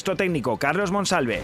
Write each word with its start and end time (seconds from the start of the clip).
nuestro 0.00 0.16
técnico 0.16 0.56
Carlos 0.56 0.90
Monsalve. 0.90 1.42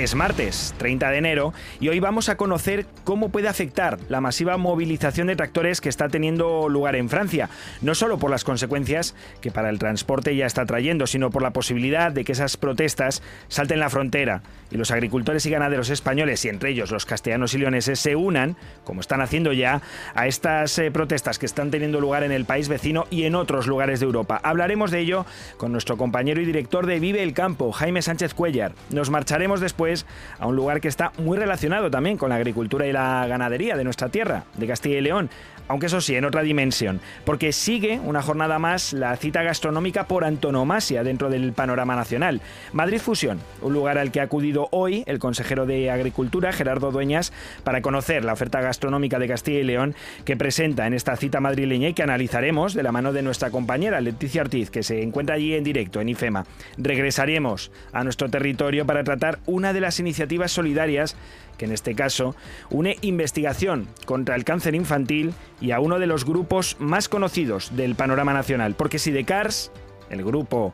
Es 0.00 0.14
martes, 0.14 0.74
30 0.78 1.10
de 1.10 1.18
enero, 1.18 1.52
y 1.78 1.90
hoy 1.90 2.00
vamos 2.00 2.30
a 2.30 2.38
conocer 2.38 2.86
cómo 3.04 3.28
puede 3.28 3.48
afectar 3.48 3.98
la 4.08 4.22
masiva 4.22 4.56
movilización 4.56 5.26
de 5.26 5.36
tractores 5.36 5.82
que 5.82 5.90
está 5.90 6.08
teniendo 6.08 6.70
lugar 6.70 6.96
en 6.96 7.10
Francia, 7.10 7.50
no 7.82 7.94
solo 7.94 8.18
por 8.18 8.30
las 8.30 8.42
consecuencias 8.42 9.14
que 9.42 9.50
para 9.50 9.68
el 9.68 9.78
transporte 9.78 10.34
ya 10.34 10.46
está 10.46 10.64
trayendo, 10.64 11.06
sino 11.06 11.28
por 11.28 11.42
la 11.42 11.50
posibilidad 11.50 12.12
de 12.12 12.24
que 12.24 12.32
esas 12.32 12.56
protestas 12.56 13.22
salten 13.48 13.78
la 13.78 13.90
frontera 13.90 14.40
y 14.70 14.78
los 14.78 14.90
agricultores 14.90 15.44
y 15.44 15.50
ganaderos 15.50 15.90
españoles, 15.90 16.46
y 16.46 16.48
entre 16.48 16.70
ellos 16.70 16.90
los 16.90 17.04
castellanos 17.04 17.52
y 17.52 17.58
leoneses, 17.58 18.00
se 18.00 18.16
unan, 18.16 18.56
como 18.84 19.02
están 19.02 19.20
haciendo 19.20 19.52
ya, 19.52 19.82
a 20.14 20.26
estas 20.28 20.78
eh, 20.78 20.90
protestas 20.90 21.38
que 21.38 21.44
están 21.44 21.70
teniendo 21.70 22.00
lugar 22.00 22.22
en 22.22 22.32
el 22.32 22.46
país 22.46 22.70
vecino 22.70 23.06
y 23.10 23.24
en 23.24 23.34
otros 23.34 23.66
lugares 23.66 24.00
de 24.00 24.06
Europa. 24.06 24.40
Hablaremos 24.42 24.90
de 24.90 25.00
ello 25.00 25.26
con 25.58 25.72
nuestro 25.72 25.98
compañero 25.98 26.40
y 26.40 26.46
director 26.46 26.86
de 26.86 27.00
Vive 27.00 27.22
el 27.22 27.34
Campo, 27.34 27.70
Jaime 27.70 28.00
Sánchez 28.00 28.32
Cuellar. 28.32 28.72
Nos 28.88 29.10
marcharemos 29.10 29.60
después 29.60 29.89
a 30.38 30.46
un 30.46 30.56
lugar 30.56 30.80
que 30.80 30.88
está 30.88 31.12
muy 31.18 31.38
relacionado 31.38 31.90
también 31.90 32.16
con 32.16 32.30
la 32.30 32.36
agricultura 32.36 32.86
y 32.86 32.92
la 32.92 33.26
ganadería 33.26 33.76
de 33.76 33.84
nuestra 33.84 34.08
tierra, 34.08 34.44
de 34.56 34.66
Castilla 34.66 34.98
y 34.98 35.02
León, 35.02 35.30
aunque 35.70 35.86
eso 35.86 36.00
sí, 36.00 36.16
en 36.16 36.24
otra 36.24 36.42
dimensión, 36.42 37.00
porque 37.24 37.52
sigue 37.52 38.00
una 38.00 38.22
jornada 38.22 38.58
más 38.58 38.92
la 38.92 39.16
cita 39.16 39.44
gastronómica 39.44 40.08
por 40.08 40.24
antonomasia 40.24 41.04
dentro 41.04 41.30
del 41.30 41.52
panorama 41.52 41.94
nacional. 41.94 42.40
Madrid 42.72 42.98
Fusión, 42.98 43.38
un 43.62 43.72
lugar 43.72 43.96
al 43.96 44.10
que 44.10 44.18
ha 44.18 44.24
acudido 44.24 44.66
hoy 44.72 45.04
el 45.06 45.20
consejero 45.20 45.66
de 45.66 45.92
Agricultura, 45.92 46.50
Gerardo 46.50 46.90
Dueñas, 46.90 47.32
para 47.62 47.82
conocer 47.82 48.24
la 48.24 48.32
oferta 48.32 48.60
gastronómica 48.60 49.20
de 49.20 49.28
Castilla 49.28 49.60
y 49.60 49.62
León 49.62 49.94
que 50.24 50.36
presenta 50.36 50.88
en 50.88 50.94
esta 50.94 51.14
cita 51.14 51.38
madrileña 51.38 51.90
y 51.90 51.94
que 51.94 52.02
analizaremos 52.02 52.74
de 52.74 52.82
la 52.82 52.90
mano 52.90 53.12
de 53.12 53.22
nuestra 53.22 53.52
compañera 53.52 54.00
Leticia 54.00 54.42
Ortiz, 54.42 54.70
que 54.70 54.82
se 54.82 55.04
encuentra 55.04 55.36
allí 55.36 55.54
en 55.54 55.62
directo 55.62 56.00
en 56.00 56.08
IFEMA. 56.08 56.46
Regresaremos 56.78 57.70
a 57.92 58.02
nuestro 58.02 58.28
territorio 58.28 58.86
para 58.86 59.04
tratar 59.04 59.38
una 59.46 59.72
de 59.72 59.80
las 59.80 60.00
iniciativas 60.00 60.50
solidarias 60.50 61.14
que 61.60 61.66
en 61.66 61.72
este 61.72 61.94
caso 61.94 62.34
une 62.70 62.96
investigación 63.02 63.86
contra 64.06 64.34
el 64.34 64.44
cáncer 64.44 64.74
infantil 64.74 65.34
y 65.60 65.72
a 65.72 65.80
uno 65.80 65.98
de 65.98 66.06
los 66.06 66.24
grupos 66.24 66.76
más 66.78 67.10
conocidos 67.10 67.76
del 67.76 67.96
panorama 67.96 68.32
nacional. 68.32 68.74
Porque 68.74 68.98
si 68.98 69.10
de 69.10 69.24
Cars, 69.24 69.70
el 70.08 70.24
grupo 70.24 70.72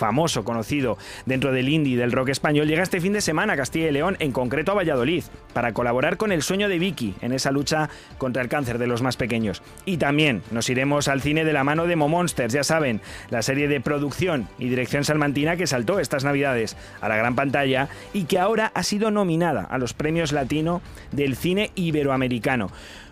famoso, 0.00 0.44
conocido 0.44 0.96
dentro 1.26 1.52
del 1.52 1.68
indie 1.68 1.96
del 1.96 2.10
rock 2.10 2.30
español, 2.30 2.66
llega 2.66 2.82
este 2.82 3.02
fin 3.02 3.12
de 3.12 3.20
semana 3.20 3.52
a 3.52 3.56
Castilla 3.56 3.88
y 3.88 3.92
León, 3.92 4.16
en 4.18 4.32
concreto 4.32 4.72
a 4.72 4.74
Valladolid, 4.74 5.24
para 5.52 5.74
colaborar 5.74 6.16
con 6.16 6.32
el 6.32 6.42
sueño 6.42 6.68
de 6.68 6.78
Vicky 6.78 7.14
en 7.20 7.32
esa 7.32 7.50
lucha 7.50 7.90
contra 8.16 8.42
el 8.42 8.48
cáncer 8.48 8.78
de 8.78 8.86
los 8.86 9.02
más 9.02 9.16
pequeños. 9.16 9.62
Y 9.84 9.98
también 9.98 10.42
nos 10.50 10.70
iremos 10.70 11.06
al 11.08 11.20
cine 11.20 11.44
de 11.44 11.52
la 11.52 11.64
mano 11.64 11.86
de 11.86 11.96
Monsters, 11.96 12.54
ya 12.54 12.64
saben, 12.64 13.02
la 13.28 13.42
serie 13.42 13.68
de 13.68 13.80
producción 13.80 14.48
y 14.58 14.70
dirección 14.70 15.04
salmantina 15.04 15.56
que 15.56 15.66
saltó 15.66 16.00
estas 16.00 16.24
navidades 16.24 16.76
a 17.02 17.08
la 17.08 17.16
gran 17.16 17.36
pantalla 17.36 17.88
y 18.14 18.24
que 18.24 18.38
ahora 18.38 18.72
ha 18.74 18.82
sido 18.82 19.10
nominada 19.10 19.62
a 19.62 19.76
los 19.76 19.92
premios 19.92 20.32
latino 20.32 20.80
del 21.12 21.36
cine 21.36 21.72
iberoamericano. 21.74 22.70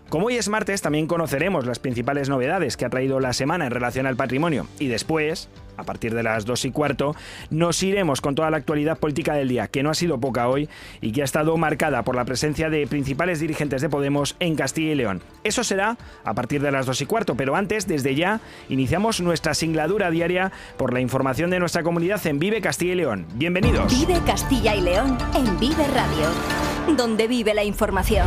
Como 0.09 0.29
hoy 0.29 0.37
es 0.37 0.49
martes, 0.49 0.81
también 0.81 1.07
conoceremos 1.07 1.67
las 1.67 1.79
principales 1.79 2.31
novedades 2.31 2.79
que 2.79 2.87
ha 2.87 2.89
traído 2.89 3.21
la 3.21 3.35
semana 3.35 3.67
en 3.67 3.73
relación 3.73 4.07
al 4.07 4.17
patrimonio. 4.17 4.67
Y 4.79 4.87
después, 4.87 5.51
a 5.77 5.83
partir 5.83 6.15
de 6.15 6.23
las 6.23 6.47
2 6.47 6.65
y 6.65 6.71
cuarto, 6.71 7.15
nos 7.51 7.83
iremos 7.83 8.23
con 8.23 8.35
toda 8.35 8.51
la 8.51 8.57
actualidad 8.57 8.99
política 8.99 9.35
del 9.35 9.49
día, 9.49 9.67
que 9.67 9.83
no 9.83 9.91
ha 9.91 9.95
sido 9.95 10.19
poca 10.19 10.49
hoy 10.49 10.71
y 11.03 11.13
que 11.13 11.21
ha 11.21 11.27
estado 11.27 11.55
marcada 11.59 12.05
por 12.05 12.17
la 12.17 12.25
presencia 12.25 12.71
de 12.71 12.87
principales 12.87 13.39
dirigentes 13.39 13.83
de 13.83 13.91
Podemos 13.91 14.35
en 14.41 14.57
Castilla 14.57 14.93
y 14.93 14.95
León. 14.95 15.21
Eso 15.45 15.63
será 15.63 15.99
a 16.25 16.33
partir 16.33 16.63
de 16.63 16.73
las 16.73 16.87
2 16.87 17.03
y 17.03 17.07
cuarto, 17.07 17.35
pero 17.35 17.55
antes, 17.55 17.87
desde 17.87 18.15
ya, 18.15 18.41
iniciamos 18.71 19.21
nuestra 19.21 19.53
singladura 19.53 20.11
diaria 20.11 20.53
por 20.79 20.95
la 20.95 21.01
información 21.01 21.51
de 21.51 21.61
nuestra 21.61 21.83
comunidad 21.83 22.27
en 22.27 22.39
Vive 22.39 22.63
Castilla 22.63 22.93
y 22.95 22.97
León. 22.97 23.27
Bienvenidos. 23.35 23.93
Vive 23.93 24.19
Castilla 24.25 24.75
y 24.75 24.81
León 24.81 25.19
en 25.35 25.61
Vive 25.61 25.87
Radio, 25.89 26.97
donde 26.97 27.29
vive 27.29 27.53
la 27.53 27.65
información. 27.65 28.27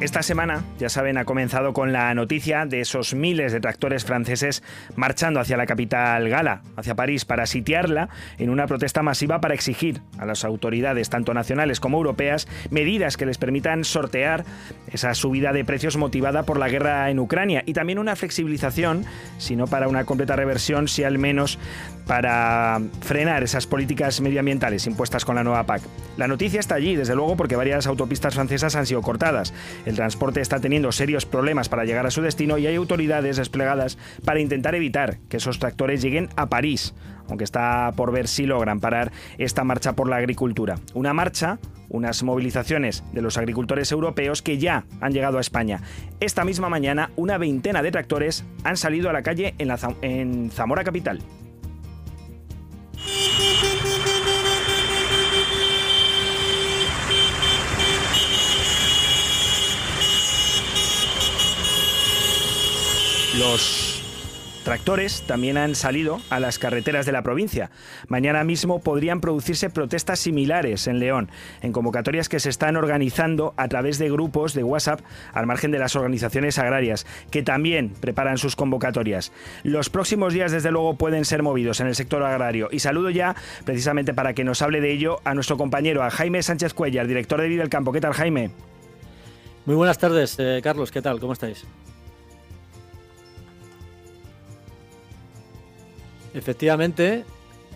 Esta 0.00 0.22
semana, 0.22 0.62
ya 0.78 0.88
saben, 0.88 1.18
ha 1.18 1.24
comenzado 1.24 1.72
con 1.72 1.92
la 1.92 2.14
noticia 2.14 2.66
de 2.66 2.80
esos 2.80 3.14
miles 3.14 3.50
de 3.50 3.58
tractores 3.58 4.04
franceses 4.04 4.62
marchando 4.94 5.40
hacia 5.40 5.56
la 5.56 5.66
capital 5.66 6.28
gala, 6.28 6.62
hacia 6.76 6.94
París, 6.94 7.24
para 7.24 7.46
sitiarla 7.46 8.08
en 8.38 8.50
una 8.50 8.68
protesta 8.68 9.02
masiva 9.02 9.40
para 9.40 9.54
exigir 9.54 10.00
a 10.16 10.24
las 10.24 10.44
autoridades, 10.44 11.10
tanto 11.10 11.34
nacionales 11.34 11.80
como 11.80 11.96
europeas, 11.96 12.46
medidas 12.70 13.16
que 13.16 13.26
les 13.26 13.38
permitan 13.38 13.82
sortear 13.82 14.44
esa 14.86 15.14
subida 15.14 15.52
de 15.52 15.64
precios 15.64 15.96
motivada 15.96 16.44
por 16.44 16.60
la 16.60 16.68
guerra 16.68 17.10
en 17.10 17.18
Ucrania 17.18 17.64
y 17.66 17.72
también 17.72 17.98
una 17.98 18.14
flexibilización, 18.14 19.04
si 19.38 19.56
no 19.56 19.66
para 19.66 19.88
una 19.88 20.04
completa 20.04 20.36
reversión, 20.36 20.86
si 20.86 21.02
al 21.02 21.18
menos 21.18 21.58
para 22.06 22.80
frenar 23.00 23.42
esas 23.42 23.66
políticas 23.66 24.20
medioambientales 24.20 24.86
impuestas 24.86 25.24
con 25.24 25.34
la 25.34 25.44
nueva 25.44 25.66
PAC. 25.66 25.82
La 26.16 26.26
noticia 26.26 26.58
está 26.58 26.74
allí, 26.74 26.96
desde 26.96 27.14
luego, 27.14 27.36
porque 27.36 27.54
varias 27.54 27.86
autopistas 27.86 28.34
francesas 28.34 28.74
han 28.76 28.86
sido 28.86 29.02
cortadas. 29.02 29.52
El 29.84 29.94
transporte 29.98 30.40
está 30.40 30.60
teniendo 30.60 30.92
serios 30.92 31.26
problemas 31.26 31.68
para 31.68 31.84
llegar 31.84 32.06
a 32.06 32.12
su 32.12 32.22
destino 32.22 32.56
y 32.56 32.68
hay 32.68 32.76
autoridades 32.76 33.36
desplegadas 33.36 33.98
para 34.24 34.38
intentar 34.38 34.76
evitar 34.76 35.18
que 35.28 35.38
esos 35.38 35.58
tractores 35.58 36.00
lleguen 36.00 36.28
a 36.36 36.48
París, 36.48 36.94
aunque 37.28 37.42
está 37.42 37.92
por 37.96 38.12
ver 38.12 38.28
si 38.28 38.46
logran 38.46 38.78
parar 38.78 39.10
esta 39.38 39.64
marcha 39.64 39.94
por 39.94 40.08
la 40.08 40.14
agricultura. 40.14 40.76
Una 40.94 41.14
marcha, 41.14 41.58
unas 41.88 42.22
movilizaciones 42.22 43.02
de 43.12 43.22
los 43.22 43.38
agricultores 43.38 43.90
europeos 43.90 44.40
que 44.40 44.58
ya 44.58 44.84
han 45.00 45.12
llegado 45.12 45.38
a 45.38 45.40
España. 45.40 45.82
Esta 46.20 46.44
misma 46.44 46.68
mañana, 46.68 47.10
una 47.16 47.36
veintena 47.36 47.82
de 47.82 47.90
tractores 47.90 48.44
han 48.62 48.76
salido 48.76 49.10
a 49.10 49.12
la 49.12 49.24
calle 49.24 49.56
en, 49.58 50.50
Zamora 50.52 50.84
Capital. 50.84 51.18
Los 63.38 64.02
tractores 64.64 65.22
también 65.22 65.58
han 65.58 65.76
salido 65.76 66.20
a 66.28 66.40
las 66.40 66.58
carreteras 66.58 67.06
de 67.06 67.12
la 67.12 67.22
provincia. 67.22 67.70
Mañana 68.08 68.42
mismo 68.42 68.80
podrían 68.80 69.20
producirse 69.20 69.70
protestas 69.70 70.18
similares 70.18 70.88
en 70.88 70.98
León, 70.98 71.30
en 71.62 71.72
convocatorias 71.72 72.28
que 72.28 72.40
se 72.40 72.50
están 72.50 72.76
organizando 72.76 73.54
a 73.56 73.68
través 73.68 73.98
de 73.98 74.10
grupos 74.10 74.54
de 74.54 74.64
WhatsApp 74.64 75.02
al 75.32 75.46
margen 75.46 75.70
de 75.70 75.78
las 75.78 75.94
organizaciones 75.94 76.58
agrarias, 76.58 77.06
que 77.30 77.44
también 77.44 77.90
preparan 78.00 78.38
sus 78.38 78.56
convocatorias. 78.56 79.30
Los 79.62 79.88
próximos 79.88 80.34
días, 80.34 80.50
desde 80.50 80.72
luego, 80.72 80.96
pueden 80.96 81.24
ser 81.24 81.44
movidos 81.44 81.78
en 81.78 81.86
el 81.86 81.94
sector 81.94 82.24
agrario. 82.24 82.68
Y 82.72 82.80
saludo 82.80 83.10
ya, 83.10 83.36
precisamente 83.64 84.14
para 84.14 84.34
que 84.34 84.42
nos 84.42 84.62
hable 84.62 84.80
de 84.80 84.90
ello, 84.90 85.20
a 85.22 85.34
nuestro 85.34 85.56
compañero, 85.56 86.02
a 86.02 86.10
Jaime 86.10 86.42
Sánchez 86.42 86.74
Cuellar, 86.74 87.06
director 87.06 87.40
de 87.40 87.46
Vida 87.46 87.60
del 87.60 87.70
Campo. 87.70 87.92
¿Qué 87.92 88.00
tal, 88.00 88.14
Jaime? 88.14 88.50
Muy 89.64 89.76
buenas 89.76 89.98
tardes, 89.98 90.34
eh, 90.40 90.60
Carlos. 90.60 90.90
¿Qué 90.90 91.02
tal? 91.02 91.20
¿Cómo 91.20 91.34
estáis? 91.34 91.64
Efectivamente, 96.34 97.24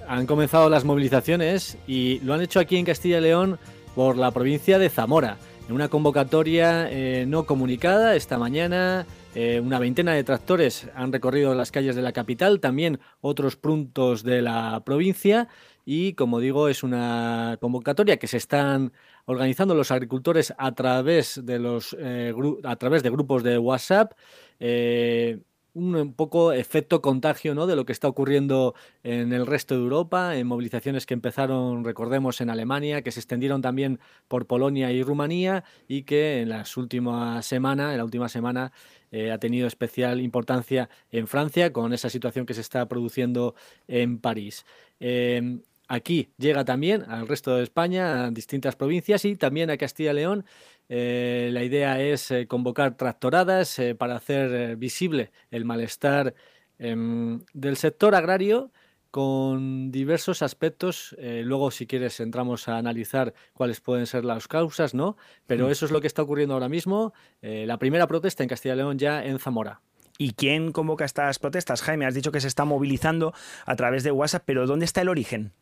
han 0.08 0.26
comenzado 0.26 0.68
las 0.68 0.84
movilizaciones 0.84 1.78
y 1.86 2.20
lo 2.20 2.34
han 2.34 2.42
hecho 2.42 2.60
aquí 2.60 2.76
en 2.76 2.84
Castilla 2.84 3.18
y 3.18 3.22
León 3.22 3.58
por 3.94 4.16
la 4.16 4.30
provincia 4.30 4.78
de 4.78 4.90
Zamora. 4.90 5.38
En 5.68 5.74
una 5.74 5.88
convocatoria 5.88 6.88
eh, 6.90 7.24
no 7.26 7.46
comunicada 7.46 8.16
esta 8.16 8.36
mañana, 8.36 9.06
eh, 9.34 9.60
una 9.60 9.78
veintena 9.78 10.12
de 10.12 10.24
tractores 10.24 10.88
han 10.94 11.12
recorrido 11.12 11.54
las 11.54 11.70
calles 11.70 11.96
de 11.96 12.02
la 12.02 12.12
capital, 12.12 12.60
también 12.60 13.00
otros 13.20 13.56
puntos 13.56 14.22
de 14.22 14.42
la 14.42 14.82
provincia 14.84 15.48
y 15.84 16.12
como 16.14 16.40
digo 16.40 16.68
es 16.68 16.82
una 16.82 17.56
convocatoria 17.60 18.18
que 18.18 18.26
se 18.26 18.36
están 18.36 18.92
organizando 19.24 19.74
los 19.74 19.90
agricultores 19.90 20.52
a 20.58 20.72
través 20.72 21.40
de 21.44 21.58
los 21.58 21.96
eh, 21.98 22.34
a 22.64 22.76
través 22.76 23.02
de 23.02 23.10
grupos 23.10 23.42
de 23.42 23.58
WhatsApp 23.58 24.12
eh, 24.60 25.38
un 25.74 26.12
poco 26.14 26.52
efecto 26.52 27.00
contagio 27.00 27.54
¿no? 27.54 27.66
de 27.66 27.76
lo 27.76 27.86
que 27.86 27.92
está 27.92 28.08
ocurriendo 28.08 28.74
en 29.02 29.32
el 29.32 29.46
resto 29.46 29.74
de 29.74 29.82
Europa, 29.82 30.36
en 30.36 30.46
movilizaciones 30.46 31.06
que 31.06 31.14
empezaron, 31.14 31.84
recordemos, 31.84 32.40
en 32.40 32.50
Alemania, 32.50 33.02
que 33.02 33.10
se 33.10 33.20
extendieron 33.20 33.62
también 33.62 33.98
por 34.28 34.46
Polonia 34.46 34.92
y 34.92 35.02
Rumanía 35.02 35.64
y 35.88 36.02
que 36.02 36.40
en 36.40 36.50
las 36.50 36.76
últimas 36.76 37.46
semanas, 37.46 37.92
en 37.92 37.98
la 37.98 38.04
última 38.04 38.28
semana, 38.28 38.72
eh, 39.10 39.30
ha 39.30 39.38
tenido 39.38 39.66
especial 39.66 40.20
importancia 40.20 40.88
en 41.10 41.26
Francia 41.26 41.72
con 41.72 41.92
esa 41.92 42.10
situación 42.10 42.46
que 42.46 42.54
se 42.54 42.60
está 42.60 42.86
produciendo 42.86 43.54
en 43.88 44.18
París. 44.18 44.64
Aquí 45.92 46.30
llega 46.38 46.64
también 46.64 47.02
al 47.02 47.28
resto 47.28 47.54
de 47.54 47.64
España, 47.64 48.24
a 48.24 48.30
distintas 48.30 48.76
provincias 48.76 49.26
y 49.26 49.36
también 49.36 49.68
a 49.68 49.76
Castilla 49.76 50.12
y 50.12 50.14
León. 50.14 50.46
Eh, 50.94 51.48
la 51.52 51.64
idea 51.64 51.98
es 52.02 52.30
eh, 52.30 52.46
convocar 52.46 52.98
tractoradas 52.98 53.78
eh, 53.78 53.94
para 53.94 54.14
hacer 54.14 54.76
visible 54.76 55.32
el 55.50 55.64
malestar 55.64 56.34
em, 56.78 57.40
del 57.54 57.78
sector 57.78 58.14
agrario 58.14 58.70
con 59.10 59.90
diversos 59.90 60.42
aspectos. 60.42 61.16
luego, 61.18 61.70
si 61.70 61.86
quieres, 61.86 62.18
entramos 62.20 62.68
a 62.68 62.76
analizar 62.78 63.32
cuáles 63.54 63.80
pueden 63.80 64.06
ser 64.06 64.24
las 64.24 64.48
causas, 64.48 64.94
¿no? 64.94 65.16
Pero 65.46 65.70
eso 65.70 65.84
es 65.84 65.92
lo 65.92 66.00
que 66.00 66.06
está 66.06 66.22
ocurriendo 66.22 66.54
ahora 66.54 66.70
mismo. 66.70 67.12
la 67.42 67.78
primera 67.78 68.06
protesta 68.06 68.42
en 68.42 68.48
Castilla 68.48 68.74
y 68.74 68.78
León 68.78 68.98
ya 68.98 69.22
en 69.22 69.38
Zamora. 69.38 69.82
¿Y 70.16 70.32
quién 70.32 70.72
convoca 70.72 71.04
estas 71.04 71.38
protestas? 71.38 71.82
Jaime, 71.82 72.06
has 72.06 72.14
dicho 72.14 72.32
que 72.32 72.40
se 72.40 72.48
está 72.48 72.64
movilizando 72.64 73.34
a 73.66 73.76
través 73.76 74.02
de 74.02 74.12
WhatsApp, 74.12 74.44
pero 74.46 74.66
¿dónde 74.66 74.86
está 74.86 75.02
el 75.02 75.10
origen? 75.10 75.52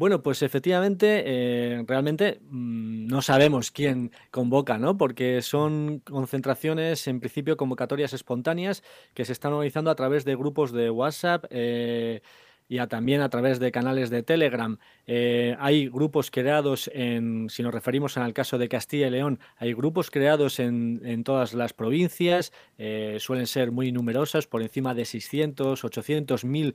Bueno, 0.00 0.22
pues 0.22 0.40
efectivamente, 0.40 1.24
eh, 1.26 1.84
realmente 1.86 2.40
mm, 2.48 3.06
no 3.06 3.20
sabemos 3.20 3.70
quién 3.70 4.12
convoca, 4.30 4.78
¿no? 4.78 4.96
Porque 4.96 5.42
son 5.42 5.98
concentraciones, 5.98 7.06
en 7.06 7.20
principio, 7.20 7.58
convocatorias 7.58 8.14
espontáneas 8.14 8.82
que 9.12 9.26
se 9.26 9.32
están 9.32 9.52
organizando 9.52 9.90
a 9.90 9.94
través 9.96 10.24
de 10.24 10.36
grupos 10.36 10.72
de 10.72 10.88
WhatsApp. 10.88 11.44
Eh, 11.50 12.22
y 12.70 12.78
también 12.86 13.20
a 13.20 13.28
través 13.28 13.58
de 13.58 13.72
canales 13.72 14.10
de 14.10 14.22
Telegram. 14.22 14.78
Eh, 15.08 15.56
hay 15.58 15.88
grupos 15.88 16.30
creados 16.30 16.88
en, 16.94 17.50
si 17.50 17.64
nos 17.64 17.74
referimos 17.74 18.16
al 18.16 18.32
caso 18.32 18.58
de 18.58 18.68
Castilla 18.68 19.08
y 19.08 19.10
León, 19.10 19.40
hay 19.56 19.74
grupos 19.74 20.08
creados 20.08 20.60
en, 20.60 21.00
en 21.04 21.24
todas 21.24 21.52
las 21.52 21.72
provincias, 21.72 22.52
eh, 22.78 23.16
suelen 23.18 23.48
ser 23.48 23.72
muy 23.72 23.90
numerosas, 23.90 24.46
por 24.46 24.62
encima 24.62 24.94
de 24.94 25.04
600, 25.04 25.84
800, 25.84 26.44
1000 26.44 26.74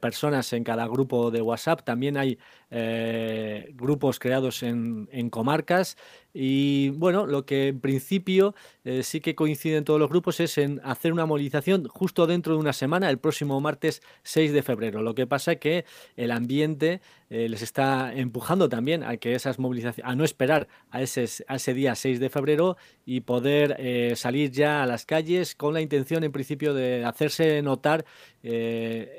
personas 0.00 0.52
en 0.54 0.64
cada 0.64 0.88
grupo 0.88 1.30
de 1.30 1.40
WhatsApp. 1.40 1.82
También 1.84 2.16
hay 2.16 2.38
eh, 2.70 3.70
grupos 3.74 4.18
creados 4.18 4.62
en, 4.62 5.08
en 5.12 5.30
comarcas 5.30 5.96
y 6.34 6.90
bueno, 6.90 7.26
lo 7.26 7.46
que 7.46 7.68
en 7.68 7.80
principio 7.80 8.54
eh, 8.84 9.02
sí 9.02 9.20
que 9.20 9.34
coinciden 9.34 9.84
todos 9.84 9.98
los 9.98 10.10
grupos 10.10 10.40
es 10.40 10.58
en 10.58 10.80
hacer 10.84 11.12
una 11.12 11.26
movilización 11.26 11.88
justo 11.88 12.26
dentro 12.26 12.54
de 12.54 12.60
una 12.60 12.72
semana, 12.72 13.08
el 13.10 13.18
próximo 13.18 13.60
martes 13.60 14.02
6 14.24 14.52
de 14.52 14.62
febrero. 14.62 15.02
Lo 15.02 15.14
que 15.14 15.26
pasa 15.26 15.52
es 15.52 15.58
que 15.58 15.84
el 16.16 16.30
ambiente 16.30 17.00
eh, 17.30 17.48
les 17.48 17.62
está 17.62 18.12
empujando 18.14 18.68
también 18.68 19.02
a 19.02 19.16
que 19.16 19.34
esas 19.34 19.58
movilizaciones, 19.58 20.10
a 20.10 20.14
no 20.14 20.24
esperar 20.24 20.68
a 20.90 21.02
ese, 21.02 21.26
a 21.48 21.56
ese 21.56 21.74
día 21.74 21.94
6 21.94 22.20
de 22.20 22.28
febrero 22.28 22.76
y 23.06 23.22
poder 23.22 23.76
eh, 23.78 24.14
salir 24.14 24.50
ya 24.50 24.82
a 24.82 24.86
las 24.86 25.06
calles 25.06 25.54
con 25.54 25.74
la 25.74 25.80
intención 25.80 26.24
en 26.24 26.32
principio 26.32 26.74
de 26.74 27.04
hacerse 27.04 27.62
notar, 27.62 28.04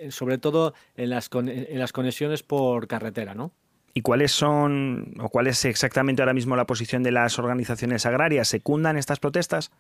sobre 0.09 0.38
todo 0.38 0.73
en 0.95 1.09
las, 1.09 1.29
en 1.33 1.79
las 1.79 1.91
conexiones 1.91 2.41
por 2.44 2.88
carretera, 2.88 3.35
¿no? 3.35 3.51
¿Y 3.94 4.01
cuáles 4.01 4.31
son, 4.31 5.15
o 5.19 5.30
cuál 5.30 5.47
es 5.47 5.65
exactamente 5.65 6.21
ahora 6.21 6.33
mismo 6.33 6.56
la 6.56 6.65
posición 6.65 7.03
de 7.03 7.12
las 7.12 7.39
organizaciones 7.39 8.06
agrarias? 8.06 8.47
¿Secundan 8.47 8.97
estas 8.97 9.19
protestas? 9.19 9.71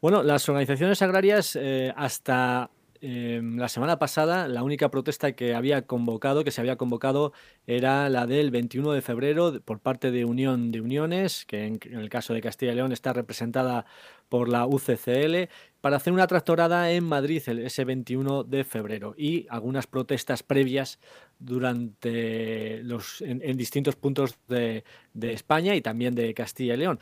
Bueno, 0.00 0.22
las 0.22 0.48
organizaciones 0.48 1.02
agrarias 1.02 1.58
eh, 1.60 1.92
hasta 1.96 2.70
Em, 3.00 3.58
la 3.58 3.68
semana 3.68 3.98
pasada 3.98 4.48
la 4.48 4.64
única 4.64 4.90
protesta 4.90 5.32
que 5.32 5.54
había 5.54 5.82
convocado, 5.82 6.42
que 6.42 6.50
se 6.50 6.60
había 6.60 6.76
convocado, 6.76 7.32
era 7.66 8.08
la 8.08 8.26
del 8.26 8.50
21 8.50 8.92
de 8.92 9.02
febrero 9.02 9.60
por 9.64 9.78
parte 9.80 10.10
de 10.10 10.24
Unión 10.24 10.72
de 10.72 10.80
Uniones, 10.80 11.44
que 11.46 11.66
en, 11.66 11.78
el 11.92 12.08
caso 12.08 12.34
de 12.34 12.40
Castilla 12.40 12.72
y 12.72 12.74
León 12.76 12.92
está 12.92 13.12
representada 13.12 13.86
por 14.28 14.48
la 14.48 14.66
UCCL, 14.66 15.48
para 15.80 15.96
hacer 15.96 16.12
una 16.12 16.26
tractorada 16.26 16.90
en 16.90 17.04
Madrid 17.04 17.40
ese 17.48 17.84
21 17.84 18.42
de 18.44 18.64
febrero 18.64 19.14
y 19.16 19.46
algunas 19.48 19.86
protestas 19.86 20.42
previas 20.42 20.98
durante 21.38 22.82
los, 22.82 23.20
en, 23.22 23.56
distintos 23.56 23.94
puntos 23.94 24.38
de 24.48 24.82
España 25.20 25.76
y 25.76 25.82
también 25.82 26.16
de 26.16 26.34
Castilla 26.34 26.74
y 26.74 26.78
León. 26.78 26.98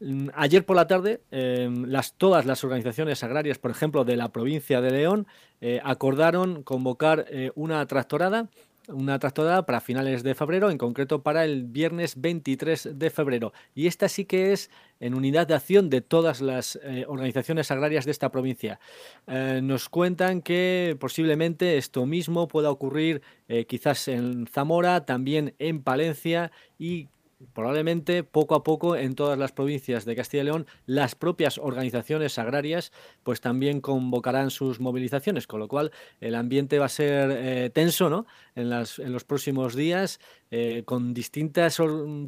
Mm, 0.00 0.28
ayer 0.34 0.64
por 0.64 0.76
la 0.76 0.86
tarde, 0.86 1.20
em, 1.30 1.84
las, 1.86 2.14
todas 2.14 2.46
las 2.46 2.62
organizaciones 2.62 3.24
agrarias, 3.24 3.58
por 3.58 3.70
ejemplo, 3.70 4.04
de 4.04 4.16
la 4.16 4.30
provincia 4.30 4.80
de 4.80 4.90
León, 4.90 5.26
eh, 5.60 5.80
acordaron 5.82 6.62
convocar 6.62 7.26
eh, 7.28 7.50
una 7.54 7.84
tractorada 7.86 8.48
una 8.90 9.18
tractorada 9.18 9.66
para 9.66 9.82
finales 9.82 10.22
de 10.22 10.34
febrero, 10.34 10.70
en 10.70 10.78
concreto 10.78 11.22
para 11.22 11.44
el 11.44 11.64
viernes 11.64 12.18
23 12.18 12.98
de 12.98 13.10
febrero. 13.10 13.52
Y 13.74 13.86
esta 13.86 14.08
sí 14.08 14.24
que 14.24 14.54
es 14.54 14.70
en 14.98 15.12
unidad 15.12 15.46
de 15.46 15.52
acción 15.52 15.90
de 15.90 16.00
todas 16.00 16.40
las 16.40 16.78
eh, 16.82 17.04
organizaciones 17.06 17.70
agrarias 17.70 18.06
de 18.06 18.12
esta 18.12 18.30
provincia. 18.30 18.80
nos 19.26 19.90
cuentan 19.90 20.40
que 20.40 20.96
posiblemente 20.98 21.76
esto 21.76 22.06
mismo 22.06 22.48
pueda 22.48 22.70
ocurrir 22.70 23.20
quizás 23.66 24.08
en 24.08 24.46
Zamora, 24.46 25.04
también 25.04 25.54
en 25.58 25.82
Palencia 25.82 26.50
y 26.78 27.08
probablemente 27.52 28.24
poco 28.24 28.54
a 28.54 28.64
poco 28.64 28.96
en 28.96 29.14
todas 29.14 29.38
las 29.38 29.52
provincias 29.52 30.04
de 30.04 30.16
Castilla 30.16 30.42
y 30.42 30.46
León 30.46 30.66
las 30.86 31.14
propias 31.14 31.58
organizaciones 31.58 32.38
agrarias 32.38 32.92
pues 33.22 33.40
también 33.40 33.80
convocarán 33.80 34.50
sus 34.50 34.80
movilizaciones, 34.80 35.46
con 35.46 35.60
lo 35.60 35.68
cual 35.68 35.92
el 36.20 36.34
ambiente 36.34 36.78
va 36.78 36.86
a 36.86 36.90
ser 36.90 37.30
eh, 37.32 37.70
tenso 37.70 38.10
¿no? 38.10 38.26
en, 38.54 38.70
las, 38.70 38.98
en 38.98 39.12
los 39.12 39.24
próximos 39.24 39.74
días 39.74 40.18
eh, 40.50 40.82
con 40.84 41.14
distintas 41.14 41.78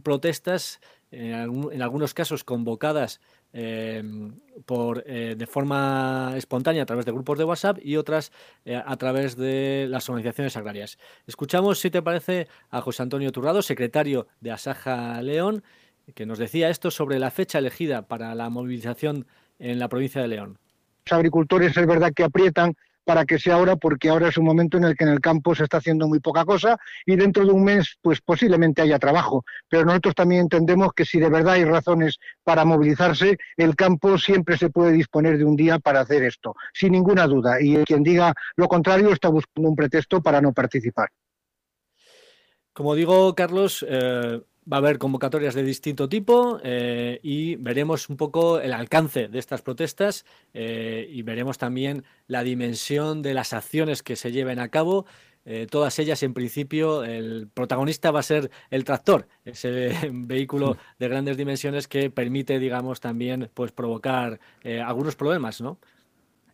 protestas 0.03 0.81
en, 1.11 1.83
algunos 1.83 2.15
casos 2.15 2.45
convocadas 2.45 3.21
em, 3.53 4.33
por, 4.65 5.03
eh, 5.07 5.35
de 5.37 5.47
forma 5.47 6.35
espontánea 6.37 6.85
a 6.85 6.87
través 6.87 7.05
de 7.05 7.13
grupos 7.13 7.39
de 7.39 7.45
WhatsApp 7.45 7.79
y 7.83 7.97
otras 7.97 8.33
eh, 8.65 8.81
a 8.85 8.97
través 8.97 9.37
de 9.37 9.87
las 9.89 10.09
organizaciones 10.09 10.57
agrarias. 10.57 10.99
Escuchamos, 11.27 11.81
si 11.81 11.91
te 11.91 12.03
parece, 12.03 12.49
a 12.71 12.81
José 12.81 13.03
Antonio 13.03 13.33
Turrado, 13.33 13.63
secretario 13.63 14.29
de 14.41 14.53
Asaja 14.53 15.21
León, 15.23 15.65
que 16.15 16.27
nos 16.27 16.39
decía 16.39 16.71
esto 16.71 16.91
sobre 16.91 17.19
la 17.19 17.31
fecha 17.31 17.59
elegida 17.59 18.03
para 18.03 18.35
la 18.35 18.49
movilización 18.51 19.27
en 19.59 19.79
la 19.79 19.89
provincia 19.89 20.23
de 20.23 20.29
León. 20.29 20.59
Los 21.07 21.13
agricultores 21.13 21.77
es 21.77 21.87
verdad 21.87 22.13
que 22.15 22.25
aprietan 22.25 22.77
para 23.05 23.25
que 23.25 23.39
sea 23.39 23.55
ahora, 23.55 23.77
porque 23.77 24.09
ahora 24.09 24.29
es 24.29 24.39
un 24.39 24.45
momento 24.45 24.77
en 24.77 24.85
el 24.85 24.97
que 24.97 25.05
en 25.05 25.11
el 25.11 25.21
campo 25.21 25.55
se 25.55 25.65
está 25.65 25.79
haciendo 25.79 26.07
muy 26.07 26.21
poca 26.21 26.45
cosa 26.45 26.77
y 27.07 27.17
dentro 27.17 27.45
de 27.45 27.53
un 27.53 27.65
mes, 27.65 27.99
pues 28.01 28.21
posiblemente 28.21 28.83
haya 28.83 28.99
trabajo. 28.99 29.45
Pero 29.69 29.85
nosotros 29.85 30.15
también 30.15 30.43
entendemos 30.43 30.93
que 30.95 31.05
si 31.05 31.19
de 31.19 31.29
verdad 31.29 31.55
hay 31.55 31.65
razones 31.65 32.19
para 32.45 32.65
movilizarse, 32.65 33.39
el 33.57 33.77
campo 33.77 34.19
siempre 34.19 34.57
se 34.57 34.71
puede 34.71 34.93
disponer 34.93 35.39
de 35.39 35.45
un 35.45 35.57
día 35.57 35.79
para 35.79 36.01
hacer 36.01 36.23
esto, 36.23 36.55
sin 36.73 36.93
ninguna 36.93 37.27
duda. 37.27 37.61
Y 37.61 37.83
quien 37.85 38.03
diga 38.03 38.33
lo 38.57 38.69
contrario 38.69 39.13
está 39.13 39.29
buscando 39.29 39.69
un 39.69 39.77
pretexto 39.77 40.23
para 40.23 40.41
no 40.41 40.53
participar. 40.53 41.09
Como 42.73 42.95
digo, 42.95 43.35
Carlos, 43.35 43.85
eh, 43.89 44.41
Va 44.71 44.77
a 44.77 44.81
haber 44.81 44.99
convocatorias 44.99 45.55
de 45.55 45.63
distinto 45.63 46.09
tipo 46.09 46.61
eh, 46.63 47.19
y 47.23 47.57
veremos 47.57 48.09
un 48.09 48.17
poco 48.17 48.61
el 48.61 48.73
alcance 48.75 49.29
de 49.29 49.39
estas 49.39 49.63
protestas 49.63 50.27
eh, 50.53 51.09
y 51.11 51.23
veremos 51.23 51.57
también 51.57 52.05
la 52.27 52.43
dimensión 52.43 53.23
de 53.23 53.33
las 53.33 53.55
acciones 53.55 54.03
que 54.03 54.17
se 54.17 54.33
lleven 54.33 54.59
a 54.59 54.69
cabo. 54.69 55.07
Eh, 55.47 55.67
todas 55.69 55.99
ellas, 55.99 56.23
en 56.23 56.35
principio, 56.35 57.05
el 57.05 57.49
protagonista 57.53 58.11
va 58.11 58.21
a 58.21 58.23
ser 58.23 58.51
el 58.69 58.85
tractor, 58.85 59.27
ese 59.47 59.93
vehículo 60.13 60.77
de 60.99 61.09
grandes 61.09 61.39
dimensiones 61.39 61.89
que 61.89 62.11
permite, 62.11 62.59
digamos, 62.59 63.01
también 63.01 63.51
pues, 63.55 63.73
provocar 63.73 64.41
algunos 64.85 65.17
problemas, 65.17 65.63
¿no? 65.63 65.79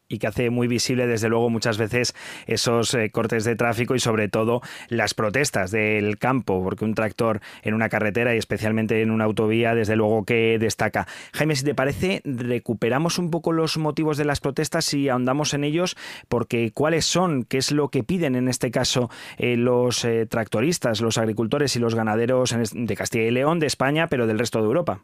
Y 0.09 0.19
que 0.19 0.27
hace 0.27 0.51
muy 0.51 0.69
visible 0.69 1.07
desde 1.07 1.29
luego 1.29 1.51
muchas 1.51 1.79
veces 1.79 2.15
esos 2.47 2.95
eh, 2.95 3.11
cortes 3.11 3.45
de 3.45 3.57
tráfico 3.57 3.95
y 3.95 4.01
sobre 4.01 4.29
todo 4.29 4.63
las 4.89 5.15
protestas 5.15 5.71
del 5.71 6.19
campo, 6.19 6.63
porque 6.63 6.85
un 6.85 6.95
tractor 6.95 7.41
en 7.63 7.75
una 7.75 7.89
carretera 7.89 8.35
y 8.35 8.39
especialmente 8.39 9.03
en 9.03 9.11
una 9.11 9.25
autovía 9.25 9.75
desde 9.75 9.97
luego 9.97 10.25
que 10.25 10.59
destaca. 10.59 11.07
Jaime, 11.33 11.57
si 11.57 11.65
te 11.65 11.75
parece, 11.75 12.23
recuperamos 12.25 13.19
un 13.19 13.31
poco 13.31 13.53
los 13.53 13.79
motivos 13.79 14.17
de 14.17 14.25
las 14.25 14.41
protestas 14.41 14.93
y 14.95 15.09
ahondamos 15.09 15.55
en 15.55 15.65
ellos, 15.65 15.97
porque 16.29 16.71
cuáles 16.73 17.05
son, 17.05 17.45
qué 17.45 17.59
es 17.59 17.73
lo 17.73 17.89
que 17.89 18.05
piden 18.05 18.37
en 18.37 18.49
este 18.49 18.71
caso 18.71 19.11
eh, 19.39 19.57
los 19.57 20.05
eh, 20.05 20.27
tractoristas, 20.27 21.01
los 21.01 21.19
agricultores 21.19 21.77
y 21.77 21.79
los 21.79 21.95
ganaderos 21.95 22.55
de 22.73 22.97
Castilla 22.97 23.25
y 23.25 23.31
León, 23.31 23.59
de 23.59 23.67
España, 23.67 24.09
pero 24.09 24.27
del 24.27 24.39
resto 24.39 24.61
de 24.61 24.67
Europa. 24.67 25.01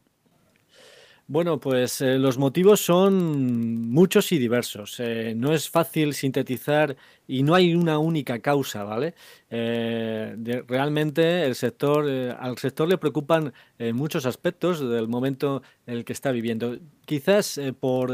Bueno, 1.28 1.58
pues 1.60 2.00
eh, 2.00 2.18
los 2.18 2.36
motivos 2.36 2.80
son 2.80 3.88
muchos 3.90 4.32
y 4.32 4.38
diversos. 4.38 4.96
Eh, 4.98 5.34
no 5.36 5.54
es 5.54 5.70
fácil 5.70 6.14
sintetizar 6.14 6.96
y 7.26 7.42
no 7.42 7.54
hay 7.54 7.74
una 7.74 7.98
única 7.98 8.40
causa, 8.40 8.84
¿vale? 8.84 9.14
Eh, 9.48 10.34
realmente 10.66 11.44
el 11.44 11.54
sector, 11.54 12.08
al 12.08 12.58
sector 12.58 12.88
le 12.88 12.98
preocupan 12.98 13.52
muchos 13.94 14.26
aspectos 14.26 14.80
del 14.80 15.08
momento 15.08 15.62
en 15.86 15.98
el 15.98 16.04
que 16.04 16.12
está 16.12 16.32
viviendo. 16.32 16.76
Quizás 17.06 17.58
por 17.80 18.12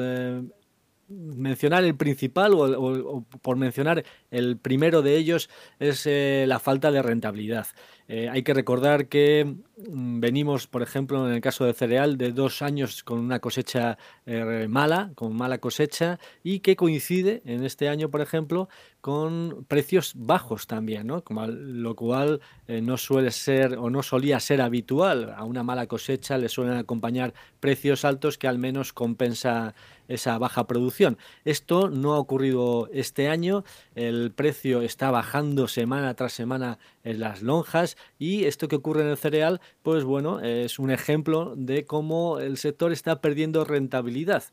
mencionar 1.08 1.84
el 1.84 1.96
principal 1.96 2.52
o, 2.54 3.24
por 3.42 3.56
mencionar 3.56 4.04
el 4.30 4.58
primero 4.58 5.00
de 5.02 5.16
ellos 5.16 5.48
es 5.78 6.06
la 6.06 6.58
falta 6.58 6.90
de 6.92 7.02
rentabilidad. 7.02 7.66
Eh, 8.10 8.26
hay 8.30 8.42
que 8.42 8.54
recordar 8.54 9.08
que 9.08 9.44
mm, 9.44 10.20
venimos, 10.20 10.66
por 10.66 10.82
ejemplo, 10.82 11.28
en 11.28 11.34
el 11.34 11.42
caso 11.42 11.66
de 11.66 11.74
cereal, 11.74 12.16
de 12.16 12.32
dos 12.32 12.62
años 12.62 13.04
con 13.04 13.18
una 13.18 13.38
cosecha 13.38 13.98
eh, 14.24 14.66
mala, 14.66 15.12
con 15.14 15.36
mala 15.36 15.58
cosecha, 15.58 16.18
y 16.42 16.60
que 16.60 16.74
coincide 16.74 17.42
en 17.44 17.64
este 17.64 17.86
año, 17.90 18.08
por 18.10 18.22
ejemplo, 18.22 18.70
con 19.02 19.66
precios 19.68 20.14
bajos 20.16 20.66
también, 20.66 21.06
¿no? 21.06 21.22
Como, 21.22 21.46
lo 21.46 21.94
cual 21.94 22.40
eh, 22.66 22.80
no 22.80 22.96
suele 22.96 23.30
ser 23.30 23.76
o 23.76 23.90
no 23.90 24.02
solía 24.02 24.40
ser 24.40 24.62
habitual. 24.62 25.34
A 25.36 25.44
una 25.44 25.62
mala 25.62 25.86
cosecha 25.86 26.38
le 26.38 26.48
suelen 26.48 26.78
acompañar 26.78 27.34
precios 27.60 28.06
altos 28.06 28.38
que 28.38 28.48
al 28.48 28.58
menos 28.58 28.94
compensa 28.94 29.74
esa 30.08 30.38
baja 30.38 30.66
producción. 30.66 31.18
Esto 31.44 31.90
no 31.90 32.14
ha 32.14 32.18
ocurrido 32.18 32.88
este 32.92 33.28
año, 33.28 33.64
el 33.94 34.32
precio 34.32 34.80
está 34.80 35.10
bajando 35.10 35.68
semana 35.68 36.14
tras 36.14 36.32
semana 36.32 36.78
en 37.04 37.20
las 37.20 37.42
lonjas 37.42 37.97
y 38.18 38.44
esto 38.44 38.68
que 38.68 38.76
ocurre 38.76 39.02
en 39.02 39.08
el 39.08 39.16
cereal, 39.16 39.60
pues 39.82 40.04
bueno, 40.04 40.40
es 40.40 40.78
un 40.78 40.90
ejemplo 40.90 41.54
de 41.56 41.84
cómo 41.86 42.38
el 42.38 42.56
sector 42.56 42.92
está 42.92 43.20
perdiendo 43.20 43.64
rentabilidad. 43.64 44.44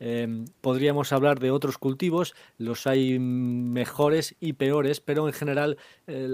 Em, 0.00 0.44
podríamos 0.60 1.12
hablar 1.12 1.40
de 1.40 1.50
otros 1.50 1.78
cultivos, 1.78 2.34
los 2.56 2.86
hay 2.86 3.18
mejores 3.18 4.36
y 4.40 4.54
peores, 4.54 5.00
pero 5.00 5.26
en 5.26 5.34
general 5.34 5.76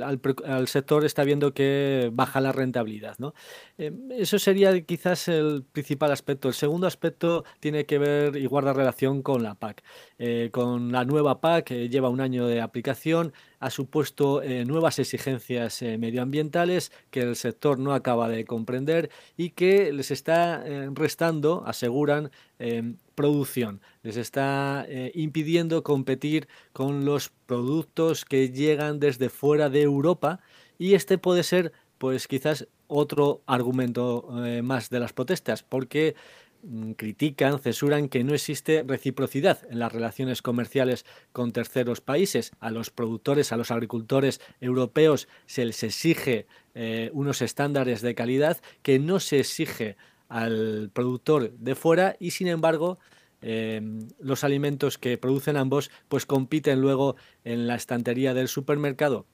al, 0.02 0.68
sector 0.68 1.04
está 1.04 1.24
viendo 1.24 1.54
que 1.54 2.10
baja 2.12 2.40
la 2.40 2.52
rentabilidad. 2.52 3.16
¿no? 3.18 3.34
Em, 3.78 4.10
eso 4.12 4.38
sería 4.38 4.80
quizás 4.82 5.28
el 5.28 5.64
principal 5.72 6.12
aspecto. 6.12 6.48
El 6.48 6.54
segundo 6.54 6.86
aspecto 6.86 7.44
tiene 7.60 7.86
que 7.86 7.98
ver 7.98 8.36
y 8.36 8.46
guarda 8.46 8.72
relación 8.72 9.22
con 9.22 9.42
la 9.42 9.54
PAC. 9.54 9.82
Eh, 10.18 10.50
con 10.52 10.92
la 10.92 11.04
nueva 11.04 11.40
PAC, 11.40 11.64
que 11.64 11.88
lleva 11.88 12.08
un 12.08 12.20
año 12.20 12.46
de 12.46 12.60
aplicación, 12.60 13.32
ha 13.60 13.70
supuesto 13.70 14.42
eh, 14.42 14.64
nuevas 14.64 14.98
exigencias 14.98 15.80
eh, 15.82 15.98
medioambientales 15.98 16.92
que 17.10 17.20
el 17.22 17.36
sector 17.36 17.78
no 17.78 17.94
acaba 17.94 18.28
de 18.28 18.44
comprender 18.44 19.10
y 19.36 19.50
que 19.50 19.92
les 19.92 20.10
está 20.10 20.64
restando, 20.94 21.64
aseguran, 21.66 22.30
em, 22.58 22.96
producción, 23.14 23.80
les 24.02 24.16
está 24.16 24.84
eh, 24.88 25.12
impidiendo 25.14 25.82
competir 25.82 26.48
con 26.72 27.04
los 27.04 27.30
productos 27.46 28.24
que 28.24 28.50
llegan 28.50 29.00
desde 29.00 29.28
fuera 29.28 29.68
de 29.70 29.82
Europa 29.82 30.40
y 30.78 30.94
este 30.94 31.18
puede 31.18 31.42
ser 31.42 31.72
pues 31.98 32.28
quizás 32.28 32.66
otro 32.86 33.42
argumento 33.46 34.28
eh, 34.44 34.62
más 34.62 34.90
de 34.90 35.00
las 35.00 35.12
protestas 35.12 35.62
porque 35.62 36.14
mm, 36.62 36.92
critican, 36.92 37.58
censuran 37.58 38.08
que 38.08 38.24
no 38.24 38.34
existe 38.34 38.84
reciprocidad 38.86 39.60
en 39.70 39.78
las 39.78 39.92
relaciones 39.92 40.42
comerciales 40.42 41.06
con 41.32 41.52
terceros 41.52 42.00
países. 42.00 42.52
A 42.60 42.70
los 42.70 42.90
productores, 42.90 43.52
a 43.52 43.56
los 43.56 43.70
agricultores 43.70 44.40
europeos 44.60 45.28
se 45.46 45.64
les 45.64 45.82
exige 45.82 46.46
eh, 46.74 47.10
unos 47.12 47.40
estándares 47.42 48.02
de 48.02 48.14
calidad 48.14 48.58
que 48.82 48.98
no 48.98 49.20
se 49.20 49.40
exige 49.40 49.96
al 50.28 50.90
productor 50.92 51.52
de 51.52 51.74
fuera 51.74 52.16
y 52.18 52.30
sin 52.30 52.48
embargo 52.48 52.98
em, 53.40 54.08
los 54.18 54.44
alimentos 54.44 54.98
que 54.98 55.18
producen 55.18 55.56
ambos 55.56 55.90
pues 56.08 56.26
compiten 56.26 56.80
luego 56.80 57.16
en 57.44 57.66
la 57.66 57.74
estantería 57.74 58.34
del 58.34 58.48
supermercado 58.48 59.26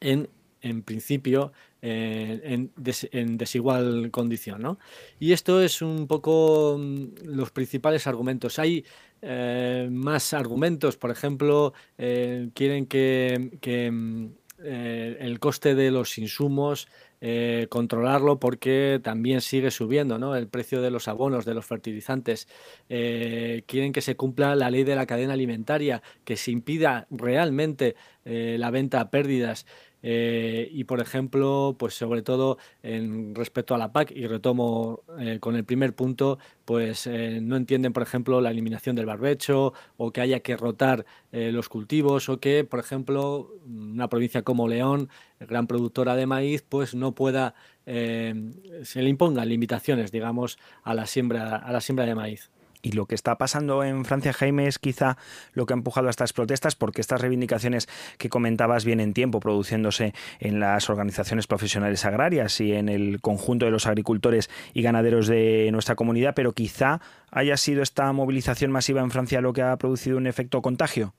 en, 0.00 0.28
en 0.60 0.82
principio 0.82 1.52
eh, 1.82 2.68
en, 3.12 3.36
desigual 3.38 4.10
condición. 4.10 4.62
¿no? 4.62 4.78
Y 5.20 5.32
esto 5.32 5.62
es 5.62 5.82
un 5.82 6.06
poco 6.06 6.76
mm, 6.78 7.26
los 7.26 7.50
principales 7.50 8.06
argumentos. 8.06 8.58
Hay 8.58 8.84
eh, 9.22 9.88
más 9.90 10.34
argumentos, 10.34 10.96
por 10.96 11.10
ejemplo, 11.10 11.74
eh, 11.98 12.50
quieren 12.54 12.86
que, 12.86 13.58
que 13.60 13.90
mm, 13.90 14.30
el 14.58 15.38
coste 15.38 15.74
de 15.74 15.90
los 15.90 16.16
insumos 16.16 16.88
eh, 17.20 17.66
controlarlo 17.70 18.38
porque 18.38 19.00
también 19.02 19.40
sigue 19.40 19.70
subiendo 19.70 20.18
¿no? 20.18 20.36
el 20.36 20.48
precio 20.48 20.82
de 20.82 20.90
los 20.90 21.08
abonos, 21.08 21.44
de 21.44 21.54
los 21.54 21.64
fertilizantes. 21.64 22.48
Eh, 22.88 23.62
quieren 23.66 23.92
que 23.92 24.00
se 24.00 24.16
cumpla 24.16 24.54
la 24.54 24.70
ley 24.70 24.84
de 24.84 24.96
la 24.96 25.06
cadena 25.06 25.32
alimentaria, 25.32 26.02
que 26.24 26.36
se 26.36 26.50
impida 26.50 27.06
realmente 27.10 27.96
eh, 28.24 28.56
la 28.58 28.70
venta 28.70 29.00
a 29.00 29.10
pérdidas. 29.10 29.66
Eh, 30.02 30.68
y 30.72 30.84
por 30.84 31.00
ejemplo, 31.00 31.74
pues 31.78 31.94
sobre 31.94 32.22
todo 32.22 32.58
en 32.82 33.34
respecto 33.34 33.74
a 33.74 33.78
la 33.78 33.92
PAC, 33.92 34.12
y 34.14 34.26
retomo 34.26 35.02
eh, 35.18 35.38
con 35.40 35.56
el 35.56 35.64
primer 35.64 35.94
punto, 35.94 36.38
pues 36.64 37.06
eh, 37.06 37.40
no 37.42 37.56
entienden, 37.56 37.92
por 37.92 38.02
ejemplo, 38.02 38.40
la 38.40 38.50
eliminación 38.50 38.96
del 38.96 39.06
barbecho 39.06 39.72
o 39.96 40.12
que 40.12 40.20
haya 40.20 40.40
que 40.40 40.56
rotar 40.56 41.04
los 41.32 41.68
cultivos 41.68 42.30
o 42.30 42.40
que, 42.40 42.64
por 42.64 42.80
ejemplo, 42.80 43.50
una 43.66 44.08
provincia 44.08 44.40
como 44.40 44.68
León, 44.68 45.10
gran 45.38 45.66
productora 45.66 46.16
de 46.16 46.24
maíz, 46.24 46.62
pues 46.66 46.94
no 46.94 47.14
pueda, 47.14 47.54
se 47.84 49.02
le 49.02 49.08
impongan 49.10 49.46
limitaciones, 49.46 50.12
digamos, 50.12 50.58
a 50.82 50.94
la 50.94 51.04
siembra, 51.04 51.56
a 51.56 51.72
la 51.72 51.82
siembra 51.82 52.06
de 52.06 52.14
maíz. 52.14 52.50
Y 52.86 52.92
lo 52.92 53.06
que 53.06 53.16
está 53.16 53.36
pasando 53.36 53.82
en 53.82 54.04
Francia, 54.04 54.32
Jaime, 54.32 54.68
es 54.68 54.78
quizá 54.78 55.16
lo 55.54 55.66
que 55.66 55.72
ha 55.72 55.76
empujado 55.76 56.06
a 56.06 56.10
estas 56.10 56.32
protestas, 56.32 56.76
porque 56.76 57.00
estas 57.00 57.20
reivindicaciones 57.20 57.88
que 58.16 58.28
comentabas 58.28 58.84
vienen 58.84 59.12
tiempo 59.12 59.40
produciéndose 59.40 60.14
en 60.38 60.60
las 60.60 60.88
organizaciones 60.88 61.48
profesionales 61.48 62.04
agrarias 62.04 62.60
y 62.60 62.74
en 62.74 62.88
el 62.88 63.20
conjunto 63.20 63.64
de 63.64 63.72
los 63.72 63.88
agricultores 63.88 64.50
y 64.72 64.82
ganaderos 64.82 65.26
de 65.26 65.68
nuestra 65.72 65.96
comunidad, 65.96 66.34
pero 66.36 66.52
quizá 66.52 67.00
haya 67.32 67.56
sido 67.56 67.82
esta 67.82 68.12
movilización 68.12 68.70
masiva 68.70 69.00
en 69.00 69.10
Francia 69.10 69.40
lo 69.40 69.52
que 69.52 69.62
ha 69.62 69.76
producido 69.78 70.16
un 70.16 70.28
efecto 70.28 70.62
contagio. 70.62 71.12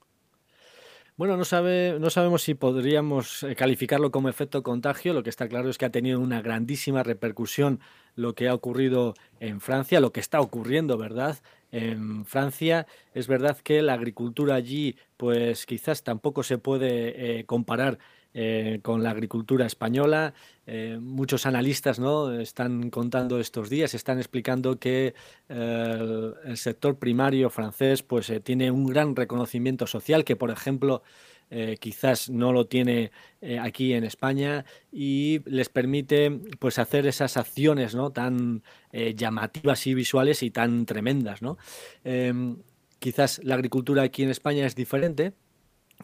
Bueno, 1.17 1.35
no, 1.35 1.45
sabe, 1.45 1.97
no 1.99 2.11
sabemos 2.11 2.43
si 2.43 2.53
podríamos 2.53 3.41
eh, 3.41 3.55
calificarlo 3.55 4.11
como 4.11 4.29
efecto 4.29 4.61
contagio. 4.61 5.13
Lo 5.13 5.23
que 5.23 5.31
está 5.31 5.47
claro 5.47 5.67
es 5.67 5.79
que 5.79 5.85
ha 5.85 5.89
tenido 5.89 6.19
una 6.19 6.43
grandísima 6.43 7.01
repercusión 7.01 7.79
lo 8.13 8.35
que 8.35 8.47
ha 8.47 8.53
ocurrido 8.53 9.15
en 9.39 9.59
Francia, 9.59 9.99
lo 9.99 10.11
que 10.11 10.19
está 10.19 10.39
ocurriendo, 10.41 10.95
¿verdad? 10.95 11.39
En 11.71 12.25
Francia 12.25 12.87
es 13.13 13.27
verdad 13.27 13.57
que 13.57 13.81
la 13.81 13.93
agricultura 13.93 14.55
allí, 14.55 14.95
pues 15.17 15.65
quizás 15.65 16.03
tampoco 16.03 16.43
se 16.43 16.57
puede 16.57 17.39
eh, 17.39 17.45
comparar 17.45 17.99
eh, 18.39 18.81
con 18.83 19.01
la 19.01 19.09
agricultura 19.09 19.65
española. 19.65 20.35
Eh, 20.67 20.99
muchos 21.01 21.47
analistas 21.47 21.97
¿no? 21.97 22.31
están 22.39 22.91
contando 22.91 23.39
estos 23.39 23.67
días, 23.67 23.95
están 23.95 24.19
explicando 24.19 24.77
que 24.77 25.15
eh, 25.49 26.33
el 26.45 26.57
sector 26.57 26.99
primario 26.99 27.49
francés 27.49 28.03
pues, 28.03 28.31
tiene 28.43 28.69
un 28.69 28.85
gran 28.85 29.15
reconocimiento 29.15 29.87
social, 29.87 30.23
que 30.23 30.35
por 30.35 30.51
ejemplo 30.51 31.01
quizás 31.79 32.29
no 32.29 32.51
lo 32.51 32.67
tiene 32.67 33.11
aquí 33.61 33.93
en 33.93 34.03
España 34.03 34.65
y 34.91 35.39
les 35.45 35.69
permite 35.69 36.29
pues, 36.59 36.77
hacer 36.77 37.07
esas 37.07 37.37
acciones 37.37 37.95
¿no? 37.95 38.11
tan 38.11 38.63
llamativas 38.91 39.87
y 39.87 39.93
visuales 39.93 40.43
y 40.43 40.51
tan 40.51 40.85
tremendas. 40.85 41.41
¿no? 41.41 41.57
quizás 42.99 43.39
la 43.43 43.55
agricultura 43.55 44.03
aquí 44.03 44.23
en 44.23 44.29
España 44.29 44.65
es 44.65 44.75
diferente, 44.75 45.33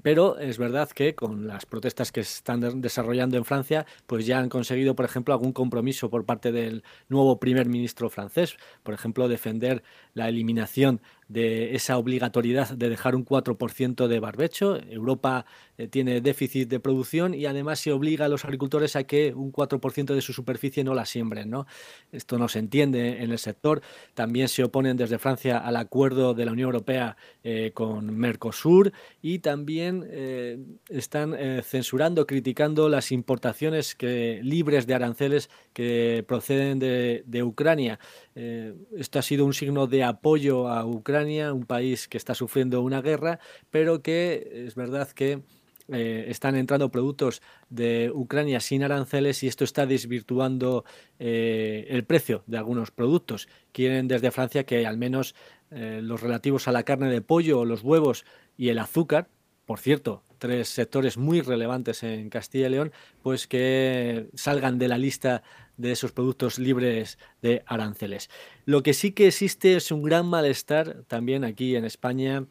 Pero 0.01 0.39
es 0.39 0.57
verdad 0.57 0.89
que 0.89 1.13
con 1.13 1.47
las 1.47 1.65
protestas 1.65 2.11
que 2.11 2.23
se 2.23 2.37
están 2.37 2.81
desarrollando 2.81 3.37
en 3.37 3.45
Francia, 3.45 3.85
pues 4.07 4.25
ya 4.25 4.39
han 4.39 4.49
conseguido, 4.49 4.95
por 4.95 5.05
ejemplo, 5.05 5.33
algún 5.33 5.53
compromiso 5.53 6.09
por 6.09 6.25
parte 6.25 6.51
del 6.51 6.83
nuevo 7.09 7.39
primer 7.39 7.67
ministro 7.67 8.09
francés. 8.09 8.57
Por 8.81 8.93
ejemplo, 8.95 9.27
defender 9.27 9.83
la 10.13 10.27
eliminación 10.29 11.01
de 11.27 11.75
esa 11.75 11.97
obligatoriedad 11.97 12.69
de 12.69 12.89
dejar 12.89 13.15
un 13.15 13.25
4% 13.25 14.07
de 14.07 14.19
barbecho. 14.19 14.77
Europa 14.89 15.45
eh, 15.77 15.87
tiene 15.87 16.21
déficit 16.21 16.69
de 16.69 16.79
producción 16.79 17.33
y 17.33 17.45
además 17.45 17.79
se 17.79 17.91
obliga 17.91 18.25
a 18.25 18.29
los 18.29 18.45
agricultores 18.45 18.95
a 18.95 19.03
que 19.03 19.33
un 19.33 19.51
4% 19.51 20.13
de 20.13 20.21
su 20.21 20.33
superficie 20.33 20.83
no 20.83 20.93
la 20.93 21.05
siembren. 21.05 21.49
¿no? 21.49 21.65
Esto 22.11 22.37
no 22.37 22.47
se 22.47 22.59
entiende 22.59 23.23
en 23.23 23.31
el 23.31 23.39
sector. 23.39 23.81
También 24.13 24.47
se 24.47 24.63
oponen 24.63 24.97
desde 24.97 25.19
Francia 25.19 25.57
al 25.57 25.77
acuerdo 25.77 26.33
de 26.33 26.45
la 26.45 26.51
Unión 26.51 26.67
Europea 26.67 27.17
eh, 27.43 27.71
con 27.73 28.15
Mercosur 28.17 28.91
y 29.21 29.39
también 29.39 30.05
eh, 30.09 30.57
están 30.89 31.35
censurando, 31.63 32.27
criticando 32.27 32.89
las 32.89 33.11
importaciones 33.11 33.95
que, 33.95 34.39
libres 34.43 34.87
de 34.87 34.93
aranceles 34.93 35.49
que 35.73 36.23
proceden 36.27 36.79
de, 36.79 37.23
de 37.25 37.43
Ucrania. 37.43 37.99
Esto 38.35 39.19
ha 39.19 39.21
sido 39.21 39.45
un 39.45 39.53
signo 39.53 39.85
de 39.87 40.03
apoyo 40.03 40.67
a 40.67 40.85
Ucrania 40.85 41.53
un 41.53 41.65
país 41.65 42.07
que 42.07 42.17
está 42.17 42.33
sufriendo 42.33 42.81
una 42.81 43.01
guerra, 43.01 43.39
pero 43.69 44.01
que 44.01 44.65
es 44.67 44.75
verdad 44.75 45.09
que 45.09 45.41
eh, 45.89 46.25
están 46.29 46.55
entrando 46.55 46.89
productos 46.91 47.41
de 47.69 48.09
Ucrania 48.13 48.61
sin 48.61 48.83
aranceles 48.83 49.43
y 49.43 49.47
esto 49.47 49.65
está 49.65 49.85
desvirtuando 49.85 50.85
eh, 51.19 51.87
el 51.89 52.05
precio 52.05 52.43
de 52.47 52.57
algunos 52.57 52.91
productos. 52.91 53.49
Quieren 53.73 54.07
desde 54.07 54.31
Francia 54.31 54.65
que 54.65 54.87
al 54.87 54.97
menos 54.97 55.35
eh, 55.71 55.99
los 56.01 56.21
relativos 56.21 56.69
a 56.69 56.71
la 56.71 56.83
carne 56.83 57.09
de 57.09 57.21
pollo, 57.21 57.65
los 57.65 57.81
huevos 57.81 58.23
y 58.57 58.69
el 58.69 58.79
azúcar, 58.79 59.27
por 59.65 59.79
cierto, 59.79 60.23
tres 60.37 60.69
sectores 60.69 61.17
muy 61.17 61.41
relevantes 61.41 62.03
en 62.03 62.29
Castilla 62.29 62.67
y 62.67 62.71
León, 62.71 62.91
pues 63.21 63.47
que 63.47 64.29
salgan 64.35 64.77
de 64.77 64.87
la 64.87 64.97
lista 64.97 65.43
de 65.77 65.91
esos 65.91 66.11
productos 66.11 66.59
libres 66.59 67.17
de 67.41 67.63
aranceles. 67.65 68.29
Lo 68.65 68.83
que 68.83 68.93
sí 68.93 69.11
que 69.11 69.27
existe 69.27 69.75
es 69.75 69.91
un 69.91 70.03
gran 70.03 70.25
malestar 70.25 71.03
también 71.07 71.43
aquí 71.43 71.75
en 71.75 71.85
España 71.85 72.45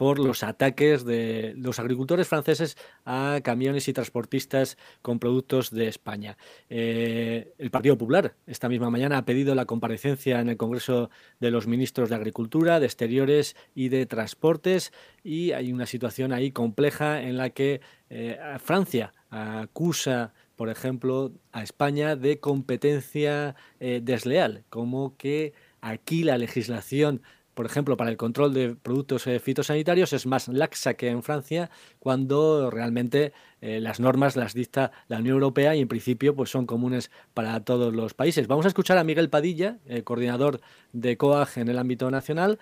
por 0.00 0.18
los 0.18 0.42
ataques 0.42 1.04
de 1.04 1.52
los 1.58 1.78
agricultores 1.78 2.26
franceses 2.26 2.78
a 3.04 3.40
camiones 3.44 3.86
y 3.86 3.92
transportistas 3.92 4.78
con 5.02 5.18
productos 5.18 5.70
de 5.70 5.88
España. 5.88 6.38
Eh, 6.70 7.52
el 7.58 7.70
Partido 7.70 7.98
Popular 7.98 8.34
esta 8.46 8.70
misma 8.70 8.88
mañana 8.88 9.18
ha 9.18 9.26
pedido 9.26 9.54
la 9.54 9.66
comparecencia 9.66 10.40
en 10.40 10.48
el 10.48 10.56
Congreso 10.56 11.10
de 11.38 11.50
los 11.50 11.66
ministros 11.66 12.08
de 12.08 12.14
Agricultura, 12.14 12.80
de 12.80 12.86
Exteriores 12.86 13.56
y 13.74 13.90
de 13.90 14.06
Transportes 14.06 14.90
y 15.22 15.52
hay 15.52 15.70
una 15.70 15.84
situación 15.84 16.32
ahí 16.32 16.50
compleja 16.50 17.20
en 17.20 17.36
la 17.36 17.50
que 17.50 17.82
eh, 18.08 18.38
Francia 18.58 19.12
acusa 19.28 20.32
por 20.60 20.68
ejemplo, 20.68 21.32
a 21.52 21.62
España 21.62 22.16
de 22.16 22.38
competencia 22.38 23.56
eh, 23.80 24.00
desleal, 24.02 24.64
como 24.68 25.16
que 25.16 25.54
aquí 25.80 26.22
la 26.22 26.36
legislación 26.36 27.22
por 27.54 27.64
ejemplo, 27.64 27.96
para 27.96 28.10
el 28.10 28.18
control 28.18 28.52
de 28.52 28.74
productos 28.74 29.26
eh, 29.26 29.40
fitosanitarios 29.40 30.12
es 30.12 30.26
más 30.26 30.48
laxa 30.48 30.94
que 30.94 31.08
en 31.08 31.22
Francia, 31.22 31.70
cuando 31.98 32.70
realmente 32.70 33.32
eh, 33.62 33.80
las 33.80 34.00
normas 34.00 34.36
las 34.36 34.52
dicta 34.52 34.92
la 35.08 35.18
Unión 35.18 35.36
Europea 35.36 35.74
y 35.74 35.80
en 35.80 35.88
principio 35.88 36.36
pues 36.36 36.50
son 36.50 36.66
comunes 36.66 37.10
para 37.32 37.58
todos 37.60 37.94
los 37.94 38.12
países. 38.12 38.46
Vamos 38.46 38.66
a 38.66 38.68
escuchar 38.68 38.98
a 38.98 39.04
Miguel 39.04 39.30
Padilla, 39.30 39.78
coordinador 40.04 40.60
de 40.92 41.16
COAG 41.16 41.56
en 41.56 41.68
el 41.68 41.78
ámbito 41.78 42.10
nacional, 42.10 42.58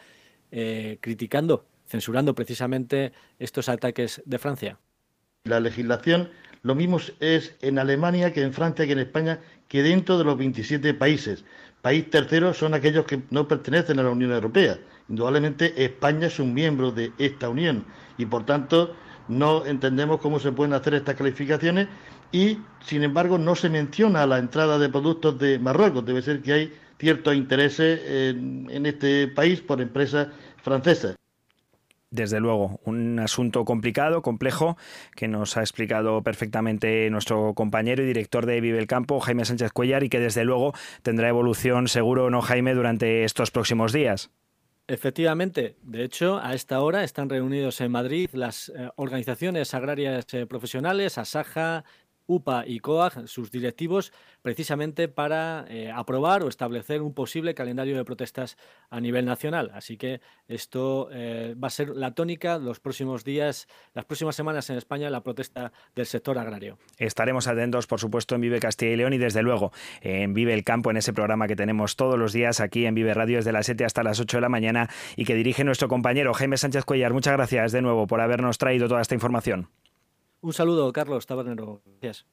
criticando, 1.00 1.67
censurando 1.85 2.35
precisamente 2.37 3.12
estos 3.40 3.69
ataques 3.69 4.23
de 4.25 4.38
Francia. 4.38 4.78
La 5.45 5.61
legislación 5.61 6.31
lo 6.68 6.75
mismo 6.75 7.00
es 7.20 7.56
en 7.62 7.78
Alemania 7.78 8.30
que 8.30 8.42
en 8.42 8.52
Francia 8.52 8.87
que 8.87 8.92
en 8.92 8.98
España 8.98 9.40
que 9.68 9.82
dentro 9.82 10.18
de 10.18 10.25
los 10.25 10.37
27 10.37 10.92
países. 10.92 11.42
País 11.80 12.10
tercero 12.10 12.52
son 12.52 12.75
aquellos 12.75 13.06
que 13.06 13.22
no 13.30 13.48
pertenecen 13.48 13.98
a 13.98 14.02
la 14.02 14.10
Unión 14.10 14.32
Europea. 14.32 14.78
Indudablemente 15.08 15.82
España 15.82 16.26
es 16.26 16.38
un 16.38 16.52
miembro 16.52 16.92
de 16.92 17.10
esta 17.16 17.48
Unión 17.48 17.87
y 18.18 18.26
por 18.26 18.44
tanto 18.44 18.94
no 19.28 19.64
entendemos 19.64 20.20
cómo 20.20 20.38
se 20.38 20.52
pueden 20.52 20.75
hacer 20.75 20.92
estas 20.92 21.14
calificaciones 21.14 21.88
y 22.32 22.58
sin 22.84 23.02
embargo 23.02 23.38
no 23.38 23.54
se 23.54 23.70
menciona 23.70 24.26
la 24.26 24.37
entrada 24.37 24.78
de 24.78 24.90
productos 24.90 25.38
de 25.38 25.58
Marruecos. 25.58 26.04
Debe 26.04 26.20
ser 26.20 26.42
que 26.42 26.52
hay 26.52 26.75
ciertos 26.98 27.34
intereses 27.34 27.98
en 28.04 28.84
este 28.84 29.28
país 29.28 29.62
por 29.62 29.80
empresas 29.80 30.28
francesas. 30.62 31.16
Desde 32.10 32.40
luego, 32.40 32.80
un 32.84 33.18
asunto 33.18 33.66
complicado, 33.66 34.22
complejo, 34.22 34.78
que 35.14 35.28
nos 35.28 35.58
ha 35.58 35.60
explicado 35.60 36.22
perfectamente 36.22 37.10
nuestro 37.10 37.52
compañero 37.52 38.02
y 38.02 38.06
director 38.06 38.46
de 38.46 38.62
Vive 38.62 38.78
el 38.78 38.86
Campo, 38.86 39.20
Jaime 39.20 39.44
Sánchez 39.44 39.72
Cuellar, 39.72 40.04
y 40.04 40.08
que 40.08 40.18
desde 40.18 40.44
luego 40.44 40.73
tendrá 41.02 41.28
evolución 41.28 41.86
seguro, 41.86 42.30
¿no, 42.30 42.40
Jaime, 42.40 42.73
durante 42.75 43.25
estos 43.25 43.50
próximos 43.50 43.92
días? 43.92 44.30
Efectivamente, 44.86 45.76
de 45.82 46.02
hecho, 46.02 46.40
a 46.42 46.54
esta 46.54 46.80
hora 46.80 47.04
están 47.04 47.28
reunidos 47.28 47.82
en 47.82 47.92
Madrid 47.92 48.30
las 48.32 48.71
eh, 48.71 48.88
organizaciones 48.97 49.75
agrarias 49.75 50.25
eh, 50.32 50.47
profesionales, 50.47 51.18
ASAJA, 51.18 51.84
UPA 52.28 52.64
y 52.67 52.78
COAG, 52.78 53.26
sus 53.26 53.50
directivos, 53.50 54.12
precisamente 54.43 55.08
para 55.08 55.64
eh, 55.69 55.91
aprobar 55.91 56.45
o 56.45 56.49
establecer 56.49 57.02
un 57.02 57.14
posible 57.14 57.54
calendario 57.54 57.97
de 57.97 58.04
protestas 58.04 58.56
a 58.91 59.00
nivel 59.00 59.25
nacional. 59.25 59.73
Así 59.75 59.97
que 59.97 60.21
esto 60.47 61.08
eh, 61.10 61.56
va 61.62 61.69
a 61.69 61.71
ser 61.71 61.88
la 61.91 62.14
tónica 62.14 62.58
los 62.58 62.78
próximos 62.78 63.25
días, 63.25 63.67
las 63.95 64.04
próximas 64.04 64.36
semanas 64.36 64.71
en 64.71 64.76
España, 64.76 65.10
la 65.10 65.23
protesta 65.23 65.73
del 65.97 66.06
sector 66.06 66.38
agrario. 66.38 66.78
Estaremos 66.99 67.49
atentos, 67.49 67.86
por 67.86 67.99
supuesto, 67.99 68.34
en 68.34 68.43
Vive 68.43 68.60
Castilla 68.60 68.93
y 68.93 68.97
León 68.97 69.14
y 69.14 69.19
desde 69.19 69.43
luego 69.43 69.73
en 70.02 70.34
Vive 70.34 70.54
el 70.54 70.64
Campo, 70.64 70.91
en 70.91 70.99
ese 70.99 71.12
programa 71.12 71.49
que 71.49 71.56
tenemos 71.56 71.97
todos 71.97 72.19
los 72.19 72.32
días 72.32 72.60
aquí 72.60 72.86
en 72.86 72.95
Vive 72.95 73.14
Radio 73.14 73.38
desde 73.38 73.52
las 73.52 73.67
7 73.67 73.84
hasta 73.84 74.02
las 74.02 74.21
8 74.21 74.36
de 74.36 74.41
la 74.43 74.49
mañana 74.50 74.91
y 75.17 75.25
que 75.25 75.34
dirige 75.34 75.64
nuestro 75.64 75.88
compañero 75.88 76.34
Jaime 76.34 76.58
Sánchez 76.58 76.84
Cuellar. 76.84 77.14
Muchas 77.14 77.32
gracias 77.32 77.73
de 77.73 77.82
nuevo 77.82 78.06
por 78.06 78.21
habernos 78.21 78.58
traído 78.58 78.86
toda 78.86 79.00
esta 79.00 79.14
información. 79.14 79.69
Un 80.40 80.52
saludo, 80.52 80.92
Carlos 80.92 81.26
Tabernero. 81.26 81.82
Gracias. 81.84 82.26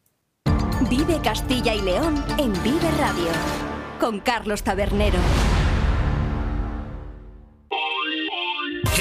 Vive 0.89 1.19
Castilla 1.23 1.73
y 1.73 1.81
León 1.81 2.23
en 2.37 2.51
Vive 2.61 2.91
Radio 2.99 3.29
con 3.99 4.19
Carlos 4.19 4.61
Tabernero. 4.61 5.17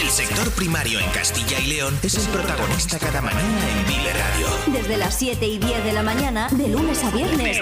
El 0.00 0.10
sector 0.10 0.50
primario 0.52 0.98
en 1.00 1.10
Castilla 1.10 1.58
y 1.60 1.66
León 1.66 1.98
es 2.02 2.14
el 2.14 2.32
protagonista 2.32 2.98
cada 2.98 3.20
mañana 3.20 3.68
en 3.70 3.86
Vive 3.86 4.12
Radio. 4.12 4.46
Desde 4.78 4.96
las 4.96 5.14
7 5.18 5.46
y 5.46 5.58
10 5.58 5.84
de 5.84 5.92
la 5.92 6.02
mañana, 6.02 6.48
de 6.50 6.68
lunes 6.68 7.02
a 7.04 7.10
viernes. 7.10 7.60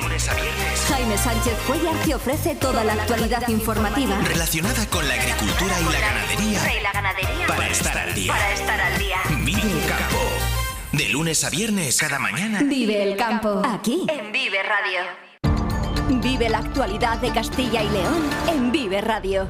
Jaime 0.89 1.19
Sánchez 1.19 1.59
Cuellar 1.67 1.97
te 2.05 2.15
ofrece 2.15 2.55
toda 2.55 2.85
la 2.85 2.93
actualidad 2.95 3.49
informativa 3.49 4.19
relacionada 4.21 4.87
con 4.87 5.07
la 5.09 5.15
agricultura 5.15 5.81
y 5.81 5.85
la 5.85 6.01
ganadería. 6.01 6.79
Y 6.79 6.83
la 6.83 6.93
ganadería. 6.93 7.47
Para 7.47 7.69
estar 7.69 7.99
al 7.99 8.15
día. 8.15 8.33
Para 8.33 8.53
estar 8.53 8.81
al 8.81 8.99
día. 8.99 9.19
Vive 9.45 9.63
el 9.63 9.87
campo. 9.89 10.22
De 10.93 11.09
lunes 11.09 11.43
a 11.43 11.49
viernes, 11.49 11.97
cada 11.99 12.19
mañana. 12.19 12.63
Vive 12.63 13.03
el 13.03 13.17
campo. 13.17 13.63
Aquí. 13.65 14.07
En 14.09 14.31
Vive 14.31 14.59
Radio. 14.63 15.01
Vive 16.23 16.51
la 16.51 16.59
actualidad 16.59 17.19
de 17.19 17.33
Castilla 17.33 17.83
y 17.83 17.89
León 17.89 18.31
en 18.47 18.71
Vive 18.71 19.01
Radio. 19.01 19.49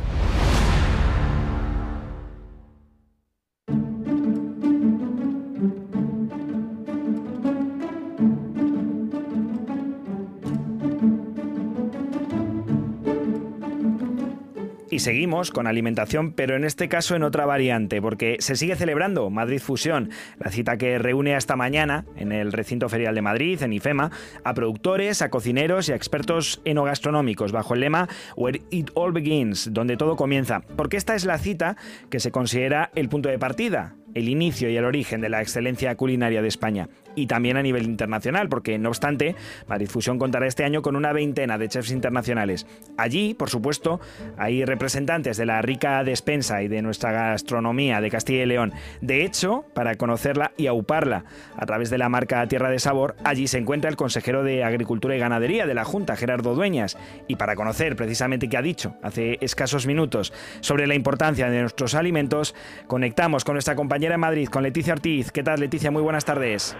Y 14.92 14.98
seguimos 14.98 15.50
con 15.50 15.66
alimentación, 15.66 16.35
pero 16.35 16.55
en 16.55 16.64
este 16.64 16.87
caso 16.87 17.16
en 17.16 17.22
otra 17.22 17.46
variante, 17.46 18.02
porque 18.02 18.37
se 18.40 18.57
sigue 18.57 18.76
celebrando 18.76 19.31
Madrid 19.31 19.59
Fusión, 19.59 20.11
la 20.38 20.50
cita 20.50 20.76
que 20.76 20.98
reúne 20.98 21.35
hasta 21.35 21.57
mañana 21.57 22.05
en 22.14 22.31
el 22.31 22.52
recinto 22.52 22.90
ferial 22.90 23.14
de 23.14 23.22
Madrid, 23.22 23.62
en 23.62 23.72
IFEMA, 23.72 24.11
a 24.44 24.52
productores, 24.52 25.22
a 25.22 25.31
cocineros 25.31 25.88
y 25.88 25.92
a 25.92 25.96
expertos 25.96 26.61
enogastronómicos, 26.66 27.52
bajo 27.52 27.72
el 27.72 27.81
lema 27.81 28.07
Where 28.37 28.61
It 28.68 28.90
All 28.92 29.12
Begins, 29.12 29.72
donde 29.72 29.96
todo 29.96 30.14
comienza, 30.14 30.61
porque 30.61 30.98
esta 30.98 31.14
es 31.14 31.24
la 31.24 31.38
cita 31.38 31.78
que 32.11 32.20
se 32.20 32.31
considera 32.31 32.90
el 32.94 33.09
punto 33.09 33.31
de 33.31 33.38
partida 33.38 33.94
el 34.14 34.28
inicio 34.28 34.68
y 34.68 34.76
el 34.76 34.85
origen 34.85 35.20
de 35.20 35.28
la 35.28 35.40
excelencia 35.40 35.94
culinaria 35.96 36.42
de 36.42 36.48
España. 36.48 36.88
Y 37.14 37.27
también 37.27 37.57
a 37.57 37.62
nivel 37.62 37.85
internacional, 37.85 38.48
porque 38.48 38.79
no 38.79 38.88
obstante, 38.88 39.37
Madrid 39.66 39.88
Fusión 39.88 40.18
contará 40.18 40.46
este 40.46 40.64
año 40.64 40.83
con 40.83 40.96
una 40.96 41.12
veintena 41.12 41.59
de 41.59 41.68
chefs 41.68 41.90
internacionales. 41.90 42.66
Allí, 42.96 43.35
por 43.35 43.51
supuesto, 43.51 44.01
hay 44.38 44.64
representantes 44.64 45.37
de 45.37 45.46
la 45.46 45.62
rica 45.62 46.03
despensa 46.05 46.62
y 46.62 46.68
de 46.68 46.83
nuestra 46.83 47.12
gastronomía 47.12 48.01
de 48.01 48.11
Castilla 48.11 48.42
y 48.42 48.46
León. 48.46 48.72
De 49.01 49.25
hecho, 49.25 49.64
para 49.75 49.94
conocerla 49.96 50.53
y 50.57 50.66
auparla 50.66 51.25
a 51.57 51.66
través 51.66 51.90
de 51.90 51.98
la 51.98 52.09
marca 52.09 52.46
Tierra 52.46 52.70
de 52.70 52.79
Sabor, 52.79 53.16
allí 53.25 53.46
se 53.46 53.59
encuentra 53.59 53.90
el 53.90 53.96
consejero 53.96 54.42
de 54.42 54.64
Agricultura 54.64 55.16
y 55.16 55.18
Ganadería 55.18 55.66
de 55.66 55.75
la 55.75 55.85
Junta, 55.85 56.16
Gerardo 56.16 56.55
Dueñas. 56.55 56.96
Y 57.29 57.37
para 57.37 57.57
conocer 57.57 57.96
precisamente 57.96 58.48
qué 58.48 58.57
ha 58.57 58.62
dicho 58.62 58.96
hace 59.03 59.38
escasos 59.40 59.87
minutos 59.87 60.33
sobre 60.61 60.87
la 60.87 60.94
importancia 60.94 61.51
de 61.51 61.61
nuestros 61.61 61.94
alimentos, 61.94 62.55
conectamos 62.87 63.44
con 63.44 63.55
nuestra 63.55 63.75
compañera 63.75 64.14
en 64.14 64.20
Madrid, 64.20 64.48
con 64.48 64.62
Leticia 64.62 64.94
Ortiz. 64.94 65.31
¿Qué 65.33 65.42
tal, 65.42 65.61
Leticia? 65.61 65.90
Muy 65.90 66.03
buenas 66.03 66.25
tardes. 66.25 66.77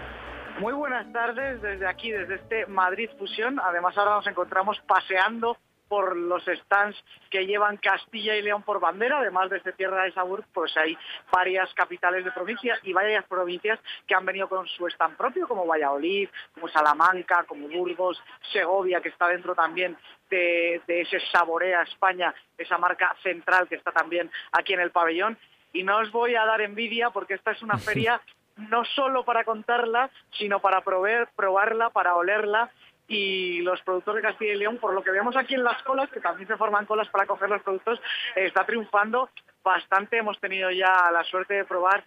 Muy 0.59 0.73
buenas 0.73 1.11
tardes 1.11 1.61
desde 1.61 1.87
aquí, 1.87 2.11
desde 2.11 2.35
este 2.35 2.65
Madrid 2.67 3.09
Fusión. 3.17 3.59
Además, 3.59 3.97
ahora 3.97 4.15
nos 4.15 4.27
encontramos 4.27 4.79
paseando 4.87 5.57
por 5.87 6.15
los 6.15 6.43
stands 6.45 6.95
que 7.29 7.45
llevan 7.45 7.77
Castilla 7.77 8.35
y 8.35 8.41
León 8.41 8.63
por 8.63 8.79
bandera, 8.79 9.19
además 9.19 9.49
de 9.49 9.57
este 9.57 9.73
Tierra 9.73 10.03
de 10.03 10.11
Sabor, 10.11 10.43
pues 10.53 10.75
hay 10.77 10.97
varias 11.31 11.73
capitales 11.73 12.23
de 12.23 12.31
provincia 12.31 12.79
y 12.83 12.93
varias 12.93 13.25
provincias 13.25 13.79
que 14.07 14.15
han 14.15 14.25
venido 14.25 14.47
con 14.47 14.67
su 14.67 14.87
stand 14.87 15.17
propio, 15.17 15.47
como 15.47 15.67
Valladolid, 15.67 16.29
como 16.53 16.67
Salamanca, 16.69 17.45
como 17.47 17.67
Burgos, 17.67 18.21
Segovia, 18.51 19.01
que 19.01 19.09
está 19.09 19.27
dentro 19.27 19.53
también 19.55 19.97
de, 20.29 20.81
de 20.87 21.01
ese 21.01 21.19
Saborea 21.31 21.81
España, 21.81 22.33
esa 22.57 22.77
marca 22.77 23.15
central 23.21 23.67
que 23.67 23.75
está 23.75 23.91
también 23.91 24.31
aquí 24.51 24.73
en 24.73 24.79
el 24.79 24.91
pabellón. 24.91 25.37
Y 25.73 25.83
no 25.83 25.97
os 25.97 26.11
voy 26.11 26.35
a 26.35 26.45
dar 26.45 26.61
envidia 26.61 27.09
porque 27.09 27.33
esta 27.33 27.51
es 27.51 27.61
una 27.61 27.77
feria 27.79 28.21
no 28.55 28.85
solo 28.85 29.23
para 29.23 29.43
contarla, 29.43 30.09
sino 30.31 30.59
para 30.59 30.81
probar, 30.81 31.29
probarla, 31.35 31.89
para 31.89 32.15
olerla. 32.15 32.71
Y 33.07 33.61
los 33.61 33.81
productos 33.81 34.15
de 34.15 34.21
Castilla 34.21 34.53
y 34.53 34.57
León, 34.57 34.77
por 34.77 34.93
lo 34.93 35.03
que 35.03 35.11
vemos 35.11 35.35
aquí 35.35 35.55
en 35.55 35.63
las 35.63 35.81
colas, 35.83 36.09
que 36.09 36.21
también 36.21 36.47
se 36.47 36.55
forman 36.55 36.85
colas 36.85 37.09
para 37.09 37.25
coger 37.25 37.49
los 37.49 37.61
productos, 37.61 38.01
está 38.35 38.65
triunfando 38.65 39.29
bastante. 39.63 40.17
Hemos 40.17 40.39
tenido 40.39 40.71
ya 40.71 41.11
la 41.11 41.23
suerte 41.25 41.53
de 41.55 41.65
probar, 41.65 42.05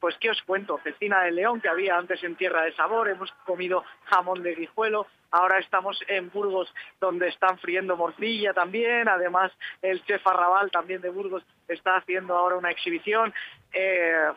pues 0.00 0.16
qué 0.18 0.30
os 0.30 0.42
cuento, 0.42 0.80
cecina 0.82 1.22
de 1.22 1.30
león 1.30 1.60
que 1.60 1.68
había 1.68 1.96
antes 1.96 2.22
en 2.24 2.34
Tierra 2.34 2.62
de 2.62 2.74
Sabor, 2.74 3.08
hemos 3.08 3.30
comido 3.46 3.84
jamón 4.06 4.42
de 4.42 4.56
guijuelo, 4.56 5.06
ahora 5.30 5.60
estamos 5.60 6.02
en 6.08 6.28
Burgos 6.30 6.74
donde 7.00 7.28
están 7.28 7.56
friendo 7.58 7.96
morcilla 7.96 8.52
también, 8.52 9.08
además 9.08 9.52
el 9.80 10.04
chef 10.04 10.26
Arrabal 10.26 10.72
también 10.72 11.00
de 11.02 11.10
Burgos 11.10 11.44
está 11.68 11.98
haciendo 11.98 12.36
ahora 12.36 12.56
una 12.56 12.72
exhibición. 12.72 13.32
Eh, 13.72 14.32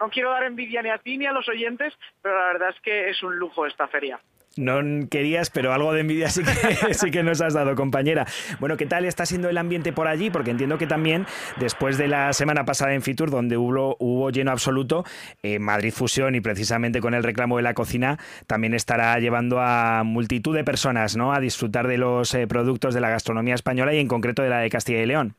no 0.00 0.08
quiero 0.08 0.30
dar 0.30 0.44
envidia 0.44 0.82
ni 0.82 0.90
a 0.90 0.98
ti 0.98 1.18
ni 1.18 1.26
a 1.26 1.32
los 1.32 1.48
oyentes, 1.48 1.92
pero 2.22 2.38
la 2.38 2.46
verdad 2.52 2.70
es 2.70 2.80
que 2.82 3.10
es 3.10 3.22
un 3.22 3.36
lujo 3.36 3.66
esta 3.66 3.86
feria. 3.88 4.18
No 4.56 4.80
querías, 5.08 5.48
pero 5.48 5.72
algo 5.72 5.92
de 5.92 6.00
envidia 6.00 6.28
sí 6.28 6.42
que, 6.42 6.94
sí 6.94 7.10
que 7.12 7.22
nos 7.22 7.40
has 7.40 7.54
dado, 7.54 7.76
compañera. 7.76 8.26
Bueno, 8.58 8.76
¿qué 8.76 8.84
tal 8.84 9.04
está 9.04 9.24
siendo 9.24 9.48
el 9.48 9.56
ambiente 9.56 9.92
por 9.92 10.08
allí? 10.08 10.28
Porque 10.28 10.50
entiendo 10.50 10.76
que 10.76 10.88
también, 10.88 11.26
después 11.58 11.98
de 11.98 12.08
la 12.08 12.32
semana 12.32 12.64
pasada 12.64 12.94
en 12.94 13.02
Fitur, 13.02 13.30
donde 13.30 13.56
hubo, 13.56 14.30
lleno 14.30 14.50
absoluto, 14.50 15.04
eh, 15.42 15.60
Madrid 15.60 15.92
Fusión 15.92 16.34
y 16.34 16.40
precisamente 16.40 17.00
con 17.00 17.14
el 17.14 17.22
reclamo 17.22 17.58
de 17.58 17.62
la 17.62 17.74
cocina, 17.74 18.18
también 18.48 18.74
estará 18.74 19.18
llevando 19.20 19.60
a 19.60 20.02
multitud 20.04 20.54
de 20.56 20.64
personas 20.64 21.16
¿no? 21.16 21.32
a 21.32 21.38
disfrutar 21.38 21.86
de 21.86 21.98
los 21.98 22.34
eh, 22.34 22.48
productos 22.48 22.92
de 22.92 23.00
la 23.00 23.10
gastronomía 23.10 23.54
española 23.54 23.94
y 23.94 23.98
en 23.98 24.08
concreto 24.08 24.42
de 24.42 24.48
la 24.48 24.58
de 24.58 24.70
Castilla 24.70 25.00
y 25.00 25.06
León. 25.06 25.36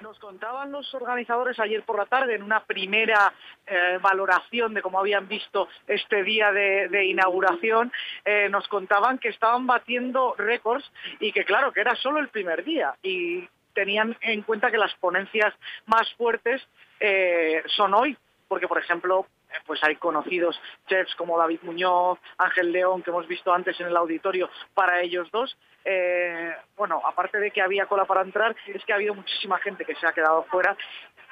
Nos 0.00 0.18
contaban 0.20 0.70
los 0.70 0.94
organizadores 0.94 1.58
ayer 1.58 1.82
por 1.82 1.98
la 1.98 2.06
tarde 2.06 2.36
en 2.36 2.42
una 2.42 2.64
primera 2.64 3.32
eh, 3.66 3.98
valoración 4.00 4.72
de 4.72 4.80
cómo 4.80 5.00
habían 5.00 5.26
visto 5.26 5.68
este 5.88 6.22
día 6.22 6.52
de, 6.52 7.04
inauguración, 7.04 7.92
eh, 8.24 8.48
nos 8.48 8.68
contaban 8.68 9.18
que 9.18 9.28
estaban 9.28 9.66
batiendo 9.66 10.34
récords 10.38 10.88
y 11.18 11.32
que 11.32 11.44
claro, 11.44 11.72
que 11.72 11.80
era 11.80 11.96
solo 11.96 12.20
el 12.20 12.28
primer 12.28 12.64
día 12.64 12.94
y 13.02 13.48
tenían 13.74 14.16
en 14.20 14.42
cuenta 14.42 14.70
que 14.70 14.78
las 14.78 14.94
ponencias 14.96 15.52
más 15.86 16.12
fuertes 16.14 16.62
eh, 17.00 17.62
son 17.66 17.94
hoy, 17.94 18.16
porque 18.46 18.68
por 18.68 18.78
ejemplo 18.78 19.26
pues 19.66 19.82
hay 19.82 19.96
conocidos 19.96 20.60
chefs 20.86 21.14
como 21.14 21.38
David 21.38 21.60
Muñoz, 21.62 22.18
Ángel 22.38 22.72
León, 22.72 23.02
que 23.02 23.10
hemos 23.10 23.26
visto 23.26 23.52
antes 23.52 23.78
en 23.80 23.86
el 23.86 23.96
auditorio 23.96 24.48
para 24.74 25.00
ellos 25.00 25.30
dos. 25.30 25.56
Eh, 25.84 26.54
bueno, 26.76 27.00
aparte 27.04 27.38
de 27.38 27.50
que 27.50 27.62
había 27.62 27.86
cola 27.86 28.04
para 28.04 28.22
entrar, 28.22 28.54
es 28.66 28.84
que 28.84 28.92
ha 28.92 28.96
habido 28.96 29.14
muchísima 29.14 29.58
gente 29.58 29.84
que 29.84 29.94
se 29.94 30.06
ha 30.06 30.12
quedado 30.12 30.44
fuera 30.44 30.76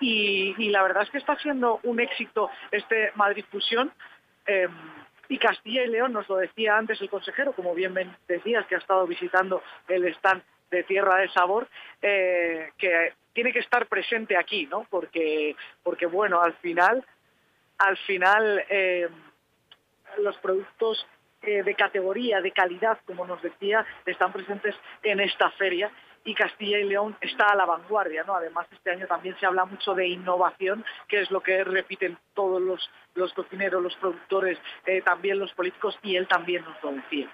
y, 0.00 0.68
la 0.70 0.82
verdad 0.82 1.02
es 1.04 1.10
que 1.10 1.18
está 1.18 1.36
siendo 1.36 1.80
un 1.84 2.00
éxito 2.00 2.50
este 2.70 3.12
Madrid 3.14 3.44
Fusión. 3.50 3.92
Eh, 4.46 4.68
y 5.28 5.38
Castilla 5.38 5.82
y 5.82 5.88
León, 5.88 6.12
nos 6.12 6.28
lo 6.28 6.36
decía 6.36 6.76
antes 6.76 7.00
el 7.00 7.10
consejero, 7.10 7.52
como 7.52 7.74
bien 7.74 7.94
decías, 8.28 8.64
que 8.66 8.76
ha 8.76 8.78
estado 8.78 9.06
visitando 9.06 9.60
el 9.88 10.06
stand 10.14 10.42
de 10.70 10.84
Tierra 10.84 11.16
de 11.16 11.28
Sabor, 11.30 11.68
eh, 12.00 12.70
que 12.78 13.12
tiene 13.32 13.52
que 13.52 13.58
estar 13.58 13.86
presente 13.86 14.36
aquí, 14.36 14.66
¿no? 14.66 14.86
Porque, 14.88 15.56
porque 15.82 16.06
bueno, 16.06 16.40
al 16.40 16.54
final 16.54 17.04
al 17.78 17.96
final 17.98 18.64
eh, 18.68 19.08
los 20.18 20.36
productos 20.38 21.06
eh, 21.42 21.62
de 21.62 21.74
categoría, 21.74 22.40
de 22.40 22.52
calidad, 22.52 22.98
como 23.06 23.26
nos 23.26 23.40
decía, 23.42 23.86
están 24.04 24.32
presentes 24.32 24.74
en 25.02 25.20
esta 25.20 25.50
feria 25.52 25.90
y 26.24 26.34
Castilla 26.34 26.80
y 26.80 26.84
León 26.84 27.16
está 27.20 27.46
a 27.46 27.54
la 27.54 27.64
vanguardia, 27.64 28.24
¿no? 28.24 28.34
Además, 28.34 28.66
este 28.72 28.90
año 28.90 29.06
también 29.06 29.36
se 29.38 29.46
habla 29.46 29.64
mucho 29.64 29.94
de 29.94 30.08
innovación, 30.08 30.84
que 31.06 31.20
es 31.20 31.30
lo 31.30 31.40
que 31.40 31.62
repiten 31.62 32.18
todos 32.34 32.60
los, 32.60 33.32
cocineros, 33.32 33.80
los 33.80 33.96
productores, 33.96 34.58
eh, 34.86 35.02
también 35.02 35.38
los 35.38 35.52
políticos, 35.52 35.96
y 36.02 36.16
él 36.16 36.26
también 36.26 36.64
nos 36.64 36.82
lo 36.82 36.92
decía 36.92 37.30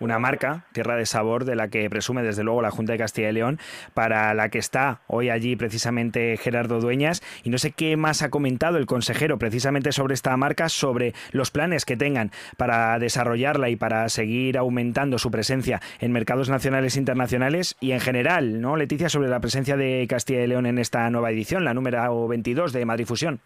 una 0.00 0.18
marca, 0.18 0.64
Tierra 0.72 0.96
de 0.96 1.06
Sabor, 1.06 1.44
de 1.44 1.56
la 1.56 1.68
que 1.68 1.88
presume 1.90 2.22
desde 2.22 2.44
luego 2.44 2.62
la 2.62 2.70
Junta 2.70 2.92
de 2.92 2.98
Castilla 2.98 3.30
y 3.30 3.32
León, 3.32 3.58
para 3.94 4.34
la 4.34 4.48
que 4.48 4.58
está 4.58 5.00
hoy 5.06 5.30
allí 5.30 5.56
precisamente 5.56 6.36
Gerardo 6.36 6.80
Dueñas. 6.80 7.22
Y 7.42 7.50
no 7.50 7.58
sé 7.58 7.72
qué 7.72 7.96
más 7.96 8.22
ha 8.22 8.30
comentado 8.30 8.78
el 8.78 8.86
consejero 8.86 9.38
precisamente 9.38 9.92
sobre 9.92 10.14
esta 10.14 10.36
marca, 10.36 10.68
sobre 10.68 11.14
los 11.32 11.50
planes 11.50 11.84
que 11.84 11.96
tengan 11.96 12.30
para 12.56 12.98
desarrollarla 12.98 13.68
y 13.68 13.76
para 13.76 14.08
seguir 14.08 14.58
aumentando 14.58 15.18
su 15.18 15.30
presencia 15.30 15.80
en 16.00 16.12
mercados 16.12 16.48
nacionales 16.48 16.96
e 16.96 16.98
internacionales 16.98 17.76
y 17.80 17.92
en 17.92 18.00
general, 18.00 18.60
¿no, 18.60 18.76
Leticia, 18.76 19.08
sobre 19.08 19.28
la 19.28 19.40
presencia 19.40 19.76
de 19.76 20.06
Castilla 20.08 20.42
y 20.42 20.46
León 20.46 20.66
en 20.66 20.78
esta 20.78 21.08
nueva 21.10 21.30
edición, 21.30 21.64
la 21.64 21.74
número 21.74 22.28
22 22.28 22.72
de 22.72 22.84
Madrid 22.84 23.06
Fusión? 23.06 23.40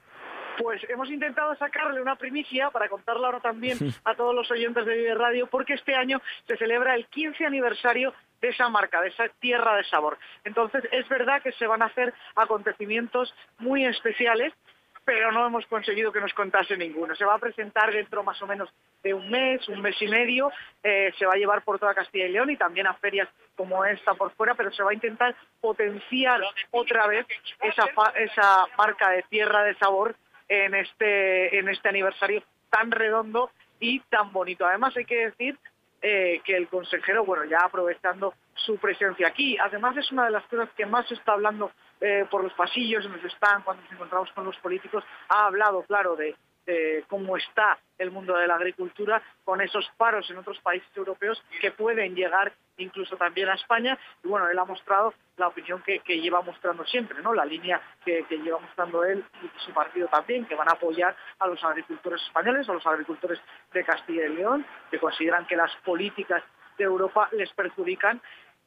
Pues 0.62 0.85
hemos 0.90 1.11
intentado 1.11 1.55
sacarle 1.57 2.03
una 2.03 2.16
primicia 2.16 2.70
para 2.70 2.88
contarla 2.88 3.29
ahora 3.29 3.40
también 3.40 3.79
a 4.05 4.14
todos 4.14 4.35
los 4.35 4.51
oyentes 4.51 4.85
de 4.85 4.94
Vive 4.94 5.14
Radio, 5.14 5.46
porque 5.46 5.75
este 5.75 5.94
año 5.94 6.20
se 6.46 6.57
celebra 6.57 6.94
el 6.94 7.07
15 7.07 7.46
aniversario 7.46 8.12
de 8.40 8.49
esa 8.49 8.68
marca, 8.68 9.01
de 9.01 9.09
esa 9.09 9.29
tierra 9.40 9.77
de 9.77 9.85
sabor. 9.85 10.18
Entonces, 10.44 10.85
es 10.92 11.09
verdad 11.09 11.42
que 11.42 11.53
se 11.53 11.66
van 11.66 11.83
a 11.83 11.87
hacer 11.87 12.12
acontecimientos 12.35 13.35
muy 13.59 13.85
especiales, 13.85 14.53
pero 15.05 15.33
no 15.33 15.46
hemos 15.46 15.66
conseguido 15.66 16.12
que 16.12 16.20
nos 16.20 16.33
contase 16.35 16.77
ninguno. 16.77 17.14
Se 17.16 17.25
va 17.25 17.35
a 17.35 17.38
presentar 17.38 17.92
dentro 17.92 18.23
más 18.23 18.40
o 18.42 18.46
menos 18.46 18.68
de 19.03 19.14
un 19.14 19.31
mes, 19.31 19.66
un 19.68 19.81
mes 19.81 19.96
y 20.01 20.09
medio, 20.09 20.53
eh, 20.83 21.12
se 21.18 21.27
va 21.27 21.35
a 21.35 21.37
llevar 21.37 21.62
por 21.62 21.79
toda 21.79 21.94
Castilla 21.94 22.27
y 22.27 22.33
León 22.33 22.51
y 22.51 22.57
también 22.57 22.87
a 22.87 22.94
ferias 22.94 23.29
como 23.57 23.85
esta 23.85 24.14
por 24.14 24.31
fuera, 24.33 24.55
pero 24.55 24.70
se 24.73 24.83
va 24.83 24.90
a 24.90 24.94
intentar 24.94 25.35
potenciar 25.61 26.40
otra 26.70 27.07
vez 27.07 27.27
esa, 27.62 27.87
esa 28.16 28.66
marca 28.77 29.11
de 29.11 29.23
tierra 29.25 29.64
de 29.64 29.75
sabor 29.77 30.14
en 30.50 30.74
este, 30.74 31.58
en 31.58 31.68
este 31.68 31.88
aniversario 31.88 32.42
tan 32.68 32.90
redondo 32.90 33.50
y 33.78 34.00
tan 34.00 34.32
bonito. 34.32 34.66
Además 34.66 34.94
hay 34.96 35.04
que 35.04 35.26
decir 35.26 35.56
eh, 36.02 36.42
que 36.44 36.56
el 36.56 36.68
consejero, 36.68 37.24
bueno, 37.24 37.44
ya 37.44 37.60
aprovechando 37.60 38.34
su 38.54 38.76
presencia 38.78 39.28
aquí, 39.28 39.56
además 39.58 39.96
es 39.96 40.10
una 40.10 40.24
de 40.24 40.32
las 40.32 40.44
cosas 40.46 40.68
que 40.76 40.86
más 40.86 41.06
se 41.06 41.14
está 41.14 41.32
hablando 41.32 41.70
eh, 42.00 42.26
por 42.30 42.42
los 42.42 42.52
pasillos, 42.54 43.04
en 43.04 43.12
los 43.12 43.24
están, 43.24 43.62
cuando 43.62 43.82
nos 43.84 43.92
encontramos 43.92 44.30
con 44.32 44.44
los 44.44 44.56
políticos, 44.58 45.04
ha 45.28 45.46
hablado, 45.46 45.82
claro, 45.84 46.16
de, 46.16 46.34
cómo 47.08 47.36
está 47.36 47.78
el 47.98 48.12
mundo 48.12 48.36
de 48.36 48.46
la 48.46 48.54
agricultura 48.54 49.20
con 49.44 49.60
esos 49.60 49.90
paros 49.96 50.30
en 50.30 50.36
otros 50.36 50.60
países 50.60 50.88
europeos 50.94 51.42
que 51.60 51.72
pueden 51.72 52.14
llegar 52.14 52.52
incluso 52.83 53.16
también 53.16 53.49
a 53.49 53.55
España. 53.55 53.99
Y 54.23 54.29
bueno, 54.29 54.49
él 54.49 54.59
ha 54.59 54.64
mostrado 54.64 55.14
la 55.37 55.49
opinión 55.49 55.83
que, 55.83 56.01
lleva 56.21 56.43
mostrando 56.43 56.85
siempre, 56.85 57.23
¿no? 57.23 57.33
La 57.35 57.45
línea 57.45 57.81
que, 58.05 58.25
lleva 58.31 58.59
mostrando 58.59 59.05
él 59.05 59.25
y 59.43 59.64
su 59.64 59.73
partido 59.73 60.09
también, 60.09 60.47
que 60.47 60.55
van 60.55 60.69
a 60.69 60.73
apoyar 60.73 61.16
a 61.38 61.47
los 61.47 61.62
agricultores 61.64 62.23
españoles, 62.23 62.69
a 62.69 62.73
los 62.73 62.87
agricultores 62.87 63.40
de 63.73 63.85
Castilla 63.85 64.27
y 64.27 64.37
León, 64.37 64.66
que 64.90 64.99
consideran 64.99 65.47
que 65.47 65.57
las 65.57 65.75
políticas 65.85 66.43
de 66.77 66.85
Europa 66.85 67.29
les 67.33 67.53
perjudican 67.53 68.21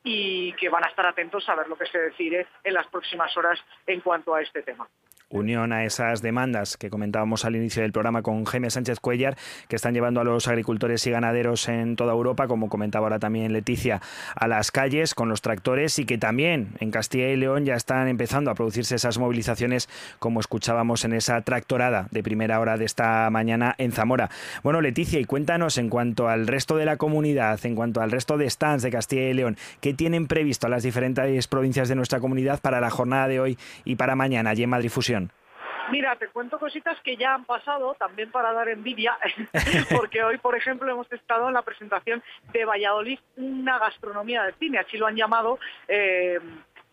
y 0.04 0.54
que 0.54 0.70
van 0.70 0.84
a 0.84 0.90
estar 0.90 1.06
atentos 1.06 1.48
a 1.48 1.56
ver 1.56 1.68
lo 1.68 1.78
que 1.78 1.86
se 1.86 1.98
decide 1.98 2.48
en 2.64 2.74
las 2.74 2.88
próximas 2.88 3.36
horas 3.38 3.60
en 3.88 4.02
cuanto 4.02 4.36
a 4.36 4.42
este 4.42 4.62
tema 4.62 4.88
unión 5.34 5.74
a 5.74 5.84
esas 5.84 6.22
demandas 6.22 6.78
que 6.78 6.90
comentábamos 6.90 7.44
al 7.44 7.56
inicio 7.56 7.82
del 7.82 7.92
programa 7.92 8.22
con 8.22 8.46
Jaime 8.46 8.70
Sánchez 8.70 9.00
Cuellar, 9.00 9.36
que 9.68 9.76
están 9.76 9.94
llevando 9.94 10.22
a 10.22 10.24
los 10.24 10.48
agricultores 10.48 11.06
y 11.08 11.12
ganaderos 11.12 11.68
en 11.68 11.96
toda 11.96 12.14
Europa, 12.14 12.48
como 12.48 12.70
comentaba 12.70 13.08
ahora 13.08 13.20
también 13.20 13.52
Leticia, 13.52 14.02
a 14.36 14.48
las 14.48 14.72
calles 14.72 15.16
con 15.16 15.30
los 15.30 15.42
tractores 15.42 15.98
y 16.00 16.06
que 16.06 16.18
también 16.18 16.70
en 16.80 16.92
Castilla 16.92 17.30
y 17.30 17.36
León 17.36 17.66
ya 17.66 17.74
están 17.74 18.08
empezando 18.08 18.52
a 18.52 18.56
producirse 18.56 18.96
esas 18.96 19.18
movilizaciones, 19.18 19.90
como 20.20 20.40
escuchábamos 20.40 21.04
en 21.04 21.14
esa 21.14 21.42
tractorada 21.42 22.08
de 22.12 22.24
primera 22.24 22.60
hora 22.60 22.78
de 22.78 22.86
esta 22.86 23.30
mañana 23.32 23.76
en 23.78 23.92
Zamora. 23.92 24.30
Bueno, 24.62 24.82
Leticia, 24.82 25.20
y 25.20 25.26
cuéntanos 25.26 25.78
en 25.78 25.90
cuanto 25.90 26.30
al 26.30 26.48
resto 26.48 26.78
de 26.78 26.86
la 26.86 26.98
comunidad, 26.98 27.60
en 27.66 27.76
cuanto 27.76 28.02
al 28.02 28.12
resto 28.12 28.38
de 28.38 28.50
stands 28.50 28.84
de 28.84 28.92
Castilla 28.92 29.30
y 29.30 29.34
León, 29.34 29.58
¿qué 29.82 29.94
tienen 29.94 30.28
previsto 30.28 30.68
las 30.68 30.84
diferentes 30.84 31.48
provincias 31.48 31.90
de 31.90 31.96
nuestra 31.96 32.20
comunidad 32.20 32.62
para 32.62 32.80
la 32.80 32.90
jornada 32.90 33.28
de 33.28 33.40
hoy 33.40 33.58
y 33.84 33.96
para 33.96 34.16
mañana 34.16 34.52
allí 34.52 34.64
en 34.64 34.70
Madrid 34.70 34.90
Fusión? 34.90 35.23
Mira, 35.92 36.16
te 36.16 36.28
cuento 36.30 36.60
cositas 36.60 37.00
que 37.02 37.18
ya 37.18 37.34
han 37.34 37.46
pasado, 37.46 37.96
también 37.96 38.32
para 38.32 38.54
dar 38.54 38.70
envidia, 38.70 39.18
porque 39.96 40.24
hoy, 40.24 40.38
por 40.38 40.56
ejemplo, 40.56 40.90
hemos 40.92 41.12
estado 41.12 41.48
en 41.48 41.54
la 41.54 41.62
presentación 41.62 42.24
de 42.52 42.66
Valladolid, 42.66 43.20
una 43.38 43.78
gastronomía 43.80 44.44
de 44.44 44.54
cine, 44.54 44.80
así 44.80 44.98
lo 44.98 45.08
han 45.08 45.16
llamado 45.16 45.60
eh, 45.88 46.40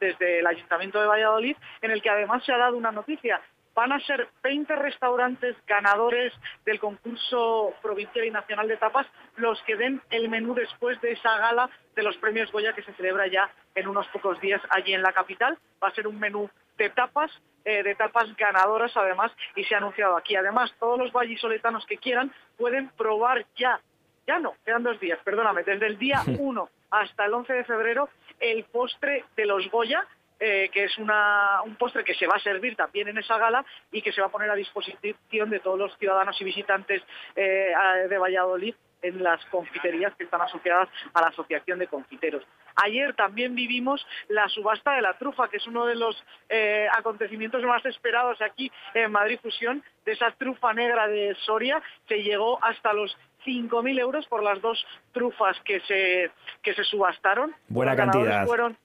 desde 0.00 0.40
el 0.40 0.46
Ayuntamiento 0.46 1.00
de 1.00 1.06
Valladolid, 1.06 1.56
en 1.82 1.90
el 1.90 2.02
que 2.02 2.10
además 2.10 2.44
se 2.44 2.52
ha 2.52 2.58
dado 2.58 2.76
una 2.76 2.90
noticia. 2.90 3.40
Van 3.74 3.92
a 3.92 4.00
ser 4.00 4.28
20 4.42 4.74
restaurantes 4.76 5.56
ganadores 5.66 6.32
del 6.64 6.80
concurso 6.80 7.72
provincial 7.80 8.24
y 8.24 8.30
nacional 8.30 8.66
de 8.66 8.76
tapas 8.76 9.06
los 9.36 9.62
que 9.62 9.76
den 9.76 10.02
el 10.10 10.28
menú 10.28 10.54
después 10.54 11.00
de 11.00 11.12
esa 11.12 11.38
gala 11.38 11.70
de 11.94 12.02
los 12.02 12.16
premios 12.16 12.50
Goya 12.50 12.72
que 12.72 12.82
se 12.82 12.92
celebra 12.94 13.28
ya 13.28 13.48
en 13.74 13.86
unos 13.86 14.08
pocos 14.08 14.40
días 14.40 14.60
allí 14.70 14.92
en 14.92 15.02
la 15.02 15.12
capital. 15.12 15.56
Va 15.82 15.88
a 15.88 15.94
ser 15.94 16.08
un 16.08 16.18
menú 16.18 16.50
de 16.76 16.90
tapas, 16.90 17.30
eh, 17.64 17.82
de 17.82 17.94
tapas 17.94 18.34
ganadoras 18.36 18.96
además, 18.96 19.32
y 19.56 19.64
se 19.64 19.74
ha 19.74 19.78
anunciado 19.78 20.16
aquí. 20.16 20.36
Además, 20.36 20.72
todos 20.78 20.98
los 20.98 21.12
vallisoletanos 21.12 21.86
que 21.86 21.98
quieran 21.98 22.32
pueden 22.56 22.88
probar 22.90 23.44
ya, 23.56 23.80
ya 24.26 24.38
no, 24.38 24.54
quedan 24.64 24.82
dos 24.82 24.98
días, 25.00 25.18
perdóname, 25.24 25.62
desde 25.62 25.86
el 25.86 25.98
día 25.98 26.22
1 26.38 26.68
hasta 26.90 27.24
el 27.24 27.34
11 27.34 27.52
de 27.52 27.64
febrero, 27.64 28.08
el 28.40 28.64
postre 28.64 29.24
de 29.36 29.46
los 29.46 29.70
Goya, 29.70 30.06
eh, 30.38 30.70
que 30.72 30.84
es 30.84 30.96
una, 30.98 31.60
un 31.64 31.76
postre 31.76 32.02
que 32.02 32.14
se 32.14 32.26
va 32.26 32.36
a 32.36 32.40
servir 32.40 32.74
también 32.74 33.08
en 33.08 33.18
esa 33.18 33.36
gala 33.36 33.64
y 33.92 34.00
que 34.00 34.10
se 34.10 34.22
va 34.22 34.28
a 34.28 34.30
poner 34.30 34.50
a 34.50 34.54
disposición 34.54 35.50
de 35.50 35.60
todos 35.60 35.78
los 35.78 35.96
ciudadanos 35.98 36.40
y 36.40 36.44
visitantes 36.44 37.02
eh, 37.36 37.72
de 38.08 38.18
Valladolid 38.18 38.74
en 39.02 39.22
las 39.22 39.44
confiterías 39.46 40.14
que 40.16 40.24
están 40.24 40.40
asociadas 40.40 40.88
a 41.14 41.20
la 41.20 41.28
Asociación 41.28 41.78
de 41.78 41.86
Confiteros. 41.86 42.44
Ayer 42.76 43.14
también 43.14 43.54
vivimos 43.54 44.06
la 44.28 44.48
subasta 44.48 44.92
de 44.92 45.02
la 45.02 45.18
trufa, 45.18 45.48
que 45.48 45.58
es 45.58 45.66
uno 45.66 45.86
de 45.86 45.96
los 45.96 46.22
eh, 46.48 46.86
acontecimientos 46.92 47.62
más 47.64 47.84
esperados 47.84 48.40
aquí 48.40 48.70
en 48.94 49.10
Madrid 49.12 49.38
Fusión, 49.42 49.82
de 50.04 50.12
esa 50.12 50.30
trufa 50.32 50.72
negra 50.72 51.08
de 51.08 51.34
Soria, 51.46 51.82
que 52.06 52.22
llegó 52.22 52.62
hasta 52.64 52.92
los 52.92 53.16
5.000 53.44 53.98
euros 54.00 54.26
por 54.26 54.42
las 54.42 54.60
dos 54.60 54.84
trufas 55.12 55.58
que 55.64 55.80
se, 55.80 56.30
que 56.62 56.74
se 56.74 56.84
subastaron. 56.84 57.54
Buena 57.68 57.96
cantidad. 57.96 58.46
Fueron 58.46 58.76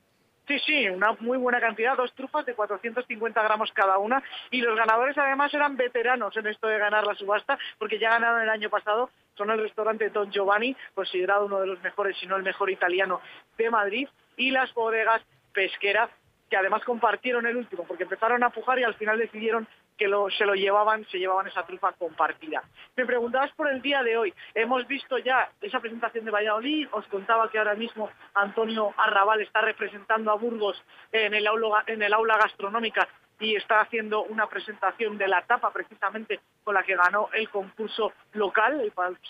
Sí, 0.47 0.59
sí, 0.59 0.89
una 0.89 1.13
muy 1.19 1.37
buena 1.37 1.59
cantidad, 1.59 1.97
dos 1.97 2.13
trufas 2.13 2.45
de 2.45 2.53
450 2.53 3.41
gramos 3.41 3.71
cada 3.73 3.97
una. 3.97 4.21
Y 4.51 4.61
los 4.61 4.77
ganadores 4.77 5.17
además 5.17 5.53
eran 5.53 5.75
veteranos 5.75 6.37
en 6.37 6.47
esto 6.47 6.67
de 6.67 6.77
ganar 6.77 7.05
la 7.05 7.15
subasta, 7.15 7.57
porque 7.79 7.97
ya 7.97 8.11
ganaron 8.11 8.41
el 8.41 8.49
año 8.49 8.69
pasado. 8.69 9.09
Son 9.35 9.49
el 9.51 9.59
restaurante 9.59 10.09
Don 10.09 10.31
Giovanni, 10.31 10.75
considerado 10.93 11.45
uno 11.45 11.59
de 11.59 11.67
los 11.67 11.81
mejores, 11.81 12.17
si 12.17 12.25
no 12.25 12.35
el 12.35 12.43
mejor 12.43 12.69
italiano 12.69 13.21
de 13.57 13.69
Madrid, 13.69 14.07
y 14.37 14.51
las 14.51 14.73
bodegas 14.73 15.21
pesqueras, 15.53 16.09
que 16.49 16.57
además 16.57 16.83
compartieron 16.83 17.45
el 17.45 17.57
último, 17.57 17.85
porque 17.85 18.03
empezaron 18.03 18.43
a 18.43 18.49
pujar 18.49 18.79
y 18.79 18.83
al 18.83 18.95
final 18.95 19.17
decidieron 19.17 19.67
que 19.97 20.05
se 20.37 20.45
lo 20.45 20.55
llevaban, 20.55 21.05
se 21.05 21.17
llevaban 21.17 21.47
esa 21.47 21.65
trufa 21.65 21.93
compartida. 21.93 22.63
Me 22.95 23.05
preguntabas 23.05 23.51
por 23.53 23.69
el 23.69 23.81
día 23.81 24.03
de 24.03 24.17
hoy. 24.17 24.33
Hemos 24.53 24.85
visto 24.87 25.17
ya 25.17 25.49
esa 25.61 25.79
presentación 25.79 26.25
de 26.25 26.31
Valladolid. 26.31 26.87
Os 26.91 27.07
contaba 27.07 27.49
que 27.49 27.57
ahora 27.57 27.75
mismo 27.75 28.09
Antonio 28.33 28.93
Arrabal 28.97 29.41
está 29.41 29.61
representando 29.61 30.31
a 30.31 30.35
Burgos 30.35 30.83
en 31.11 31.33
el 31.33 31.47
aula, 31.47 31.83
en 31.87 32.01
el 32.01 32.13
aula 32.13 32.37
gastronómica 32.37 33.07
y 33.39 33.55
está 33.55 33.81
haciendo 33.81 34.23
una 34.23 34.47
presentación 34.47 35.17
de 35.17 35.27
la 35.27 35.41
tapa 35.43 35.71
precisamente 35.71 36.39
con 36.63 36.73
la 36.73 36.83
que 36.83 36.95
ganó 36.95 37.29
el 37.33 37.49
concurso 37.49 38.13
local, 38.33 38.81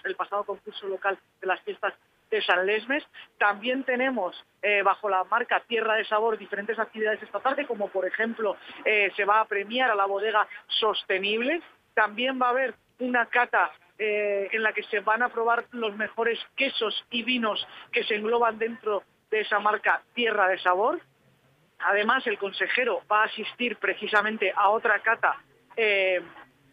el 0.03 0.15
pasado 0.15 0.43
concurso 0.43 0.87
local 0.87 1.17
de 1.41 1.47
las 1.47 1.61
fiestas 1.61 1.93
de 2.29 2.41
San 2.41 2.65
Lesmes. 2.65 3.03
También 3.37 3.83
tenemos 3.83 4.35
eh, 4.61 4.81
bajo 4.83 5.09
la 5.09 5.23
marca 5.25 5.61
Tierra 5.67 5.95
de 5.95 6.05
Sabor 6.05 6.37
diferentes 6.37 6.77
actividades 6.79 7.21
esta 7.21 7.39
tarde, 7.39 7.65
como 7.65 7.89
por 7.89 8.05
ejemplo 8.05 8.57
eh, 8.83 9.11
se 9.15 9.25
va 9.25 9.41
a 9.41 9.45
premiar 9.45 9.91
a 9.91 9.95
la 9.95 10.05
bodega 10.05 10.47
sostenible. 10.67 11.61
También 11.93 12.39
va 12.41 12.47
a 12.47 12.51
haber 12.51 12.75
una 12.99 13.25
cata 13.27 13.71
eh, 13.97 14.49
en 14.51 14.63
la 14.63 14.73
que 14.73 14.83
se 14.83 14.99
van 14.99 15.23
a 15.23 15.29
probar 15.29 15.65
los 15.71 15.95
mejores 15.95 16.39
quesos 16.55 17.05
y 17.09 17.23
vinos 17.23 17.65
que 17.91 18.03
se 18.03 18.15
engloban 18.15 18.57
dentro 18.57 19.03
de 19.29 19.41
esa 19.41 19.59
marca 19.59 20.01
Tierra 20.13 20.47
de 20.47 20.59
Sabor. 20.59 20.99
Además, 21.85 22.25
el 22.27 22.37
consejero 22.37 23.01
va 23.11 23.23
a 23.23 23.25
asistir 23.25 23.77
precisamente 23.77 24.53
a 24.55 24.69
otra 24.69 24.99
cata 24.99 25.37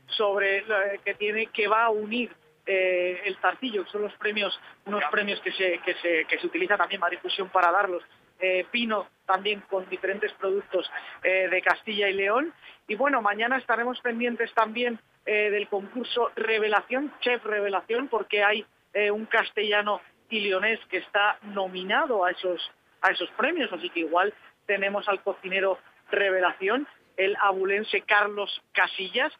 sobre 0.07 0.64
que 1.05 1.14
tiene 1.14 1.46
que 1.46 1.66
va 1.66 1.85
a 1.85 1.90
unir 1.90 2.31
eh, 2.64 3.20
el 3.25 3.37
Zarcillo, 3.38 3.85
que 3.85 3.90
son 3.90 4.03
los 4.03 4.14
premios, 4.14 4.59
unos 4.85 5.03
premios 5.11 5.40
que 5.40 5.51
se, 5.53 5.81
que 5.81 5.94
se, 5.94 6.25
que 6.27 6.38
se 6.38 6.46
utiliza 6.46 6.77
también 6.77 7.01
Madrid 7.01 7.18
Fusión 7.20 7.48
para 7.48 7.72
darlos. 7.72 8.03
Eh, 8.38 8.66
Pino 8.70 9.09
también 9.27 9.62
con 9.68 9.88
diferentes 9.88 10.33
productos 10.33 10.90
eh, 11.22 11.48
de 11.48 11.62
Castilla 11.62 12.09
y 12.09 12.14
León. 12.14 12.53
Y 12.87 12.94
bueno, 12.94 13.20
mañana 13.20 13.57
estaremos 13.57 14.01
pendientes 14.01 14.53
también 14.55 14.98
del 15.25 15.68
concurso 15.68 16.33
Revelación, 16.35 17.14
Chef 17.20 17.44
Revelación, 17.44 18.09
porque 18.09 18.42
hay 18.42 18.66
un 19.12 19.25
castellano 19.27 20.01
y 20.29 20.40
leonés 20.40 20.81
que 20.90 20.96
está 20.96 21.38
nominado 21.42 22.25
a 22.25 22.33
esos, 22.33 22.72
a 23.03 23.12
esos 23.12 23.31
premios, 23.37 23.72
así 23.72 23.88
que 23.90 24.01
igual 24.01 24.35
tenemos 24.72 25.06
al 25.06 25.22
cocinero 25.22 25.78
Revelación 26.11 26.88
el 27.18 27.37
abulense 27.37 28.00
Carlos 28.00 28.62
Casillas. 28.72 29.30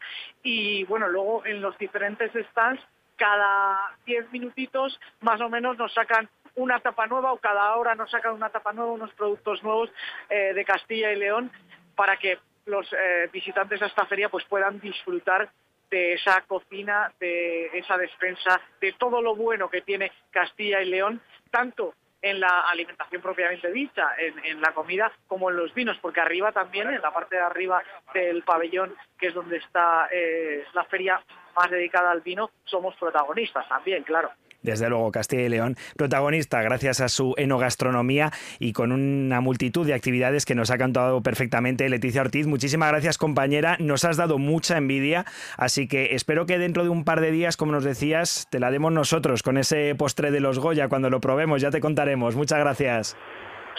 Y 0.43 0.83
bueno, 0.83 1.07
luego 1.07 1.43
en 1.43 1.59
los 1.59 1.75
diferentes 1.79 2.31
stands 2.51 2.79
cada 3.15 3.95
10 4.05 4.31
minutitos 4.31 4.99
más 5.21 5.41
o 5.41 5.49
menos 5.49 5.75
nos 5.75 5.91
sacan 5.91 6.29
una 6.53 6.79
tapa 6.81 7.07
nueva 7.07 7.33
o 7.33 7.37
cada 7.37 7.75
hora 7.77 7.95
nos 7.95 8.11
sacan 8.11 8.33
una 8.33 8.49
tapa 8.49 8.73
nueva, 8.73 8.91
unos 8.91 9.11
productos 9.13 9.63
nuevos 9.63 9.89
eh, 10.29 10.53
de 10.53 10.65
Castilla 10.65 11.11
y 11.11 11.15
León 11.15 11.51
para 11.95 12.17
que 12.17 12.37
los 12.67 12.85
eh, 12.93 13.27
visitantes 13.33 13.81
a 13.81 13.87
esta 13.87 14.05
feria 14.05 14.29
pues 14.29 14.45
puedan 14.45 14.79
disfrutar 14.79 15.49
de 15.89 16.13
esa 16.13 16.41
cocina, 16.41 17.11
de 17.19 17.71
esa 17.73 17.97
despensa, 17.97 18.61
de 18.79 18.93
todo 18.93 19.19
lo 19.19 19.35
bueno 19.35 19.67
que 19.67 19.81
tiene 19.81 20.11
Castilla 20.29 20.79
y 20.81 20.89
León, 20.89 21.21
tanto 21.49 21.95
en 22.23 22.39
la 22.39 22.61
alimentación 22.61 23.21
propiamente 23.21 23.69
dicha, 23.71 24.11
en, 24.17 24.61
la 24.61 24.73
comida, 24.73 25.11
como 25.27 25.49
en 25.49 25.57
los 25.57 25.73
vinos, 25.73 25.97
porque 26.01 26.21
arriba 26.21 26.53
también, 26.53 26.87
en 26.87 27.01
la 27.01 27.13
parte 27.13 27.35
de 27.35 27.41
arriba 27.41 27.83
del 28.13 28.43
pabellón, 28.43 28.95
que 29.19 29.27
es 29.27 29.33
donde 29.33 29.57
está 29.57 30.07
eh, 30.09 30.63
la 30.73 30.85
feria 30.85 31.21
más 31.53 31.69
dedicada 31.69 32.11
al 32.11 32.21
vino, 32.21 32.49
somos 32.63 32.95
protagonistas 32.95 33.67
también, 33.67 34.03
claro. 34.03 34.31
Desde 34.63 34.89
luego, 34.89 35.11
Castilla 35.11 35.43
y 35.43 35.49
León, 35.49 35.75
protagonista 35.97 36.61
gracias 36.61 37.01
a 37.01 37.09
su 37.09 37.35
enogastronomía 37.37 38.31
y 38.59 38.73
con 38.73 38.91
una 38.91 39.41
multitud 39.41 39.85
de 39.85 39.93
actividades 39.93 40.45
que 40.45 40.55
nos 40.55 40.71
ha 40.71 40.77
cantado 40.77 41.21
perfectamente 41.21 41.89
Leticia 41.89 42.21
Ortiz. 42.21 42.47
Muchísimas 42.47 42.89
gracias, 42.89 43.17
compañera. 43.17 43.75
Nos 43.79 44.05
has 44.05 44.17
dado 44.17 44.37
mucha 44.37 44.77
envidia, 44.77 45.25
así 45.57 45.87
que 45.87 46.15
espero 46.15 46.45
que 46.45 46.57
dentro 46.57 46.83
de 46.83 46.89
un 46.89 47.03
par 47.03 47.19
de 47.19 47.31
días, 47.31 47.57
como 47.57 47.73
nos 47.73 47.83
decías, 47.83 48.47
te 48.49 48.59
la 48.59 48.71
demos 48.71 48.91
nosotros 48.91 49.43
con 49.43 49.57
ese 49.57 49.93
postre 49.95 50.31
de 50.31 50.39
los 50.39 50.59
Goya 50.59 50.87
cuando 50.87 51.09
lo 51.09 51.19
probemos. 51.19 51.61
Ya 51.61 51.69
te 51.69 51.81
contaremos. 51.81 52.35
Muchas 52.35 52.59
gracias. 52.59 53.17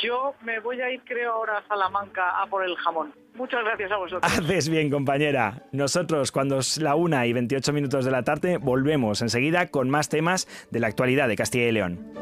Yo 0.02 0.34
me 0.42 0.60
voy 0.60 0.80
a 0.80 0.90
ir, 0.90 1.02
creo, 1.04 1.32
ahora 1.32 1.58
a 1.58 1.68
Salamanca 1.68 2.42
a 2.42 2.46
por 2.46 2.64
el 2.64 2.76
jamón. 2.76 3.23
Muchas 3.34 3.64
gracias 3.64 3.90
a 3.90 3.96
vosotros. 3.96 4.32
Haces 4.32 4.68
bien, 4.68 4.90
compañera. 4.90 5.64
Nosotros, 5.72 6.30
cuando 6.30 6.58
es 6.58 6.78
la 6.78 6.94
una 6.94 7.26
y 7.26 7.32
28 7.32 7.72
minutos 7.72 8.04
de 8.04 8.10
la 8.12 8.22
tarde, 8.22 8.58
volvemos 8.58 9.22
enseguida 9.22 9.68
con 9.68 9.90
más 9.90 10.08
temas 10.08 10.46
de 10.70 10.80
la 10.80 10.86
actualidad 10.86 11.26
de 11.26 11.36
Castilla 11.36 11.68
y 11.68 11.72
León. 11.72 12.12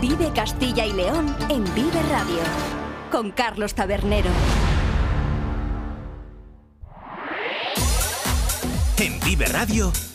Vive 0.00 0.30
Castilla 0.34 0.84
y 0.84 0.92
León 0.92 1.34
en 1.48 1.64
Vive 1.74 2.02
Radio, 2.10 2.42
con 3.10 3.30
Carlos 3.30 3.74
Tabernero. 3.74 4.30
En 8.98 9.18
Vive 9.20 9.46
Radio 9.46 9.92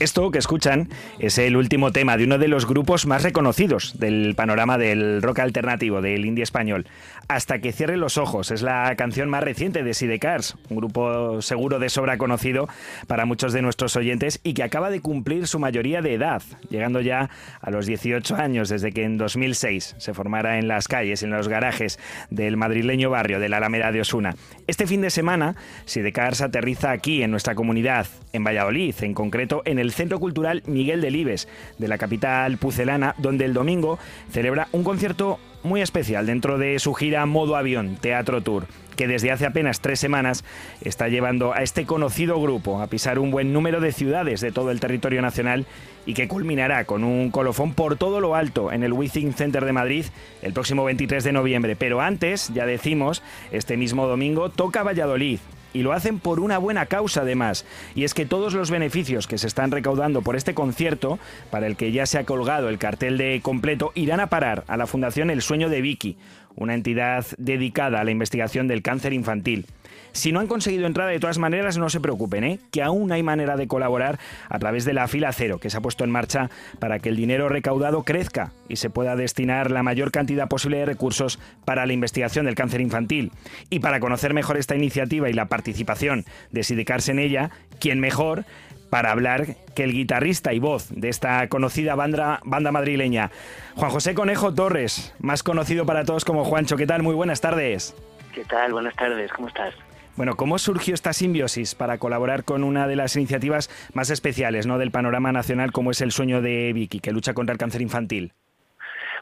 Esto 0.00 0.30
que 0.30 0.38
escuchan 0.38 0.88
es 1.18 1.38
el 1.38 1.56
último 1.56 1.90
tema 1.90 2.16
de 2.16 2.22
uno 2.22 2.38
de 2.38 2.46
los 2.46 2.66
grupos 2.66 3.04
más 3.06 3.24
reconocidos 3.24 3.98
del 3.98 4.36
panorama 4.36 4.78
del 4.78 5.20
rock 5.22 5.40
alternativo, 5.40 6.00
del 6.00 6.24
indie 6.24 6.44
español. 6.44 6.86
Hasta 7.26 7.58
que 7.58 7.72
cierre 7.72 7.96
los 7.96 8.16
ojos 8.16 8.52
es 8.52 8.62
la 8.62 8.94
canción 8.96 9.28
más 9.28 9.42
reciente 9.42 9.82
de 9.82 9.94
Sidecars, 9.94 10.56
un 10.70 10.76
grupo 10.76 11.42
seguro 11.42 11.80
de 11.80 11.88
sobra 11.88 12.16
conocido 12.16 12.68
para 13.08 13.26
muchos 13.26 13.52
de 13.52 13.60
nuestros 13.60 13.96
oyentes 13.96 14.38
y 14.44 14.54
que 14.54 14.62
acaba 14.62 14.88
de 14.90 15.00
cumplir 15.00 15.48
su 15.48 15.58
mayoría 15.58 16.00
de 16.00 16.14
edad, 16.14 16.42
llegando 16.70 17.00
ya 17.00 17.28
a 17.60 17.70
los 17.72 17.86
18 17.86 18.36
años 18.36 18.68
desde 18.68 18.92
que 18.92 19.02
en 19.02 19.18
2006 19.18 19.96
se 19.98 20.14
formara 20.14 20.60
en 20.60 20.68
las 20.68 20.86
calles, 20.86 21.24
en 21.24 21.30
los 21.30 21.48
garajes 21.48 21.98
del 22.30 22.56
madrileño 22.56 23.10
barrio 23.10 23.40
de 23.40 23.48
la 23.48 23.56
Alameda 23.56 23.90
de 23.90 24.02
Osuna. 24.02 24.36
Este 24.68 24.86
fin 24.86 25.00
de 25.00 25.10
semana, 25.10 25.56
Sidecars 25.86 26.40
aterriza 26.40 26.92
aquí 26.92 27.24
en 27.24 27.32
nuestra 27.32 27.56
comunidad, 27.56 28.06
en 28.32 28.44
Valladolid, 28.44 28.94
en 29.00 29.12
concreto 29.12 29.62
en 29.64 29.78
el 29.78 29.88
Centro 29.98 30.20
Cultural 30.20 30.62
Miguel 30.66 31.00
Delibes, 31.00 31.48
de 31.76 31.88
la 31.88 31.98
capital 31.98 32.56
pucelana, 32.56 33.16
donde 33.18 33.44
el 33.44 33.52
domingo 33.52 33.98
celebra 34.30 34.68
un 34.70 34.84
concierto 34.84 35.40
muy 35.64 35.80
especial 35.80 36.24
dentro 36.24 36.56
de 36.56 36.78
su 36.78 36.94
gira 36.94 37.26
Modo 37.26 37.56
Avión 37.56 37.96
Teatro 37.96 38.40
Tour, 38.40 38.66
que 38.94 39.08
desde 39.08 39.32
hace 39.32 39.44
apenas 39.44 39.80
tres 39.80 39.98
semanas 39.98 40.44
está 40.82 41.08
llevando 41.08 41.52
a 41.52 41.64
este 41.64 41.84
conocido 41.84 42.40
grupo 42.40 42.80
a 42.80 42.86
pisar 42.86 43.18
un 43.18 43.32
buen 43.32 43.52
número 43.52 43.80
de 43.80 43.90
ciudades 43.90 44.40
de 44.40 44.52
todo 44.52 44.70
el 44.70 44.78
territorio 44.78 45.20
nacional 45.20 45.66
y 46.06 46.14
que 46.14 46.28
culminará 46.28 46.84
con 46.84 47.02
un 47.02 47.32
colofón 47.32 47.74
por 47.74 47.96
todo 47.96 48.20
lo 48.20 48.36
alto 48.36 48.70
en 48.70 48.84
el 48.84 48.92
Withing 48.92 49.34
Center 49.34 49.64
de 49.64 49.72
Madrid 49.72 50.04
el 50.42 50.52
próximo 50.52 50.84
23 50.84 51.24
de 51.24 51.32
noviembre. 51.32 51.74
Pero 51.74 52.00
antes, 52.00 52.52
ya 52.54 52.66
decimos, 52.66 53.20
este 53.50 53.76
mismo 53.76 54.06
domingo 54.06 54.48
toca 54.48 54.84
Valladolid, 54.84 55.40
y 55.72 55.82
lo 55.82 55.92
hacen 55.92 56.18
por 56.18 56.40
una 56.40 56.58
buena 56.58 56.86
causa 56.86 57.22
además. 57.22 57.64
Y 57.94 58.04
es 58.04 58.14
que 58.14 58.26
todos 58.26 58.54
los 58.54 58.70
beneficios 58.70 59.26
que 59.26 59.38
se 59.38 59.46
están 59.46 59.70
recaudando 59.70 60.22
por 60.22 60.36
este 60.36 60.54
concierto, 60.54 61.18
para 61.50 61.66
el 61.66 61.76
que 61.76 61.92
ya 61.92 62.06
se 62.06 62.18
ha 62.18 62.24
colgado 62.24 62.68
el 62.68 62.78
cartel 62.78 63.18
de 63.18 63.40
completo, 63.42 63.92
irán 63.94 64.20
a 64.20 64.28
parar 64.28 64.64
a 64.66 64.76
la 64.76 64.86
Fundación 64.86 65.30
El 65.30 65.42
Sueño 65.42 65.68
de 65.68 65.80
Vicky, 65.80 66.16
una 66.56 66.74
entidad 66.74 67.24
dedicada 67.38 68.00
a 68.00 68.04
la 68.04 68.10
investigación 68.10 68.68
del 68.68 68.82
cáncer 68.82 69.12
infantil. 69.12 69.66
Si 70.12 70.32
no 70.32 70.40
han 70.40 70.46
conseguido 70.46 70.86
entrar 70.86 71.08
de 71.08 71.20
todas 71.20 71.38
maneras, 71.38 71.78
no 71.78 71.90
se 71.90 72.00
preocupen, 72.00 72.44
¿eh? 72.44 72.58
que 72.72 72.82
aún 72.82 73.12
hay 73.12 73.22
manera 73.22 73.56
de 73.56 73.68
colaborar 73.68 74.18
a 74.48 74.58
través 74.58 74.84
de 74.84 74.92
la 74.92 75.06
fila 75.08 75.32
cero 75.32 75.58
que 75.58 75.70
se 75.70 75.76
ha 75.76 75.80
puesto 75.80 76.04
en 76.04 76.10
marcha 76.10 76.50
para 76.78 76.98
que 76.98 77.08
el 77.08 77.16
dinero 77.16 77.48
recaudado 77.48 78.02
crezca 78.02 78.52
y 78.68 78.76
se 78.76 78.90
pueda 78.90 79.16
destinar 79.16 79.70
la 79.70 79.82
mayor 79.82 80.10
cantidad 80.10 80.48
posible 80.48 80.78
de 80.78 80.86
recursos 80.86 81.38
para 81.64 81.86
la 81.86 81.92
investigación 81.92 82.46
del 82.46 82.54
cáncer 82.54 82.80
infantil. 82.80 83.32
Y 83.70 83.80
para 83.80 84.00
conocer 84.00 84.34
mejor 84.34 84.56
esta 84.56 84.76
iniciativa 84.76 85.28
y 85.28 85.34
la 85.34 85.46
participación 85.46 86.24
de 86.50 86.64
Sidecarse 86.64 87.12
en 87.12 87.18
ella, 87.18 87.50
¿quién 87.78 88.00
mejor? 88.00 88.44
para 88.90 89.10
hablar 89.10 89.56
que 89.74 89.84
el 89.84 89.92
guitarrista 89.92 90.54
y 90.54 90.58
voz 90.58 90.88
de 90.90 91.10
esta 91.10 91.46
conocida 91.48 91.94
banda, 91.94 92.40
banda 92.44 92.72
madrileña, 92.72 93.30
Juan 93.74 93.90
José 93.90 94.14
Conejo 94.14 94.54
Torres, 94.54 95.14
más 95.18 95.42
conocido 95.42 95.84
para 95.84 96.04
todos 96.04 96.24
como 96.24 96.44
Juancho. 96.44 96.76
¿Qué 96.76 96.86
tal? 96.86 97.02
Muy 97.02 97.14
buenas 97.14 97.40
tardes. 97.40 97.94
¿Qué 98.34 98.44
tal? 98.44 98.72
Buenas 98.72 98.94
tardes, 98.96 99.30
¿cómo 99.32 99.48
estás? 99.48 99.74
Bueno, 100.18 100.34
¿cómo 100.34 100.58
surgió 100.58 100.94
esta 100.94 101.12
simbiosis 101.12 101.76
para 101.76 101.98
colaborar 101.98 102.42
con 102.42 102.64
una 102.64 102.88
de 102.88 102.96
las 102.96 103.14
iniciativas 103.14 103.70
más 103.94 104.10
especiales 104.10 104.66
¿no? 104.66 104.76
del 104.76 104.90
panorama 104.90 105.30
nacional 105.30 105.70
como 105.70 105.92
es 105.92 106.00
el 106.00 106.10
sueño 106.10 106.42
de 106.42 106.72
Vicky, 106.72 106.98
que 106.98 107.12
lucha 107.12 107.34
contra 107.34 107.52
el 107.52 107.58
cáncer 107.60 107.82
infantil? 107.82 108.32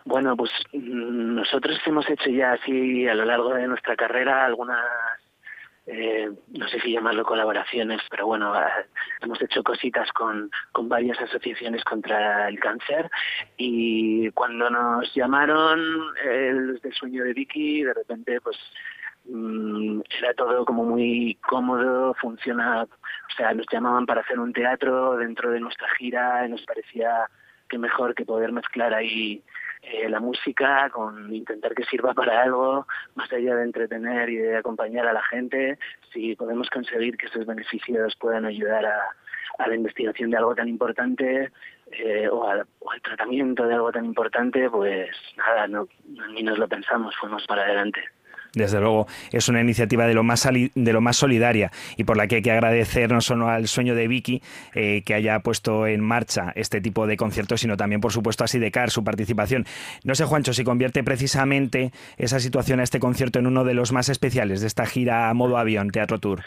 Bueno, 0.07 0.35
pues 0.39 0.51
mm, 0.73 1.35
nosotros 1.35 1.79
hemos 1.85 2.09
hecho 2.09 2.31
ya 2.31 2.53
así 2.53 3.07
a 3.07 3.13
lo 3.13 3.27
largo 3.27 3.53
de 3.53 3.69
nuestra 3.69 3.95
carrera 3.95 4.47
algunas 4.47 4.81
eh, 5.87 6.31
no 6.49 6.67
sé 6.67 6.81
si 6.81 6.93
llamarlo 6.93 7.25
colaboraciones, 7.25 8.01
pero 8.09 8.27
bueno, 8.27 8.55
ah, 8.55 8.73
hemos 9.21 9.41
hecho 9.43 9.63
cositas 9.63 10.11
con, 10.13 10.51
con 10.73 10.89
varias 10.89 11.21
asociaciones 11.21 11.85
contra 11.85 12.49
el 12.49 12.59
cáncer 12.59 13.11
y 13.59 14.31
cuando 14.31 14.71
nos 14.71 15.15
llamaron 15.15 15.79
eh, 16.25 16.53
los 16.55 16.81
del 16.81 16.95
sueño 16.95 17.23
de 17.23 17.35
Vicky, 17.35 17.85
de 17.85 17.93
repente 17.93 18.41
pues 18.41 18.57
mm, 19.29 20.01
era 20.19 20.35
todo 20.35 20.65
como 20.65 20.85
muy 20.85 21.39
cómodo, 21.49 22.15
funciona, 22.15 22.85
o 22.85 23.37
sea, 23.37 23.53
nos 23.55 23.67
llamaban 23.71 24.07
para 24.07 24.23
hacer 24.23 24.39
un 24.39 24.53
teatro 24.53 25.17
dentro 25.17 25.51
de 25.51 25.61
nuestra 25.61 25.89
gira 25.97 26.47
y 26.47 26.51
nos 26.51 26.63
parecía 26.65 27.29
que 27.69 27.79
mejor 27.79 28.15
que 28.15 28.25
poder 28.25 28.53
mezclar 28.53 28.95
ahí 28.95 29.43
eh, 29.83 30.09
la 30.09 30.21
música, 30.21 30.91
con 30.91 31.33
intentar 31.33 31.75
que 31.75 31.85
sirva 31.85 32.13
para 32.13 32.43
algo, 32.43 32.87
más 33.15 33.33
allá 33.33 33.55
de 33.55 33.65
entretener 33.65 34.29
y 34.31 34.37
de 34.37 34.57
acompañar 34.57 35.07
a 35.07 35.13
la 35.13 35.23
gente, 35.23 35.79
si 36.13 36.35
podemos 36.35 36.69
conseguir 36.71 37.17
que 37.17 37.27
esos 37.27 37.47
beneficios 37.47 38.17
puedan 38.17 38.47
ayudar 38.47 38.85
a, 38.85 39.15
la 39.65 39.75
investigación 39.75 40.31
de 40.31 40.37
algo 40.37 40.55
tan 40.55 40.69
importante 40.69 41.51
eh, 41.93 42.29
o, 42.29 42.49
al, 42.49 42.67
tratamiento 43.03 43.67
de 43.67 43.75
algo 43.75 43.93
tan 43.93 44.05
importante, 44.05 44.69
pues 44.69 45.11
nada, 45.37 45.67
no, 45.69 45.89
ni 46.33 46.43
nos 46.43 46.59
lo 46.59 46.69
pensamos, 46.69 47.15
fuimos 47.17 47.47
para 47.47 47.63
adelante 47.63 48.03
desde 48.55 48.81
luego 48.81 49.07
es 49.33 49.49
una 49.49 49.61
iniciativa 49.61 50.07
de 50.07 50.15
lo 50.15 50.23
más 50.23 50.49
de 50.49 50.93
lo 50.93 51.01
más 51.01 51.17
solidaria 51.17 51.71
y 51.97 52.05
por 52.05 52.17
la 52.17 52.27
que 52.27 52.37
hay 52.37 52.43
que 52.43 52.53
agradecer 52.53 53.11
no 53.13 53.21
solo 53.21 53.49
al 53.49 53.69
sueño 53.69 53.95
de 53.95 54.09
Vicky 54.09 54.43
eh, 54.75 55.03
que 55.05 55.15
haya 55.15 55.41
puesto 55.41 55.87
en 55.87 56.01
marcha 56.01 56.53
este 56.55 56.81
tipo 56.81 57.07
de 57.07 57.17
conciertos, 57.17 57.61
sino 57.61 57.77
también 57.77 58.01
por 58.01 58.13
supuesto 58.13 58.45
a 58.45 58.49
Sidecar 58.49 58.91
su 58.91 59.05
participación. 59.05 59.65
No 60.05 60.15
sé 60.15 60.25
Juancho 60.25 60.53
si 60.53 60.65
convierte 60.65 61.03
precisamente 61.03 61.93
esa 62.17 62.41
situación 62.41 62.81
a 62.81 62.83
este 62.83 63.01
concierto 63.01 63.39
en 63.39 63.47
uno 63.47 63.65
de 63.65 63.75
los 63.75 63.93
más 63.93 64.09
especiales 64.09 64.61
de 64.61 64.67
esta 64.67 64.87
gira 64.87 65.29
a 65.29 65.35
modo 65.35 65.59
avión 65.59 65.91
Teatro 65.91 66.19
Tour. 66.19 66.43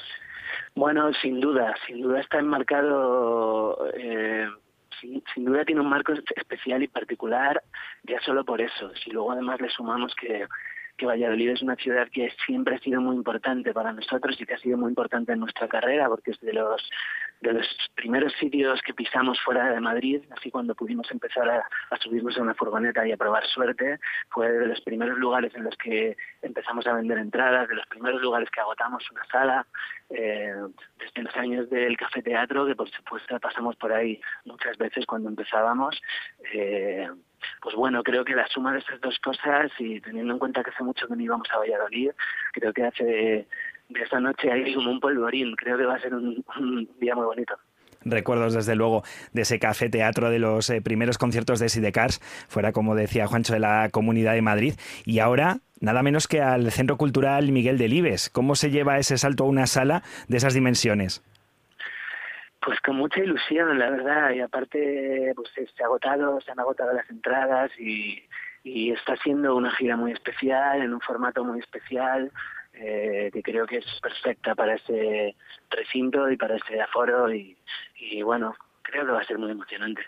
Bueno, 0.76 1.12
sin 1.22 1.40
duda, 1.40 1.76
sin 1.86 2.02
duda 2.02 2.22
está 2.22 2.40
enmarcado. 2.40 3.90
Eh, 3.96 4.48
sin, 5.02 5.46
duda 5.46 5.66
tiene 5.66 5.82
un 5.82 5.90
marco 5.90 6.14
especial 6.14 6.84
y 6.84 6.88
particular, 6.88 7.62
ya 8.04 8.20
solo 8.22 8.44
por 8.44 8.62
eso. 8.62 8.92
Si 9.04 9.12
luego 9.12 9.32
además 9.32 9.60
le 9.62 9.70
sumamos 9.70 10.14
que 10.16 10.46
que 11.00 11.06
Valladolid 11.06 11.50
es 11.50 11.62
una 11.62 11.76
ciudad 11.76 12.08
que 12.12 12.30
siempre 12.46 12.76
ha 12.76 12.80
sido 12.80 13.02
muy 13.02 13.16
importante 13.16 13.74
para 13.74 13.94
nosotros 13.94 14.40
y 14.40 14.46
que 14.46 14.54
ha 14.54 14.60
sido 14.60 14.78
muy 14.78 14.90
importante 14.90 15.32
en 15.32 15.40
nuestra 15.40 15.68
carrera, 15.68 16.08
porque 16.10 16.32
es 16.32 16.40
de 16.42 16.54
los 16.54 16.90
de 17.42 17.54
los 17.54 17.66
primeros 17.96 18.34
sitios 18.34 18.82
que 18.82 18.94
pisamos 18.94 19.40
fuera 19.40 19.72
de 19.72 19.80
Madrid, 19.80 20.22
así 20.32 20.52
cuando 20.52 20.76
pudimos 20.76 21.10
empezar 21.10 21.50
a, 21.50 21.64
subirnos 21.98 22.38
a 22.38 22.42
una 22.42 22.54
furgoneta 22.54 23.08
y 23.08 23.14
a 23.14 23.18
probar 23.18 23.46
suerte, 23.48 23.98
fue 24.30 24.52
de 24.52 24.68
los 24.68 24.82
primeros 24.82 25.18
lugares 25.18 25.56
en 25.56 25.64
los 25.64 25.76
que 25.78 26.18
empezamos 26.42 26.86
a 26.86 26.94
vender 26.94 27.18
entradas, 27.18 27.70
de 27.70 27.76
los 27.76 27.88
primeros 27.88 28.22
lugares 28.22 28.50
que 28.50 28.60
agotamos 28.60 29.10
una 29.12 29.24
sala, 29.32 29.66
eh, 30.10 30.54
desde 30.98 31.24
los 31.24 31.36
años 31.38 31.70
del 31.70 31.96
café 31.96 32.22
teatro, 32.22 32.66
que 32.66 32.76
por 32.76 32.90
supuesto 32.90 33.40
pasamos 33.40 33.78
por 33.78 33.94
ahí 33.94 34.20
muchas 34.44 34.78
veces 34.78 35.06
cuando 35.06 35.30
empezábamos. 35.30 35.98
Eh, 36.54 37.08
pues 37.62 37.76
bueno, 37.76 38.04
creo 38.04 38.24
que 38.24 38.36
la 38.36 38.48
suma 38.48 38.74
de 38.74 38.80
estas 38.80 39.00
dos 39.02 39.18
cosas 39.20 39.72
y 39.80 40.00
teniendo 40.02 40.34
en 40.34 40.40
cuenta 40.40 40.64
que 40.64 40.72
hace 40.72 40.84
mucho 40.84 41.08
que 41.08 41.16
no 41.16 41.22
íbamos 41.22 41.48
a 41.52 41.58
Valladolid, 41.58 42.12
creo 42.54 42.74
que 42.74 42.84
hace 42.84 43.04
de, 43.04 43.48
esta 43.96 44.20
noche 44.20 44.52
ahí 44.52 44.74
como 44.74 44.92
un 44.92 45.00
polvorín, 45.00 45.56
creo 45.56 45.78
que 45.78 45.86
va 45.86 45.96
a 45.96 46.00
ser 46.00 46.14
un, 46.14 46.44
día 47.00 47.16
muy 47.16 47.26
bonito 47.26 47.56
recuerdos 48.06 48.54
desde 48.54 48.76
luego 48.76 49.04
de 49.34 49.42
ese 49.42 49.60
café 49.60 49.90
teatro 49.90 50.30
de 50.30 50.40
los 50.40 50.70
eh, 50.70 50.82
primeros 50.82 51.18
conciertos 51.18 51.60
de 51.60 51.68
Sidecars, 51.68 52.22
fuera 52.48 52.72
como 52.72 52.96
decía 52.96 53.28
Juancho 53.28 53.52
de 53.52 53.60
la 53.60 53.90
Comunidad 53.92 54.36
de 54.36 54.42
Madrid, 54.42 54.76
y 55.04 55.20
ahora 55.20 55.58
nada 55.82 56.02
menos 56.02 56.28
que 56.30 56.42
al 56.42 56.72
Centro 56.72 56.98
Cultural 56.98 57.52
Miguel 57.52 57.78
Delibes. 57.78 58.30
¿Cómo 58.30 58.56
se 58.56 58.72
lleva 58.72 59.00
ese 59.00 59.18
salto 59.18 59.44
a 59.44 59.48
una 59.48 59.68
sala 59.68 60.02
de 60.30 60.38
esas 60.38 60.54
dimensiones? 60.54 61.24
Pues 62.70 62.82
con 62.82 62.98
mucha 62.98 63.20
ilusión, 63.20 63.80
la 63.80 63.90
verdad, 63.90 64.30
y 64.30 64.42
aparte 64.42 65.34
pues 65.36 65.50
se, 65.56 65.82
ha 65.82 65.88
agotado, 65.88 66.40
se 66.40 66.52
han 66.52 66.60
agotado 66.60 66.94
las 66.94 67.10
entradas 67.10 67.72
y, 67.80 68.24
está 68.64 69.16
siendo 69.24 69.56
una 69.56 69.72
gira 69.72 69.98
muy 69.98 70.12
especial, 70.12 70.84
en 70.84 70.94
un 70.94 71.02
formato 71.02 71.44
muy 71.44 71.58
especial, 71.62 72.32
eh, 72.74 73.32
que 73.34 73.42
creo 73.42 73.66
que 73.66 73.78
es 73.78 73.86
perfecta 74.04 74.54
para 74.54 74.76
ese 74.76 75.36
recinto 75.72 76.30
y 76.30 76.38
para 76.38 76.58
ese 76.58 76.80
aforo 76.80 77.34
y 77.34 77.58
bueno, 78.24 78.56
creo 78.84 79.04
que 79.04 79.14
va 79.14 79.22
a 79.22 79.26
ser 79.26 79.40
muy 79.40 79.50
emocionante. 79.50 80.04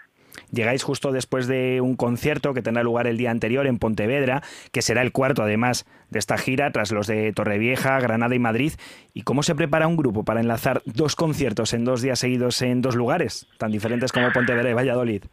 Llegáis 0.51 0.83
justo 0.83 1.11
después 1.11 1.47
de 1.47 1.81
un 1.81 1.95
concierto 1.95 2.53
que 2.53 2.61
tendrá 2.61 2.83
lugar 2.83 3.07
el 3.07 3.17
día 3.17 3.31
anterior 3.31 3.67
en 3.67 3.79
Pontevedra, 3.79 4.41
que 4.71 4.81
será 4.81 5.01
el 5.01 5.11
cuarto 5.11 5.43
además 5.43 5.85
de 6.09 6.19
esta 6.19 6.37
gira, 6.37 6.71
tras 6.71 6.91
los 6.91 7.07
de 7.07 7.31
Torrevieja, 7.33 7.99
Granada 7.99 8.35
y 8.35 8.39
Madrid. 8.39 8.73
¿Y 9.13 9.21
cómo 9.23 9.43
se 9.43 9.55
prepara 9.55 9.87
un 9.87 9.95
grupo 9.97 10.23
para 10.23 10.41
enlazar 10.41 10.81
dos 10.85 11.15
conciertos 11.15 11.73
en 11.73 11.85
dos 11.85 12.01
días 12.01 12.19
seguidos 12.19 12.61
en 12.61 12.81
dos 12.81 12.95
lugares, 12.95 13.47
tan 13.57 13.71
diferentes 13.71 14.11
como 14.11 14.31
Pontevedra 14.31 14.69
y 14.69 14.73
Valladolid? 14.73 15.23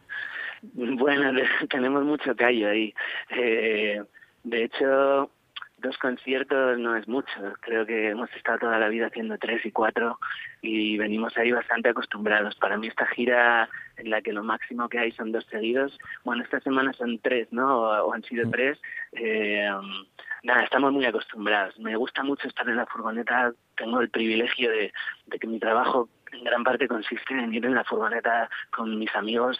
Bueno, 0.73 1.31
tenemos 1.69 2.03
mucho 2.05 2.35
callo 2.35 2.69
ahí. 2.69 2.93
Eh, 3.29 4.01
De 4.43 4.63
hecho, 4.63 5.29
dos 5.81 5.97
conciertos 5.97 6.77
no 6.79 6.95
es 6.95 7.07
mucho. 7.07 7.31
Creo 7.61 7.85
que 7.85 8.09
hemos 8.09 8.31
estado 8.33 8.59
toda 8.59 8.79
la 8.79 8.89
vida 8.89 9.07
haciendo 9.07 9.37
tres 9.37 9.65
y 9.65 9.71
cuatro 9.71 10.19
y 10.61 10.97
venimos 10.97 11.37
ahí 11.37 11.51
bastante 11.51 11.89
acostumbrados. 11.89 12.55
Para 12.55 12.77
mí 12.77 12.87
esta 12.87 13.05
gira 13.07 13.69
en 13.97 14.09
la 14.09 14.21
que 14.21 14.33
lo 14.33 14.43
máximo 14.43 14.89
que 14.89 14.99
hay 14.99 15.11
son 15.11 15.31
dos 15.31 15.45
seguidos, 15.45 15.97
bueno, 16.23 16.43
esta 16.43 16.59
semana 16.61 16.93
son 16.93 17.19
tres, 17.19 17.47
¿no? 17.51 17.79
O, 17.79 18.13
han 18.13 18.23
sido 18.23 18.47
mm. 18.47 18.51
tres. 18.51 18.81
Eh, 19.13 19.69
nada, 20.43 20.63
estamos 20.63 20.91
muy 20.91 21.05
acostumbrados. 21.05 21.77
Me 21.79 21.95
gusta 21.95 22.23
mucho 22.23 22.47
estar 22.47 22.67
en 22.69 22.77
la 22.77 22.85
furgoneta. 22.85 23.53
Tengo 23.75 24.01
el 24.01 24.09
privilegio 24.09 24.69
de, 24.71 24.93
de 25.25 25.39
que 25.39 25.47
mi 25.47 25.59
trabajo 25.59 26.09
en 26.31 26.43
gran 26.43 26.63
parte 26.63 26.87
consiste 26.87 27.33
en 27.33 27.53
ir 27.53 27.65
en 27.65 27.75
la 27.75 27.83
furgoneta 27.83 28.49
con 28.71 28.97
mis 28.97 29.13
amigos. 29.15 29.57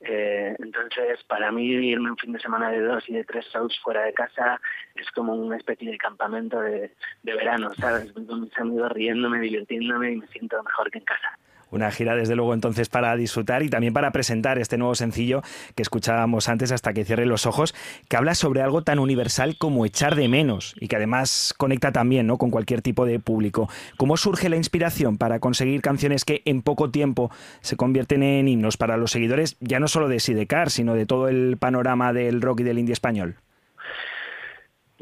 Eh, 0.00 0.54
entonces, 0.58 1.22
para 1.24 1.50
mí, 1.52 1.66
irme 1.66 2.10
un 2.10 2.16
fin 2.16 2.32
de 2.32 2.40
semana 2.40 2.70
de 2.70 2.80
dos 2.80 3.08
y 3.08 3.14
de 3.14 3.24
tres 3.24 3.46
shows 3.52 3.78
fuera 3.80 4.02
de 4.02 4.12
casa 4.12 4.60
es 4.94 5.10
como 5.12 5.34
una 5.34 5.56
especie 5.56 5.90
de 5.90 5.98
campamento 5.98 6.60
de, 6.60 6.92
de 7.22 7.34
verano, 7.34 7.72
¿sabes? 7.74 8.12
con 8.12 8.42
mis 8.42 8.58
amigos 8.58 8.92
riéndome, 8.92 9.40
divirtiéndome 9.40 10.12
y 10.12 10.16
me 10.16 10.26
siento 10.28 10.62
mejor 10.62 10.90
que 10.90 10.98
en 10.98 11.04
casa. 11.04 11.38
Una 11.70 11.90
gira, 11.90 12.16
desde 12.16 12.36
luego, 12.36 12.54
entonces 12.54 12.88
para 12.88 13.14
disfrutar 13.16 13.62
y 13.62 13.68
también 13.68 13.92
para 13.92 14.10
presentar 14.10 14.58
este 14.58 14.78
nuevo 14.78 14.94
sencillo 14.94 15.42
que 15.74 15.82
escuchábamos 15.82 16.48
antes 16.48 16.72
hasta 16.72 16.92
que 16.92 17.04
cierre 17.04 17.26
los 17.26 17.46
ojos, 17.46 17.74
que 18.08 18.16
habla 18.16 18.34
sobre 18.34 18.62
algo 18.62 18.82
tan 18.82 18.98
universal 18.98 19.56
como 19.56 19.86
echar 19.86 20.16
de 20.16 20.28
menos 20.28 20.74
y 20.80 20.88
que 20.88 20.96
además 20.96 21.54
conecta 21.56 21.92
también 21.92 22.26
¿no? 22.26 22.38
con 22.38 22.50
cualquier 22.50 22.82
tipo 22.82 23.06
de 23.06 23.20
público. 23.20 23.68
¿Cómo 23.96 24.16
surge 24.16 24.48
la 24.48 24.56
inspiración 24.56 25.18
para 25.18 25.38
conseguir 25.40 25.82
canciones 25.82 26.24
que 26.24 26.42
en 26.44 26.62
poco 26.62 26.90
tiempo 26.90 27.30
se 27.60 27.76
convierten 27.76 28.22
en 28.22 28.48
himnos 28.48 28.76
para 28.76 28.96
los 28.96 29.10
seguidores, 29.10 29.56
ya 29.60 29.80
no 29.80 29.88
solo 29.88 30.08
de 30.08 30.20
Sidecar, 30.20 30.70
sino 30.70 30.94
de 30.94 31.06
todo 31.06 31.28
el 31.28 31.56
panorama 31.58 32.12
del 32.12 32.40
rock 32.40 32.60
y 32.60 32.64
del 32.64 32.78
indie 32.78 32.92
español? 32.92 33.36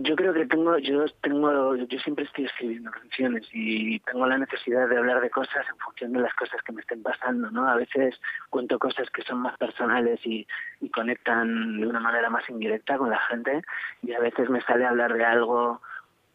Yo 0.01 0.15
creo 0.15 0.33
que 0.33 0.47
tengo, 0.47 0.79
yo 0.79 1.07
tengo, 1.23 1.75
yo 1.75 1.99
siempre 1.99 2.25
estoy 2.25 2.45
escribiendo 2.45 2.89
canciones 2.93 3.49
y 3.53 3.99
tengo 4.01 4.29
la 4.29 4.39
necesidad 4.39 4.89
de 4.89 4.97
hablar 4.97 5.21
de 5.21 5.29
cosas 5.29 5.67
en 5.69 5.77
función 5.79 6.13
de 6.13 6.21
las 6.21 6.33
cosas 6.35 6.63
que 6.63 6.71
me 6.71 6.83
estén 6.83 7.03
pasando, 7.03 7.51
¿no? 7.51 7.69
A 7.69 7.75
veces 7.75 8.15
cuento 8.49 8.79
cosas 8.79 9.11
que 9.11 9.23
son 9.23 9.41
más 9.41 9.59
personales 9.59 10.21
y, 10.25 10.47
y 10.81 10.89
conectan 10.91 11.81
de 11.81 11.87
una 11.89 11.99
manera 11.99 12.31
más 12.31 12.49
indirecta 12.49 12.97
con 12.97 13.11
la 13.11 13.19
gente 13.19 13.61
y 14.03 14.13
a 14.13 14.21
veces 14.21 14.49
me 14.49 14.61
sale 14.61 14.87
hablar 14.87 15.15
de 15.15 15.25
algo 15.25 15.81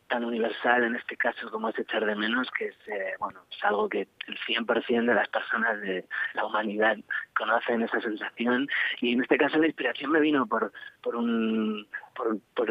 tan 0.10 0.26
universal 0.26 0.84
en 0.84 0.96
este 0.98 1.16
caso 1.16 1.50
como 1.50 1.70
es 1.70 1.80
echar 1.80 2.06
de 2.06 2.16
menos, 2.16 2.52
que 2.52 2.66
es, 2.66 2.76
eh, 2.88 3.14
bueno, 3.18 3.40
es 3.50 3.64
algo 3.64 3.88
que 3.88 4.10
el 4.28 4.38
100% 4.46 5.06
de 5.06 5.14
las 5.14 5.30
personas 5.30 5.80
de 5.80 6.06
la 6.34 6.46
humanidad 6.46 6.98
conocen 7.34 7.82
esa 7.82 8.02
sensación 8.02 8.68
y 9.00 9.14
en 9.14 9.22
este 9.22 9.38
caso 9.38 9.58
la 9.58 9.68
inspiración 9.68 10.12
me 10.12 10.20
vino 10.20 10.46
por, 10.48 10.74
por 11.02 11.16
un, 11.16 11.88
por, 12.14 12.38
por 12.54 12.70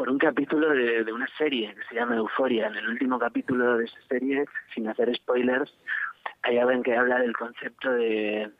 por 0.00 0.08
un 0.08 0.16
capítulo 0.16 0.70
de, 0.70 1.12
una 1.12 1.28
serie 1.36 1.74
que 1.74 1.84
se 1.90 1.94
llama 1.94 2.16
Euforia. 2.16 2.68
En 2.68 2.74
el 2.74 2.88
último 2.88 3.18
capítulo 3.18 3.76
de 3.76 3.84
esa 3.84 4.00
serie, 4.08 4.46
sin 4.74 4.88
hacer 4.88 5.14
spoilers, 5.14 5.70
hay 6.40 6.56
alguien 6.56 6.82
que 6.82 6.96
habla 6.96 7.18
del 7.18 7.36
concepto 7.36 7.92
de, 7.92 8.50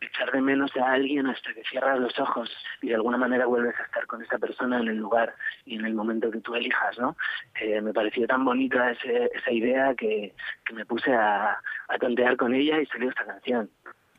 echar 0.00 0.30
de 0.30 0.40
menos 0.40 0.70
a 0.76 0.92
alguien 0.92 1.26
hasta 1.26 1.52
que 1.52 1.64
cierras 1.64 1.98
los 1.98 2.16
ojos 2.20 2.48
y 2.82 2.90
de 2.90 2.94
alguna 2.94 3.16
manera 3.16 3.46
vuelves 3.46 3.74
a 3.80 3.82
estar 3.82 4.06
con 4.06 4.22
esa 4.22 4.38
persona 4.38 4.78
en 4.78 4.86
el 4.86 4.96
lugar 4.96 5.34
y 5.64 5.74
en 5.74 5.84
el 5.84 5.94
momento 5.94 6.30
que 6.30 6.40
tú 6.40 6.54
elijas, 6.54 6.96
¿no? 7.00 7.16
Eh, 7.60 7.80
me 7.80 7.92
pareció 7.92 8.28
tan 8.28 8.44
bonita 8.44 8.92
esa 8.92 9.50
idea 9.50 9.92
que, 9.96 10.36
que 10.64 10.72
me 10.72 10.86
puse 10.86 11.12
a, 11.12 11.58
a 11.88 11.98
tontear 11.98 12.36
con 12.36 12.54
ella 12.54 12.80
y 12.80 12.86
salió 12.86 13.08
esta 13.08 13.26
canción. 13.26 13.68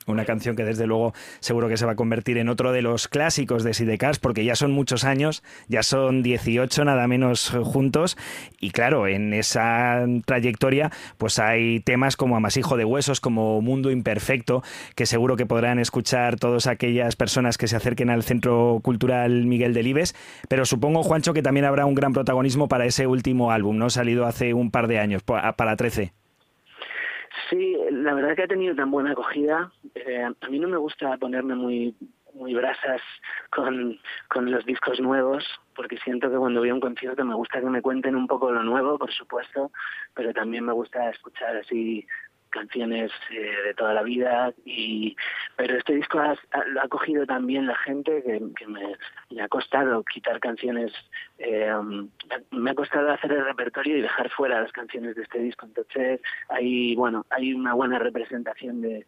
Una 0.07 0.25
canción 0.25 0.55
que 0.55 0.63
desde 0.63 0.87
luego 0.87 1.13
seguro 1.41 1.67
que 1.67 1.77
se 1.77 1.85
va 1.85 1.91
a 1.91 1.95
convertir 1.95 2.37
en 2.37 2.49
otro 2.49 2.71
de 2.71 2.81
los 2.81 3.07
clásicos 3.07 3.63
de 3.63 3.73
Sidecars 3.73 4.19
porque 4.19 4.45
ya 4.45 4.55
son 4.55 4.71
muchos 4.71 5.03
años, 5.03 5.43
ya 5.67 5.83
son 5.83 6.23
18 6.23 6.85
nada 6.85 7.07
menos 7.07 7.49
juntos 7.63 8.17
y 8.59 8.71
claro, 8.71 9.07
en 9.07 9.33
esa 9.33 10.05
trayectoria 10.25 10.91
pues 11.17 11.39
hay 11.39 11.81
temas 11.81 12.15
como 12.15 12.37
Amasijo 12.37 12.77
de 12.77 12.85
Huesos, 12.85 13.19
como 13.19 13.61
Mundo 13.61 13.91
Imperfecto, 13.91 14.63
que 14.95 15.05
seguro 15.05 15.35
que 15.35 15.45
podrán 15.45 15.77
escuchar 15.77 16.37
todas 16.37 16.67
aquellas 16.67 17.15
personas 17.15 17.57
que 17.57 17.67
se 17.67 17.75
acerquen 17.75 18.09
al 18.09 18.23
Centro 18.23 18.79
Cultural 18.81 19.45
Miguel 19.45 19.73
Delibes, 19.73 20.15
pero 20.47 20.65
supongo 20.65 21.03
Juancho 21.03 21.33
que 21.33 21.43
también 21.43 21.65
habrá 21.65 21.85
un 21.85 21.95
gran 21.95 22.13
protagonismo 22.13 22.67
para 22.67 22.85
ese 22.85 23.07
último 23.07 23.51
álbum, 23.51 23.77
¿no? 23.77 23.89
Salido 23.89 24.25
hace 24.25 24.53
un 24.53 24.71
par 24.71 24.87
de 24.87 24.99
años, 24.99 25.23
para 25.23 25.75
13. 25.75 26.13
Sí, 27.49 27.77
la 27.91 28.13
verdad 28.13 28.35
que 28.35 28.43
ha 28.43 28.47
tenido 28.47 28.75
tan 28.75 28.91
buena 28.91 29.11
acogida. 29.11 29.71
Eh, 29.95 30.23
a 30.23 30.49
mí 30.49 30.59
no 30.59 30.67
me 30.67 30.77
gusta 30.77 31.17
ponerme 31.17 31.55
muy 31.55 31.95
muy 32.37 32.53
brasas 32.53 33.01
con, 33.49 33.99
con 34.29 34.49
los 34.51 34.65
discos 34.65 34.99
nuevos, 34.99 35.43
porque 35.75 35.97
siento 35.97 36.29
que 36.29 36.37
cuando 36.37 36.59
voy 36.59 36.69
a 36.69 36.73
un 36.73 36.79
concierto 36.79 37.25
me 37.25 37.35
gusta 37.35 37.59
que 37.59 37.65
me 37.65 37.81
cuenten 37.81 38.15
un 38.15 38.27
poco 38.27 38.51
lo 38.51 38.63
nuevo, 38.63 38.97
por 38.97 39.11
supuesto, 39.11 39.71
pero 40.13 40.33
también 40.33 40.65
me 40.65 40.73
gusta 40.73 41.09
escuchar 41.09 41.57
así 41.57 42.05
canciones 42.49 43.11
eh, 43.31 43.55
de 43.65 43.73
toda 43.73 43.93
la 43.93 44.03
vida 44.03 44.53
y 44.65 45.15
pero 45.55 45.77
este 45.77 45.95
disco 45.95 46.19
lo 46.19 46.81
ha 46.81 46.87
cogido 46.87 47.25
también 47.25 47.67
la 47.67 47.75
gente 47.75 48.23
que, 48.23 48.67
me, 48.67 49.41
ha 49.41 49.47
costado 49.47 50.03
quitar 50.03 50.39
canciones 50.39 50.91
eh, 51.39 51.71
me 52.51 52.71
ha 52.71 52.75
costado 52.75 53.11
hacer 53.11 53.31
el 53.31 53.45
repertorio 53.45 53.97
y 53.97 54.01
dejar 54.01 54.29
fuera 54.29 54.61
las 54.61 54.71
canciones 54.71 55.15
de 55.15 55.23
este 55.23 55.39
disco. 55.39 55.65
Entonces 55.65 56.21
hay 56.49 56.95
bueno 56.95 57.25
hay 57.29 57.53
una 57.53 57.73
buena 57.73 57.99
representación 57.99 58.81
de 58.81 59.05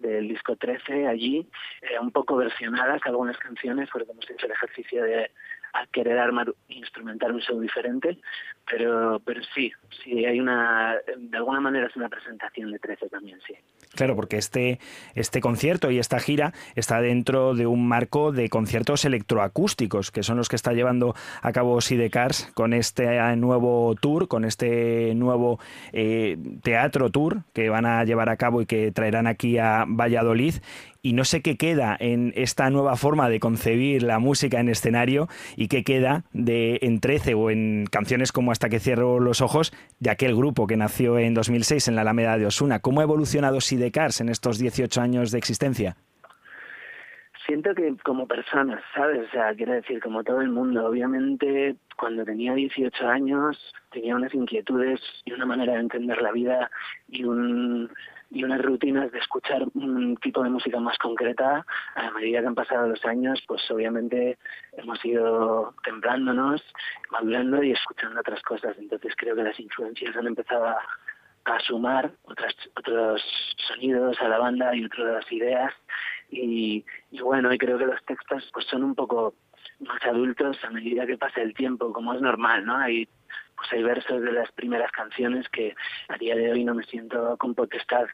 del 0.00 0.28
disco 0.28 0.56
13 0.56 1.06
allí, 1.06 1.46
eh, 1.82 1.98
un 2.00 2.10
poco 2.10 2.36
versionadas 2.36 3.00
algunas 3.04 3.36
canciones, 3.38 3.88
porque 3.92 4.10
hemos 4.10 4.28
hecho 4.30 4.46
el 4.46 4.52
ejercicio 4.52 5.04
de 5.04 5.30
querer 5.92 6.18
armar, 6.18 6.52
instrumentar 6.68 7.32
un 7.32 7.40
show 7.40 7.60
diferente, 7.60 8.18
pero, 8.70 9.20
pero 9.24 9.40
sí, 9.54 9.72
sí, 10.02 10.24
hay 10.24 10.40
una, 10.40 10.96
de 11.16 11.36
alguna 11.36 11.60
manera 11.60 11.86
es 11.86 11.96
una 11.96 12.08
presentación 12.08 12.70
de 12.70 12.78
13 12.78 13.08
también, 13.08 13.38
sí. 13.46 13.54
Claro, 13.94 14.14
porque 14.14 14.36
este, 14.36 14.78
este 15.14 15.40
concierto 15.40 15.90
y 15.90 15.98
esta 15.98 16.20
gira 16.20 16.52
está 16.76 17.00
dentro 17.00 17.54
de 17.54 17.66
un 17.66 17.88
marco 17.88 18.30
de 18.30 18.48
conciertos 18.48 19.04
electroacústicos, 19.04 20.12
que 20.12 20.22
son 20.22 20.36
los 20.36 20.48
que 20.48 20.56
está 20.56 20.72
llevando 20.72 21.14
a 21.42 21.52
cabo 21.52 21.80
Sidecars 21.80 22.52
con 22.54 22.72
este 22.72 23.18
nuevo 23.36 23.96
tour, 24.00 24.28
con 24.28 24.44
este 24.44 25.14
nuevo 25.16 25.58
eh, 25.92 26.38
teatro 26.62 27.10
tour 27.10 27.42
que 27.52 27.68
van 27.68 27.84
a 27.84 28.04
llevar 28.04 28.28
a 28.28 28.36
cabo 28.36 28.62
y 28.62 28.66
que 28.66 28.92
traerán 28.92 29.26
aquí 29.26 29.58
a 29.58 29.84
Valladolid 29.88 30.54
y 31.02 31.12
no 31.12 31.24
sé 31.24 31.42
qué 31.42 31.56
queda 31.56 31.96
en 31.98 32.32
esta 32.36 32.70
nueva 32.70 32.96
forma 32.96 33.28
de 33.28 33.40
concebir 33.40 34.02
la 34.02 34.18
música 34.18 34.60
en 34.60 34.68
escenario 34.68 35.28
y 35.56 35.68
qué 35.68 35.84
queda 35.84 36.24
de 36.32 36.78
en 36.82 37.00
13 37.00 37.34
o 37.34 37.50
en 37.50 37.86
canciones 37.90 38.32
como 38.32 38.52
Hasta 38.52 38.68
que 38.68 38.80
cierro 38.80 39.20
los 39.20 39.40
ojos 39.40 39.72
de 39.98 40.10
aquel 40.10 40.34
grupo 40.34 40.66
que 40.66 40.76
nació 40.76 41.18
en 41.18 41.34
2006 41.34 41.88
en 41.88 41.96
la 41.96 42.02
Alameda 42.02 42.38
de 42.38 42.46
Osuna. 42.46 42.80
¿Cómo 42.80 43.00
ha 43.00 43.04
evolucionado 43.04 43.60
Sidecars 43.60 44.20
en 44.20 44.28
estos 44.28 44.58
18 44.58 45.00
años 45.00 45.30
de 45.30 45.38
existencia? 45.38 45.96
Siento 47.46 47.74
que 47.74 47.96
como 48.04 48.28
personas, 48.28 48.80
¿sabes? 48.94 49.26
O 49.26 49.30
sea, 49.30 49.54
quiero 49.54 49.72
decir, 49.72 50.00
como 50.00 50.22
todo 50.22 50.40
el 50.40 50.50
mundo, 50.50 50.86
obviamente 50.86 51.74
cuando 51.96 52.24
tenía 52.24 52.54
18 52.54 53.08
años 53.08 53.58
tenía 53.90 54.14
unas 54.14 54.32
inquietudes 54.34 55.00
y 55.24 55.32
una 55.32 55.46
manera 55.46 55.74
de 55.74 55.80
entender 55.80 56.20
la 56.22 56.32
vida 56.32 56.70
y 57.08 57.24
un 57.24 57.90
y 58.30 58.44
unas 58.44 58.62
rutinas 58.62 59.10
de 59.10 59.18
escuchar 59.18 59.64
un 59.74 60.16
tipo 60.16 60.42
de 60.42 60.50
música 60.50 60.78
más 60.78 60.96
concreta, 60.98 61.66
a 61.96 62.10
medida 62.12 62.40
que 62.40 62.46
han 62.46 62.54
pasado 62.54 62.88
los 62.88 63.04
años, 63.04 63.42
pues 63.46 63.68
obviamente 63.70 64.38
hemos 64.76 65.04
ido 65.04 65.74
templándonos, 65.82 66.62
madurando 67.10 67.62
y 67.62 67.72
escuchando 67.72 68.20
otras 68.20 68.40
cosas. 68.42 68.76
Entonces 68.78 69.14
creo 69.16 69.34
que 69.34 69.42
las 69.42 69.58
influencias 69.58 70.16
han 70.16 70.28
empezado 70.28 70.66
a, 70.66 70.78
sumar 71.66 72.12
otras, 72.22 72.54
otros 72.76 73.20
sonidos 73.68 74.20
a 74.20 74.28
la 74.28 74.38
banda 74.38 74.74
y 74.76 74.84
otras 74.84 75.30
ideas. 75.32 75.74
Y, 76.30 76.84
y 77.10 77.20
bueno, 77.20 77.52
y 77.52 77.58
creo 77.58 77.76
que 77.76 77.86
los 77.86 78.04
textos 78.04 78.48
pues 78.52 78.66
son 78.66 78.84
un 78.84 78.94
poco 78.94 79.34
más 79.80 80.00
adultos 80.04 80.56
a 80.62 80.70
medida 80.70 81.06
que 81.06 81.18
pasa 81.18 81.40
el 81.40 81.54
tiempo, 81.54 81.92
como 81.92 82.14
es 82.14 82.20
normal, 82.20 82.64
¿no? 82.64 82.76
Hay 82.76 83.08
pues 83.60 83.72
hay 83.74 83.82
versos 83.82 84.22
de 84.22 84.32
las 84.32 84.50
primeras 84.52 84.90
canciones 84.90 85.46
que 85.50 85.74
a 86.08 86.16
día 86.16 86.34
de 86.34 86.50
hoy 86.50 86.64
no 86.64 86.74
me 86.74 86.82
siento 86.84 87.36
con 87.36 87.54
potestad 87.54 88.06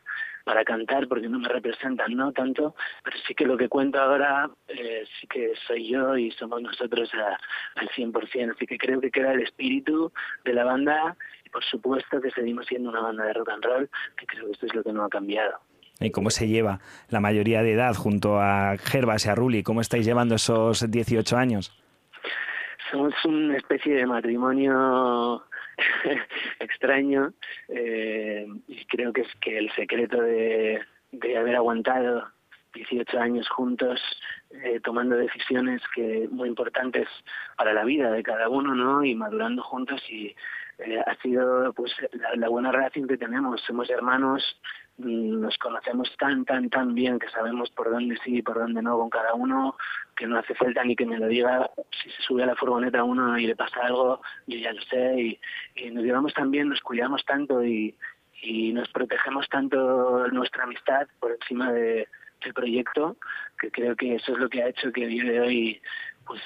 para 0.44 0.64
cantar 0.64 1.06
porque 1.06 1.28
no 1.28 1.38
me 1.38 1.48
representan 1.48 2.16
no 2.16 2.32
tanto 2.32 2.74
pero 3.04 3.16
sí 3.28 3.34
que 3.34 3.46
lo 3.46 3.56
que 3.56 3.68
cuento 3.68 4.00
ahora 4.00 4.50
eh, 4.66 5.04
sí 5.20 5.28
que 5.28 5.52
soy 5.68 5.88
yo 5.88 6.16
y 6.16 6.32
somos 6.32 6.60
nosotros 6.60 7.12
al 7.76 7.88
100% 7.90 8.54
así 8.56 8.66
que 8.66 8.76
creo 8.76 9.00
que 9.00 9.12
queda 9.12 9.34
el 9.34 9.42
espíritu 9.42 10.12
de 10.44 10.52
la 10.52 10.64
banda 10.64 11.16
y 11.44 11.48
por 11.50 11.62
supuesto 11.62 12.20
que 12.20 12.32
seguimos 12.32 12.66
siendo 12.66 12.90
una 12.90 13.00
banda 13.00 13.24
de 13.24 13.32
rock 13.32 13.50
and 13.50 13.64
roll 13.64 13.90
que 14.16 14.26
creo 14.26 14.46
que 14.46 14.52
esto 14.52 14.66
es 14.66 14.74
lo 14.74 14.82
que 14.82 14.92
no 14.92 15.04
ha 15.04 15.08
cambiado 15.08 15.60
¿Y 16.00 16.10
cómo 16.10 16.28
se 16.28 16.48
lleva 16.48 16.80
la 17.08 17.20
mayoría 17.20 17.62
de 17.62 17.72
edad 17.72 17.94
junto 17.94 18.38
a 18.38 18.76
Gerbas 18.76 19.24
y 19.24 19.28
a 19.30 19.34
Ruli? 19.34 19.62
¿Cómo 19.62 19.80
estáis 19.80 20.04
llevando 20.04 20.34
esos 20.34 20.90
18 20.90 21.38
años? 21.38 21.72
Somos 22.90 23.14
una 23.24 23.56
especie 23.56 23.94
de 23.94 24.06
matrimonio 24.06 25.42
extraño 26.60 27.32
eh, 27.68 28.46
y 28.68 28.84
creo 28.86 29.12
que 29.12 29.22
es 29.22 29.34
que 29.40 29.58
el 29.58 29.70
secreto 29.72 30.20
de, 30.20 30.80
haber 31.36 31.56
aguantado 31.56 32.28
18 32.74 33.18
años 33.18 33.48
juntos, 33.48 34.00
eh, 34.50 34.80
tomando 34.80 35.16
decisiones 35.16 35.82
que 35.94 36.28
muy 36.30 36.48
importantes 36.48 37.08
para 37.56 37.72
la 37.72 37.84
vida 37.84 38.10
de 38.10 38.22
cada 38.22 38.48
uno, 38.50 38.74
¿no? 38.74 39.02
Y 39.02 39.14
madurando 39.14 39.62
juntos 39.62 40.02
y 40.10 40.34
eh, 40.78 41.00
ha 41.06 41.14
sido 41.22 41.72
pues 41.72 41.92
la, 42.36 42.48
buena 42.48 42.70
relación 42.70 43.08
que 43.08 43.16
tenemos. 43.16 43.62
Somos 43.62 43.88
hermanos, 43.88 44.42
nos 44.98 45.58
conocemos 45.58 46.10
tan, 46.18 46.44
tan, 46.44 46.70
tan 46.70 46.94
bien 46.94 47.18
que 47.18 47.28
sabemos 47.28 47.70
por 47.70 47.90
dónde 47.90 48.16
sí 48.24 48.38
y 48.38 48.42
por 48.42 48.58
dónde 48.58 48.80
no 48.82 48.98
con 48.98 49.10
cada 49.10 49.34
uno, 49.34 49.76
que 50.16 50.26
no 50.26 50.38
hace 50.38 50.54
falta 50.54 50.82
ni 50.84 50.96
que 50.96 51.06
me 51.06 51.18
lo 51.18 51.28
diga. 51.28 51.70
Si 52.02 52.10
se 52.10 52.22
sube 52.22 52.42
a 52.42 52.46
la 52.46 52.56
furgoneta 52.56 53.04
uno 53.04 53.38
y 53.38 53.46
le 53.46 53.56
pasa 53.56 53.80
algo, 53.82 54.22
yo 54.46 54.58
ya 54.58 54.72
lo 54.72 54.82
sé. 54.82 55.38
Y, 55.76 55.90
nos 55.90 56.04
llevamos 56.04 56.32
tan 56.32 56.50
bien, 56.50 56.68
nos 56.68 56.80
cuidamos 56.80 57.24
tanto 57.24 57.64
y, 57.64 57.94
nos 58.72 58.88
protegemos 58.90 59.48
tanto 59.48 60.28
nuestra 60.28 60.64
amistad 60.64 61.08
por 61.18 61.32
encima 61.32 61.72
de, 61.72 62.06
del 62.44 62.54
proyecto, 62.54 63.16
que 63.58 63.70
creo 63.70 63.96
que 63.96 64.14
eso 64.14 64.32
es 64.32 64.38
lo 64.38 64.48
que 64.48 64.62
ha 64.62 64.68
hecho 64.68 64.92
que 64.92 65.04
el 65.04 65.10
día 65.10 65.24
de 65.24 65.40
hoy 65.40 65.82
pues 66.26 66.40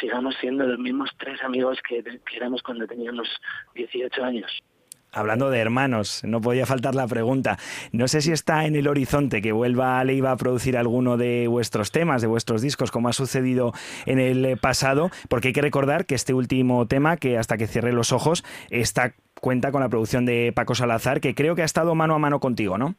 sigamos 0.00 0.34
siendo 0.40 0.66
los 0.66 0.78
mismos 0.78 1.10
tres 1.18 1.42
amigos 1.44 1.78
que, 1.86 2.02
que 2.02 2.36
éramos 2.36 2.62
cuando 2.62 2.86
teníamos 2.86 3.28
18 3.74 4.24
años. 4.24 4.62
Hablando 5.14 5.50
de 5.50 5.60
hermanos, 5.60 6.22
no 6.24 6.40
podía 6.40 6.66
faltar 6.66 6.94
la 6.94 7.06
pregunta. 7.06 7.56
No 7.92 8.08
sé 8.08 8.20
si 8.20 8.32
está 8.32 8.66
en 8.66 8.74
el 8.74 8.88
horizonte 8.88 9.40
que 9.40 9.52
vuelva 9.52 10.02
Leiva 10.04 10.32
a 10.32 10.36
producir 10.36 10.76
alguno 10.76 11.16
de 11.16 11.46
vuestros 11.48 11.92
temas, 11.92 12.20
de 12.20 12.28
vuestros 12.28 12.62
discos, 12.62 12.90
como 12.90 13.08
ha 13.08 13.12
sucedido 13.12 13.72
en 14.06 14.18
el 14.18 14.58
pasado, 14.58 15.10
porque 15.28 15.48
hay 15.48 15.54
que 15.54 15.62
recordar 15.62 16.04
que 16.06 16.14
este 16.14 16.34
último 16.34 16.86
tema, 16.86 17.16
que 17.16 17.38
hasta 17.38 17.56
que 17.56 17.66
cierre 17.66 17.92
los 17.92 18.12
ojos, 18.12 18.44
está 18.70 19.14
cuenta 19.40 19.70
con 19.72 19.82
la 19.82 19.88
producción 19.88 20.26
de 20.26 20.52
Paco 20.54 20.74
Salazar, 20.74 21.20
que 21.20 21.34
creo 21.34 21.54
que 21.54 21.62
ha 21.62 21.66
estado 21.66 21.94
mano 21.94 22.14
a 22.14 22.18
mano 22.18 22.40
contigo, 22.40 22.78
¿no? 22.78 22.94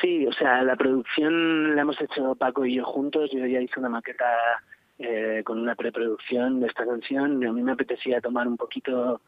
Sí, 0.00 0.26
o 0.26 0.32
sea, 0.32 0.62
la 0.62 0.76
producción 0.76 1.74
la 1.74 1.82
hemos 1.82 2.00
hecho 2.00 2.34
Paco 2.34 2.66
y 2.66 2.74
yo 2.74 2.84
juntos. 2.84 3.30
Yo 3.32 3.46
ya 3.46 3.60
hice 3.60 3.80
una 3.80 3.88
maqueta 3.88 4.26
eh, 4.98 5.42
con 5.44 5.58
una 5.58 5.74
preproducción 5.74 6.60
de 6.60 6.66
esta 6.66 6.84
canción. 6.84 7.44
A 7.46 7.52
mí 7.52 7.62
me 7.62 7.72
apetecía 7.72 8.20
tomar 8.20 8.46
un 8.46 8.56
poquito 8.56 9.20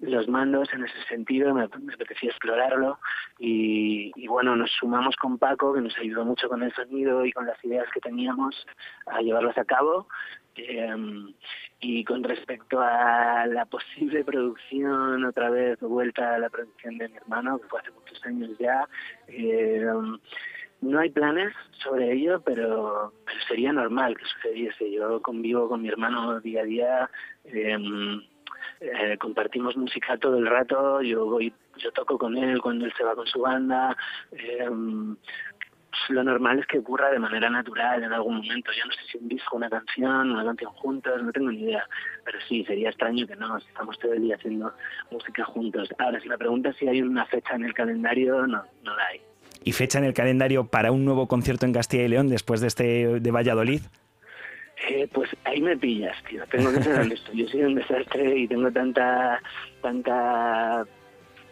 los 0.00 0.28
mandos 0.28 0.72
en 0.72 0.84
ese 0.84 1.02
sentido, 1.08 1.54
me, 1.54 1.68
me 1.80 1.94
apetecía 1.94 2.30
explorarlo 2.30 2.98
y, 3.38 4.12
y, 4.16 4.26
bueno, 4.28 4.56
nos 4.56 4.70
sumamos 4.72 5.16
con 5.16 5.38
Paco, 5.38 5.74
que 5.74 5.80
nos 5.80 5.96
ayudó 5.98 6.24
mucho 6.24 6.48
con 6.48 6.62
el 6.62 6.72
sonido 6.74 7.24
y 7.24 7.32
con 7.32 7.46
las 7.46 7.62
ideas 7.64 7.86
que 7.92 8.00
teníamos 8.00 8.66
a 9.06 9.20
llevarlas 9.20 9.58
a 9.58 9.64
cabo. 9.64 10.08
Eh, 10.56 10.94
y 11.80 12.02
con 12.04 12.24
respecto 12.24 12.80
a 12.80 13.46
la 13.46 13.64
posible 13.66 14.24
producción, 14.24 15.24
otra 15.24 15.50
vez 15.50 15.78
vuelta 15.80 16.34
a 16.34 16.38
la 16.38 16.50
producción 16.50 16.98
de 16.98 17.08
mi 17.08 17.16
hermano, 17.16 17.58
que 17.60 17.68
fue 17.68 17.80
hace 17.80 17.92
muchos 17.92 18.24
años 18.26 18.50
ya, 18.58 18.88
eh, 19.28 19.86
no 20.80 21.00
hay 21.00 21.10
planes 21.10 21.52
sobre 21.82 22.12
ello, 22.12 22.40
pero, 22.44 23.12
sería 23.48 23.72
normal 23.72 24.16
que 24.16 24.24
sucediese. 24.24 24.92
Yo 24.92 25.20
convivo 25.22 25.68
con 25.68 25.82
mi 25.82 25.88
hermano 25.88 26.40
día 26.40 26.62
a 26.62 26.64
día. 26.64 27.10
Eh, 27.44 27.76
eh, 28.80 29.16
compartimos 29.18 29.76
música 29.76 30.16
todo 30.18 30.38
el 30.38 30.46
rato, 30.46 31.02
yo 31.02 31.26
voy, 31.26 31.52
yo 31.76 31.92
toco 31.92 32.18
con 32.18 32.36
él 32.36 32.60
cuando 32.60 32.84
él 32.84 32.92
se 32.96 33.04
va 33.04 33.14
con 33.14 33.26
su 33.26 33.40
banda, 33.40 33.96
eh, 34.32 34.68
lo 36.08 36.24
normal 36.24 36.58
es 36.58 36.66
que 36.66 36.78
ocurra 36.78 37.10
de 37.10 37.18
manera 37.18 37.50
natural 37.50 38.02
en 38.02 38.12
algún 38.12 38.36
momento. 38.36 38.70
Yo 38.72 38.84
no 38.86 38.92
sé 38.92 38.98
si 39.10 39.18
un 39.18 39.28
disco, 39.28 39.56
una 39.56 39.68
canción, 39.68 40.30
una 40.30 40.44
canción 40.44 40.72
juntos, 40.72 41.22
no 41.22 41.32
tengo 41.32 41.50
ni 41.50 41.62
idea. 41.62 41.86
Pero 42.24 42.38
sí, 42.48 42.64
sería 42.64 42.90
extraño 42.90 43.26
que 43.26 43.36
no, 43.36 43.58
si 43.60 43.68
estamos 43.68 43.98
todo 43.98 44.12
el 44.12 44.22
día 44.22 44.36
haciendo 44.36 44.72
música 45.10 45.44
juntos. 45.44 45.88
Ahora, 45.98 46.20
si 46.20 46.28
la 46.28 46.38
pregunta 46.38 46.72
si 46.74 46.88
hay 46.88 47.02
una 47.02 47.26
fecha 47.26 47.54
en 47.54 47.64
el 47.64 47.74
calendario, 47.74 48.46
no, 48.46 48.62
no 48.84 48.96
la 48.96 49.06
hay. 49.06 49.20
¿Y 49.64 49.72
fecha 49.72 49.98
en 49.98 50.04
el 50.04 50.14
calendario 50.14 50.66
para 50.66 50.92
un 50.92 51.04
nuevo 51.04 51.26
concierto 51.26 51.66
en 51.66 51.72
Castilla 51.72 52.04
y 52.04 52.08
León 52.08 52.28
después 52.28 52.60
de 52.60 52.68
este 52.68 53.20
de 53.20 53.30
Valladolid? 53.30 53.82
Eh, 54.86 55.08
pues 55.12 55.30
ahí 55.44 55.60
me 55.60 55.76
pillas, 55.76 56.16
tío. 56.24 56.44
Tengo 56.50 56.72
que 56.72 56.82
ser 56.82 57.00
honesto. 57.00 57.32
Yo 57.34 57.46
soy 57.48 57.62
un 57.62 57.74
desastre 57.74 58.36
y 58.38 58.48
tengo 58.48 58.70
tanta, 58.70 59.40
tanta, 59.82 60.86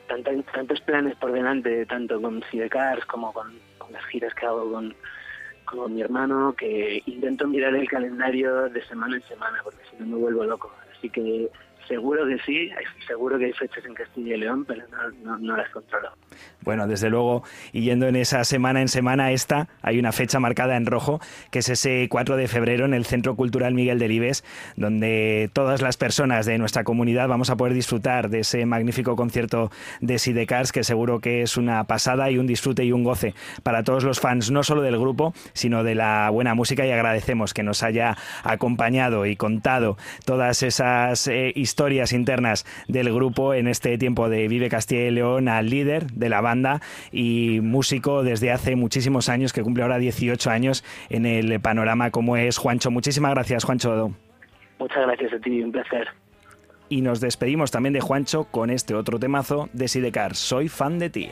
tanta, 0.07 0.31
tantos 0.53 0.81
planes 0.83 1.17
por 1.17 1.33
delante, 1.33 1.87
tanto 1.87 2.21
con 2.21 2.43
Sidecars 2.51 3.05
como 3.07 3.33
con, 3.33 3.59
con 3.79 3.93
las 3.93 4.05
giras 4.07 4.33
que 4.35 4.47
hago 4.47 4.71
con, 4.71 4.95
con 5.65 5.95
mi 5.95 6.03
hermano, 6.03 6.55
que 6.57 7.03
intento 7.07 7.49
mirar 7.49 7.75
el 7.75 7.89
calendario 7.89 8.69
de 8.69 8.85
semana 8.87 9.17
en 9.17 9.23
semana, 9.23 9.59
porque 9.65 9.83
si 9.91 9.97
no 9.99 10.07
me 10.07 10.17
vuelvo 10.17 10.45
loco. 10.45 10.73
Así 10.97 11.11
que 11.11 11.51
seguro 11.89 12.27
que 12.27 12.39
sí, 12.45 12.71
seguro 13.07 13.39
que 13.39 13.47
hay 13.47 13.53
fechas 13.53 13.85
en 13.85 13.95
Castilla 13.95 14.35
y 14.35 14.39
León, 14.39 14.65
pero 14.67 14.85
no, 15.23 15.39
no, 15.39 15.57
las 15.57 15.71
controlo. 15.71 16.11
Bueno, 16.63 16.87
desde 16.87 17.11
luego, 17.11 17.45
y 17.73 17.83
yendo 17.83 18.09
en 18.09 18.17
esa 18.17 18.45
semana 18.45 18.81
en 18.81 18.89
semana 18.89 19.33
esta, 19.33 19.69
hay 19.83 19.99
una 19.99 20.13
fecha 20.13 20.41
marcada 20.41 20.77
en 20.77 20.87
rojo, 20.87 21.21
que 21.51 21.61
es 21.61 21.69
ese 21.69 22.09
4 22.11 22.37
de 22.37 22.49
febrero 22.49 22.85
en 22.85 22.95
el 22.95 23.05
Centro 23.05 23.37
Cultural 23.37 23.75
Miguel 23.75 23.99
Delibes, 23.99 24.45
donde 24.77 25.51
todas 25.53 25.83
las 25.83 25.97
personas 25.97 26.47
de 26.47 26.59
nuestra 26.59 26.85
comunidad 26.85 27.29
vamos 27.29 27.51
a 27.51 27.57
poder 27.57 27.75
disfrutar 27.75 28.29
de 28.31 28.41
ese 28.41 28.67
magnífico 28.67 29.17
concierto 29.17 29.71
de 30.01 30.19
Sidecars, 30.19 30.73
que 30.73 30.85
seguro 30.85 31.21
que 31.21 31.43
es 31.43 31.57
una 31.57 31.85
pasada 31.85 32.31
y 32.31 32.39
un 32.39 32.47
disfrute 32.47 32.85
y 32.85 32.93
un 32.93 33.05
goce 33.05 33.35
para 33.63 33.85
todos 33.85 34.05
los 34.05 34.21
fans, 34.21 34.51
no 34.51 34.63
solo 34.63 34.83
del 34.83 34.99
grupo, 34.99 35.35
sino 35.53 35.85
de 35.85 35.95
la 35.95 36.31
buena 36.31 36.55
música, 36.55 36.87
y 36.87 36.91
agradecemos 36.91 37.55
que 37.55 37.63
nos 37.63 37.83
haya 37.83 38.17
acompañado 38.43 39.27
y 39.27 39.37
contado 39.37 39.97
todas 40.25 40.63
esas 40.63 41.29
eh, 41.29 41.53
historias 41.55 41.76
internas 42.13 42.65
del 42.89 43.13
grupo 43.13 43.55
en 43.55 43.69
este 43.69 43.99
tiempo 43.99 44.29
de 44.29 44.49
Vive 44.49 44.69
Castilla 44.69 45.07
y 45.07 45.11
León 45.11 45.49
al 45.49 45.69
líder 45.69 46.07
de 46.13 46.29
la 46.29 46.41
banda 46.41 46.81
y 47.13 47.61
músico 47.63 48.23
desde 48.23 48.51
hace 48.51 48.77
muchísimos 48.77 49.29
años, 49.29 49.53
que 49.53 49.63
cumple 49.63 49.83
ahora 49.83 49.99
18 49.99 50.51
años 50.51 50.85
en 51.11 51.27
el 51.27 51.61
panorama 51.61 52.11
como 52.11 52.37
es 52.37 52.59
Juancho. 52.59 52.91
Muchísimas 52.91 53.33
gracias, 53.33 53.65
Juancho. 53.65 54.13
Muchas 54.79 55.07
gracias 55.07 55.33
a 55.33 55.39
ti, 55.39 55.63
un 55.63 55.73
placer. 55.73 56.09
Y 56.89 57.03
nos 57.03 57.21
despedimos 57.21 57.71
también 57.71 57.93
de 57.93 58.01
Juancho 58.01 58.45
con 58.45 58.71
este 58.71 58.95
otro 58.95 59.19
temazo 59.19 59.69
de 59.73 59.89
Sidecar, 59.89 60.35
Soy 60.35 60.69
fan 60.69 60.99
de 60.99 61.11
ti. 61.11 61.31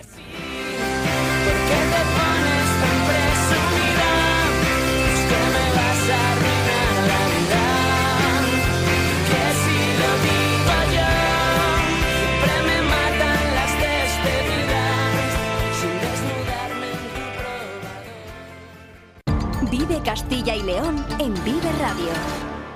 Castilla 20.15 20.55
y 20.55 20.63
León 20.63 21.05
en 21.19 21.35
Vive 21.43 21.73
Radio 21.81 22.07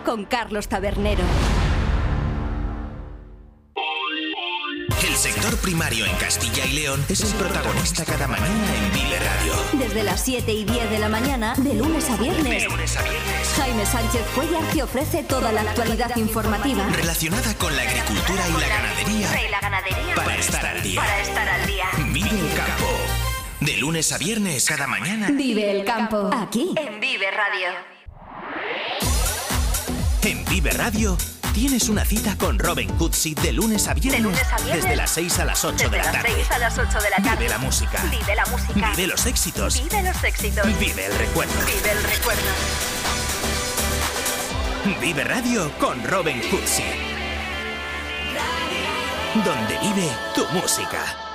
con 0.04 0.24
Carlos 0.24 0.66
Tabernero. 0.66 1.22
El 5.06 5.14
sector 5.14 5.56
primario 5.58 6.04
en 6.04 6.16
Castilla 6.16 6.66
y 6.66 6.72
León 6.72 7.04
es 7.08 7.20
el 7.20 7.32
protagonista 7.38 8.04
cada 8.04 8.26
mañana 8.26 8.74
en 8.74 8.92
Vive 8.92 9.20
Radio. 9.20 9.52
Desde 9.74 10.02
las 10.02 10.20
7 10.24 10.52
y 10.52 10.64
10 10.64 10.90
de 10.90 10.98
la 10.98 11.08
mañana, 11.08 11.54
de 11.56 11.74
lunes 11.74 12.10
a 12.10 12.16
viernes, 12.16 12.64
De 12.64 12.68
lunes 12.68 12.96
a 12.96 13.02
viernes. 13.02 13.52
Jaime 13.56 13.86
Sánchez 13.86 14.26
Cuellar 14.34 14.64
te 14.72 14.82
ofrece 14.82 15.22
toda 15.22 15.52
la 15.52 15.60
actualidad 15.60 16.16
informativa. 16.16 16.88
Relacionada 16.88 17.54
con 17.54 17.76
la 17.76 17.82
agricultura 17.82 18.48
y 18.48 18.60
la 18.60 18.68
ganadería. 18.68 19.46
Y 19.46 19.48
la 19.48 19.60
ganadería. 19.60 20.14
Para 20.16 20.36
estar 20.36 20.66
al 20.66 20.82
día. 20.82 21.00
Para 21.00 21.20
estar 21.20 21.48
al 21.48 21.66
día. 21.68 21.84
Vive 22.12 22.30
el 22.30 22.56
campo. 22.56 23.07
De 23.68 23.76
lunes 23.76 24.12
a 24.12 24.16
viernes, 24.16 24.64
cada 24.64 24.86
mañana. 24.86 25.28
Vive 25.30 25.70
el 25.70 25.84
campo. 25.84 26.30
Aquí, 26.32 26.72
en 26.74 26.98
Vive 27.00 27.30
Radio. 27.30 27.68
En 30.22 30.42
Vive 30.46 30.70
Radio 30.70 31.18
tienes 31.52 31.90
una 31.90 32.02
cita 32.06 32.38
con 32.38 32.58
Robin 32.58 32.88
Cutsi 32.96 33.34
de 33.34 33.52
lunes 33.52 33.86
a 33.86 33.92
viernes. 33.92 34.22
De 34.22 34.26
lunes 34.26 34.42
a 34.50 34.56
viernes. 34.56 34.84
Desde 34.84 34.96
las 34.96 35.10
6 35.10 35.38
a 35.40 35.44
las 35.44 35.62
8 35.62 35.76
Desde 35.76 35.90
de 35.90 35.98
la 35.98 36.04
las 36.04 36.12
tarde. 36.12 36.30
6 36.34 36.50
a 36.50 36.58
las 36.60 36.78
8 36.78 36.98
de 36.98 37.10
la 37.10 37.16
tarde. 37.16 37.36
Vive 37.36 37.48
la 37.50 37.58
música. 37.58 38.02
Vive 38.10 38.34
la 38.34 38.46
música. 38.46 38.90
Vive 38.96 39.06
los 39.06 39.26
éxitos. 39.26 39.82
Vive 39.82 40.02
los 40.02 40.24
éxitos. 40.24 40.78
Vive 40.78 41.04
el 41.04 41.18
recuerdo. 41.18 41.52
Vive 41.66 41.92
el 41.92 42.02
recuerdo. 42.04 42.48
Vive 44.98 45.24
Radio 45.24 45.70
con 45.78 46.02
Robin 46.04 46.40
Cutsi. 46.48 46.84
Donde 49.44 49.78
vive 49.78 50.08
tu 50.34 50.46
música. 50.54 51.27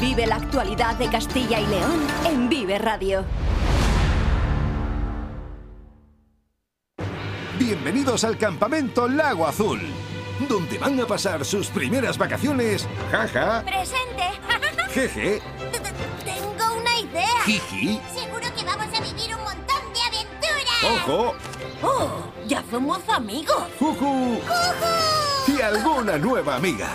Vive 0.00 0.26
la 0.26 0.36
actualidad 0.36 0.96
de 0.96 1.08
Castilla 1.10 1.60
y 1.60 1.66
León 1.66 2.06
en 2.26 2.48
Vive 2.48 2.78
Radio. 2.78 3.24
Bienvenidos 7.58 8.24
al 8.24 8.38
campamento 8.38 9.06
Lago 9.08 9.46
Azul, 9.46 9.80
donde 10.48 10.78
van 10.78 10.98
a 11.00 11.06
pasar 11.06 11.44
sus 11.44 11.68
primeras 11.68 12.16
vacaciones. 12.16 12.86
Jaja, 13.10 13.62
Presente. 13.64 14.24
jeje, 14.94 15.42
Tengo 16.24 16.74
una 16.80 16.98
idea. 16.98 17.28
jiji, 17.44 18.00
Seguro 18.14 18.46
que 18.56 18.64
vamos 18.64 18.86
a 18.96 19.00
vivir 19.02 19.34
un 19.36 19.42
montón 19.42 19.82
de 19.92 20.00
aventuras. 20.02 21.04
ojo, 21.04 21.34
Oh, 21.82 22.10
ya 22.46 22.62
somos 22.70 23.00
amigos. 23.08 23.62
juju 23.78 24.38
y 25.48 25.60
alguna 25.62 26.16
nueva 26.18 26.56
amiga. 26.56 26.88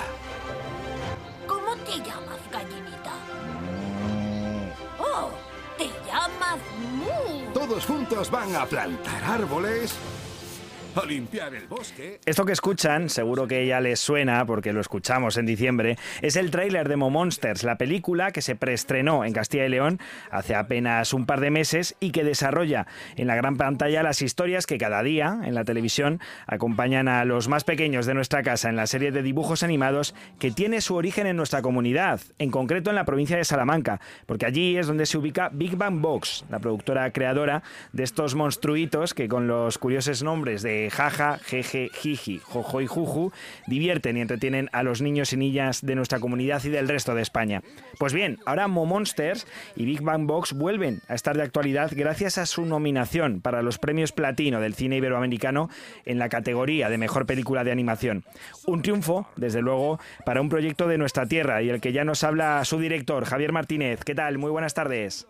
Todos 7.53 7.85
juntos 7.85 8.29
van 8.29 8.55
a 8.55 8.65
plantar 8.65 9.23
árboles 9.23 9.93
a 10.95 11.05
limpiar 11.05 11.53
el 11.53 11.67
bosque. 11.67 12.19
Esto 12.25 12.45
que 12.45 12.53
escuchan, 12.53 13.09
seguro 13.09 13.47
que 13.47 13.65
ya 13.67 13.79
les 13.81 13.99
suena 13.99 14.45
porque 14.45 14.73
lo 14.73 14.81
escuchamos 14.81 15.37
en 15.37 15.45
diciembre, 15.45 15.97
es 16.21 16.35
el 16.35 16.51
tráiler 16.51 16.87
de 16.87 16.95
Mo 16.95 17.09
Monsters, 17.09 17.63
la 17.63 17.77
película 17.77 18.31
que 18.31 18.41
se 18.41 18.55
preestrenó 18.55 19.25
en 19.25 19.33
Castilla 19.33 19.65
y 19.65 19.69
León 19.69 19.99
hace 20.31 20.55
apenas 20.55 21.13
un 21.13 21.25
par 21.25 21.41
de 21.41 21.51
meses 21.51 21.95
y 21.99 22.11
que 22.11 22.23
desarrolla 22.23 22.87
en 23.15 23.27
la 23.27 23.35
gran 23.35 23.57
pantalla 23.57 24.03
las 24.03 24.21
historias 24.21 24.65
que 24.65 24.77
cada 24.77 25.03
día 25.03 25.39
en 25.43 25.55
la 25.55 25.65
televisión 25.65 26.19
acompañan 26.47 27.07
a 27.07 27.25
los 27.25 27.47
más 27.47 27.63
pequeños 27.63 28.05
de 28.05 28.13
nuestra 28.13 28.43
casa 28.43 28.69
en 28.69 28.75
la 28.75 28.87
serie 28.87 29.11
de 29.11 29.21
dibujos 29.21 29.63
animados 29.63 30.15
que 30.39 30.51
tiene 30.51 30.81
su 30.81 30.95
origen 30.95 31.27
en 31.27 31.37
nuestra 31.37 31.61
comunidad, 31.61 32.21
en 32.39 32.51
concreto 32.51 32.89
en 32.89 32.95
la 32.95 33.05
provincia 33.05 33.37
de 33.37 33.43
Salamanca, 33.43 33.99
porque 34.25 34.45
allí 34.45 34.77
es 34.77 34.87
donde 34.87 35.05
se 35.05 35.17
ubica 35.17 35.49
Big 35.51 35.75
Bang 35.75 36.01
Box, 36.01 36.45
la 36.49 36.59
productora 36.59 37.11
creadora 37.11 37.63
de 37.91 38.03
estos 38.03 38.35
monstruitos 38.35 39.13
que 39.13 39.27
con 39.27 39.47
los 39.47 39.77
curiosos 39.77 40.23
nombres 40.23 40.61
de 40.61 40.84
jaja, 40.89 41.37
jeje, 41.39 41.89
jiji, 41.93 42.39
jojo 42.39 42.81
y 42.81 42.87
juju, 42.87 43.31
divierten 43.67 44.17
y 44.17 44.21
entretienen 44.21 44.69
a 44.71 44.83
los 44.83 45.01
niños 45.01 45.33
y 45.33 45.37
niñas 45.37 45.85
de 45.85 45.95
nuestra 45.95 46.19
comunidad 46.19 46.63
y 46.63 46.69
del 46.69 46.87
resto 46.87 47.15
de 47.15 47.21
España. 47.21 47.61
Pues 47.97 48.13
bien, 48.13 48.39
ahora 48.45 48.67
Mo 48.67 48.85
Monsters 48.85 49.47
y 49.75 49.85
Big 49.85 50.01
Bang 50.01 50.25
Box 50.25 50.53
vuelven 50.53 51.01
a 51.07 51.15
estar 51.15 51.35
de 51.35 51.43
actualidad 51.43 51.91
gracias 51.95 52.37
a 52.37 52.45
su 52.45 52.65
nominación 52.65 53.41
para 53.41 53.61
los 53.61 53.77
premios 53.77 54.11
platino 54.11 54.59
del 54.59 54.75
cine 54.75 54.97
iberoamericano 54.97 55.69
en 56.05 56.19
la 56.19 56.29
categoría 56.29 56.89
de 56.89 56.97
mejor 56.97 57.25
película 57.25 57.63
de 57.63 57.71
animación. 57.71 58.23
Un 58.65 58.81
triunfo, 58.81 59.27
desde 59.35 59.61
luego, 59.61 59.99
para 60.25 60.41
un 60.41 60.49
proyecto 60.49 60.87
de 60.87 60.97
nuestra 60.97 61.25
tierra 61.25 61.61
y 61.61 61.69
el 61.69 61.81
que 61.81 61.93
ya 61.93 62.03
nos 62.03 62.23
habla 62.23 62.63
su 62.65 62.79
director, 62.79 63.25
Javier 63.25 63.51
Martínez. 63.51 64.03
¿Qué 64.03 64.15
tal? 64.15 64.37
Muy 64.37 64.51
buenas 64.51 64.73
tardes. 64.73 65.27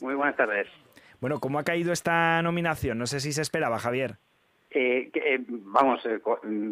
Muy 0.00 0.14
buenas 0.14 0.36
tardes. 0.36 0.66
Bueno, 1.20 1.40
¿cómo 1.40 1.58
ha 1.58 1.64
caído 1.64 1.92
esta 1.92 2.42
nominación? 2.42 2.98
No 2.98 3.06
sé 3.06 3.20
si 3.20 3.32
se 3.32 3.42
esperaba, 3.42 3.78
Javier. 3.78 4.18
Eh, 4.78 5.10
eh, 5.14 5.38
vamos, 5.48 6.04
eh, 6.04 6.20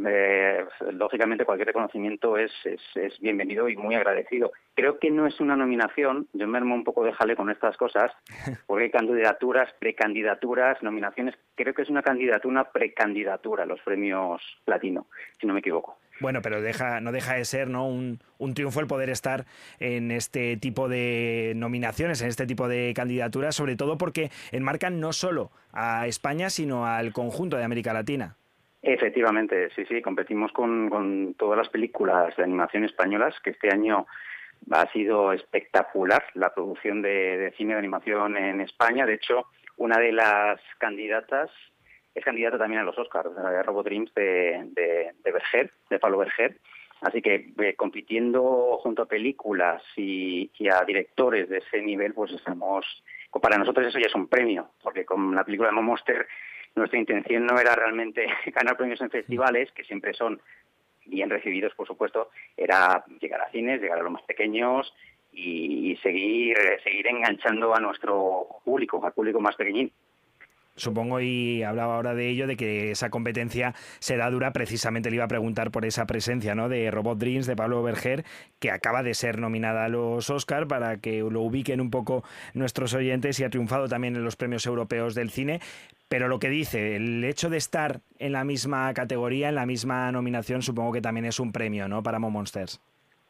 eh, 0.06 0.64
lógicamente 0.92 1.46
cualquier 1.46 1.68
reconocimiento 1.68 2.36
es, 2.36 2.52
es, 2.66 2.82
es, 2.96 3.18
bienvenido 3.18 3.66
y 3.66 3.76
muy 3.76 3.94
agradecido. 3.94 4.52
Creo 4.74 4.98
que 4.98 5.10
no 5.10 5.26
es 5.26 5.40
una 5.40 5.56
nominación, 5.56 6.28
yo 6.34 6.46
me 6.46 6.58
armo 6.58 6.74
un 6.74 6.84
poco 6.84 7.02
de 7.02 7.14
jale 7.14 7.34
con 7.34 7.48
estas 7.48 7.78
cosas, 7.78 8.12
porque 8.66 8.84
hay 8.84 8.90
candidaturas, 8.90 9.72
precandidaturas, 9.78 10.82
nominaciones. 10.82 11.34
Creo 11.54 11.72
que 11.72 11.80
es 11.80 11.88
una 11.88 12.02
candidatura, 12.02 12.50
una 12.50 12.70
precandidatura 12.70 13.62
a 13.62 13.66
los 13.66 13.80
premios 13.80 14.42
platino, 14.66 15.06
si 15.40 15.46
no 15.46 15.54
me 15.54 15.60
equivoco. 15.60 15.96
Bueno, 16.20 16.40
pero 16.42 16.62
deja, 16.62 17.00
no 17.00 17.12
deja 17.12 17.34
de 17.34 17.44
ser 17.44 17.68
¿no? 17.68 17.88
un, 17.88 18.20
un, 18.38 18.54
triunfo 18.54 18.80
el 18.80 18.86
poder 18.86 19.10
estar 19.10 19.44
en 19.80 20.10
este 20.10 20.56
tipo 20.56 20.88
de 20.88 21.52
nominaciones, 21.56 22.22
en 22.22 22.28
este 22.28 22.46
tipo 22.46 22.68
de 22.68 22.92
candidaturas, 22.94 23.56
sobre 23.56 23.76
todo 23.76 23.98
porque 23.98 24.30
enmarcan 24.52 25.00
no 25.00 25.12
solo 25.12 25.50
a 25.72 26.06
España, 26.06 26.50
sino 26.50 26.86
al 26.86 27.12
conjunto 27.12 27.56
de 27.56 27.64
América 27.64 27.92
Latina. 27.92 28.36
Efectivamente, 28.86 29.70
sí, 29.74 29.84
sí, 29.86 30.02
competimos 30.02 30.52
con, 30.52 31.34
todas 31.38 31.56
las 31.56 31.70
películas 31.70 32.36
de 32.36 32.42
animación 32.44 32.84
españolas, 32.84 33.34
que 33.42 33.50
este 33.50 33.72
año 33.72 34.06
ha 34.70 34.90
sido 34.92 35.32
espectacular 35.32 36.22
la 36.34 36.52
producción 36.52 37.00
de 37.00 37.52
cine 37.56 37.72
de 37.72 37.78
animación 37.78 38.36
en 38.36 38.60
España. 38.60 39.06
De 39.06 39.14
hecho, 39.14 39.46
una 39.78 39.98
de 39.98 40.12
las 40.12 40.60
candidatas 40.78 41.50
es 42.14 42.24
candidata 42.24 42.58
también 42.58 42.80
a 42.80 42.84
los 42.84 42.98
Oscars, 42.98 43.34
de 43.34 43.62
Robot 43.62 43.86
Dreams 43.86 44.14
de, 44.14 44.70
de, 44.72 45.12
de 45.22 45.32
Berger, 45.32 45.72
de 45.90 45.98
Pablo 45.98 46.18
Berger. 46.18 46.58
Así 47.00 47.20
que 47.20 47.52
eh, 47.58 47.74
compitiendo 47.74 48.78
junto 48.78 49.02
a 49.02 49.06
películas 49.06 49.82
y, 49.96 50.50
a 50.70 50.84
directores 50.84 51.48
de 51.48 51.58
ese 51.58 51.82
nivel, 51.82 52.14
pues 52.14 52.32
estamos. 52.32 52.86
Para 53.42 53.58
nosotros 53.58 53.86
eso 53.88 53.98
ya 53.98 54.06
es 54.06 54.14
un 54.14 54.28
premio, 54.28 54.70
porque 54.82 55.04
con 55.04 55.34
la 55.34 55.44
película 55.44 55.68
de 55.68 55.74
Monster 55.74 56.26
nuestra 56.76 56.98
intención 56.98 57.44
no 57.44 57.58
era 57.58 57.74
realmente 57.74 58.26
ganar 58.46 58.76
premios 58.76 59.00
en 59.00 59.10
festivales, 59.10 59.70
que 59.72 59.84
siempre 59.84 60.14
son 60.14 60.40
bien 61.04 61.28
recibidos, 61.28 61.74
por 61.74 61.86
supuesto, 61.86 62.30
era 62.56 63.04
llegar 63.20 63.42
a 63.42 63.50
cines, 63.50 63.82
llegar 63.82 63.98
a 63.98 64.02
los 64.02 64.12
más 64.12 64.22
pequeños 64.22 64.94
y, 65.30 65.92
y 65.92 65.96
seguir, 65.96 66.56
seguir 66.82 67.06
enganchando 67.08 67.74
a 67.74 67.80
nuestro 67.80 68.46
público, 68.64 69.04
al 69.04 69.12
público 69.12 69.40
más 69.40 69.56
pequeñín. 69.56 69.92
Supongo, 70.76 71.20
y 71.20 71.62
hablaba 71.62 71.94
ahora 71.94 72.14
de 72.14 72.28
ello, 72.28 72.46
de 72.46 72.56
que 72.56 72.90
esa 72.90 73.08
competencia 73.08 73.74
será 74.00 74.28
dura. 74.30 74.52
Precisamente 74.52 75.08
le 75.10 75.16
iba 75.16 75.24
a 75.24 75.28
preguntar 75.28 75.70
por 75.70 75.84
esa 75.84 76.06
presencia 76.06 76.54
¿no? 76.54 76.68
de 76.68 76.90
Robot 76.90 77.18
Dreams, 77.18 77.46
de 77.46 77.54
Pablo 77.54 77.82
Berger, 77.82 78.24
que 78.58 78.70
acaba 78.70 79.02
de 79.02 79.14
ser 79.14 79.38
nominada 79.38 79.84
a 79.84 79.88
los 79.88 80.30
Oscar 80.30 80.66
para 80.66 80.96
que 80.96 81.20
lo 81.20 81.42
ubiquen 81.42 81.80
un 81.80 81.90
poco 81.90 82.24
nuestros 82.54 82.92
oyentes 82.94 83.38
y 83.38 83.44
ha 83.44 83.50
triunfado 83.50 83.88
también 83.88 84.16
en 84.16 84.24
los 84.24 84.36
premios 84.36 84.66
europeos 84.66 85.14
del 85.14 85.30
cine. 85.30 85.60
Pero 86.08 86.28
lo 86.28 86.38
que 86.38 86.48
dice, 86.48 86.96
el 86.96 87.22
hecho 87.24 87.50
de 87.50 87.56
estar 87.56 88.00
en 88.18 88.32
la 88.32 88.44
misma 88.44 88.92
categoría, 88.94 89.48
en 89.48 89.54
la 89.54 89.66
misma 89.66 90.10
nominación, 90.10 90.62
supongo 90.62 90.92
que 90.92 91.00
también 91.00 91.26
es 91.26 91.38
un 91.38 91.52
premio 91.52 91.88
¿no? 91.88 92.02
para 92.02 92.18
Mo 92.18 92.30
Monsters. 92.30 92.80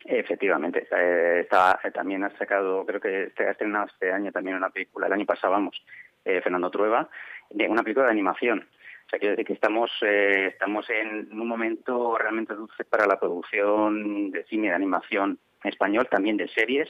Efectivamente, 0.07 0.87
eh, 0.91 1.41
está, 1.41 1.81
también 1.95 2.25
ha 2.25 2.37
sacado, 2.37 2.85
creo 2.85 3.01
que 3.01 3.33
ha 3.39 3.51
estrenado 3.51 3.87
este 3.87 4.13
año 4.13 4.33
también 4.33 4.57
una 4.57 4.69
película, 4.69 5.07
el 5.07 5.15
año 5.15 5.25
pasado 5.25 5.55
vamos, 5.55 5.83
eh, 6.27 6.41
Fernando 6.43 6.71
Trueba, 6.71 7.09
de 7.51 7.69
una 7.69 7.83
película 7.83 8.07
de 8.07 8.13
animación. 8.13 8.67
O 9.07 9.11
sea, 9.11 9.19
quiero 9.19 9.33
decir 9.33 9.47
que 9.47 9.53
estamos, 9.53 9.91
eh, 10.03 10.47
estamos 10.49 10.89
en 10.91 11.29
un 11.33 11.47
momento 11.47 12.17
realmente 12.17 12.55
dulce 12.55 12.85
para 12.85 13.07
la 13.07 13.19
producción 13.19 14.31
de 14.31 14.45
cine 14.45 14.69
de 14.69 14.75
animación 14.75 15.39
español, 15.63 16.09
también 16.11 16.37
de 16.37 16.49
series, 16.49 16.89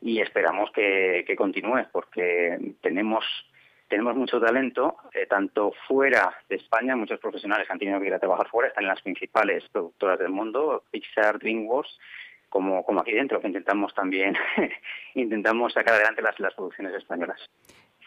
y 0.00 0.20
esperamos 0.20 0.70
que, 0.72 1.24
que 1.26 1.36
continúe, 1.36 1.86
porque 1.92 2.74
tenemos 2.80 3.24
tenemos 3.88 4.16
mucho 4.16 4.40
talento, 4.40 4.96
eh, 5.12 5.26
tanto 5.26 5.72
fuera 5.86 6.34
de 6.48 6.56
España, 6.56 6.96
muchos 6.96 7.20
profesionales 7.20 7.70
han 7.70 7.78
tenido 7.78 8.00
que 8.00 8.06
ir 8.06 8.14
a 8.14 8.18
trabajar 8.18 8.48
fuera, 8.48 8.68
están 8.68 8.84
en 8.84 8.88
las 8.88 9.02
principales 9.02 9.62
productoras 9.70 10.18
del 10.18 10.30
mundo, 10.30 10.84
Pixar, 10.90 11.38
DreamWorks, 11.38 11.98
como, 12.48 12.84
como 12.84 13.00
aquí 13.00 13.12
dentro, 13.12 13.40
que 13.40 13.48
intentamos 13.48 13.94
también 13.94 14.36
intentamos 15.14 15.72
sacar 15.72 15.94
adelante 15.94 16.22
las, 16.22 16.38
las 16.40 16.54
producciones 16.54 16.94
españolas. 16.94 17.38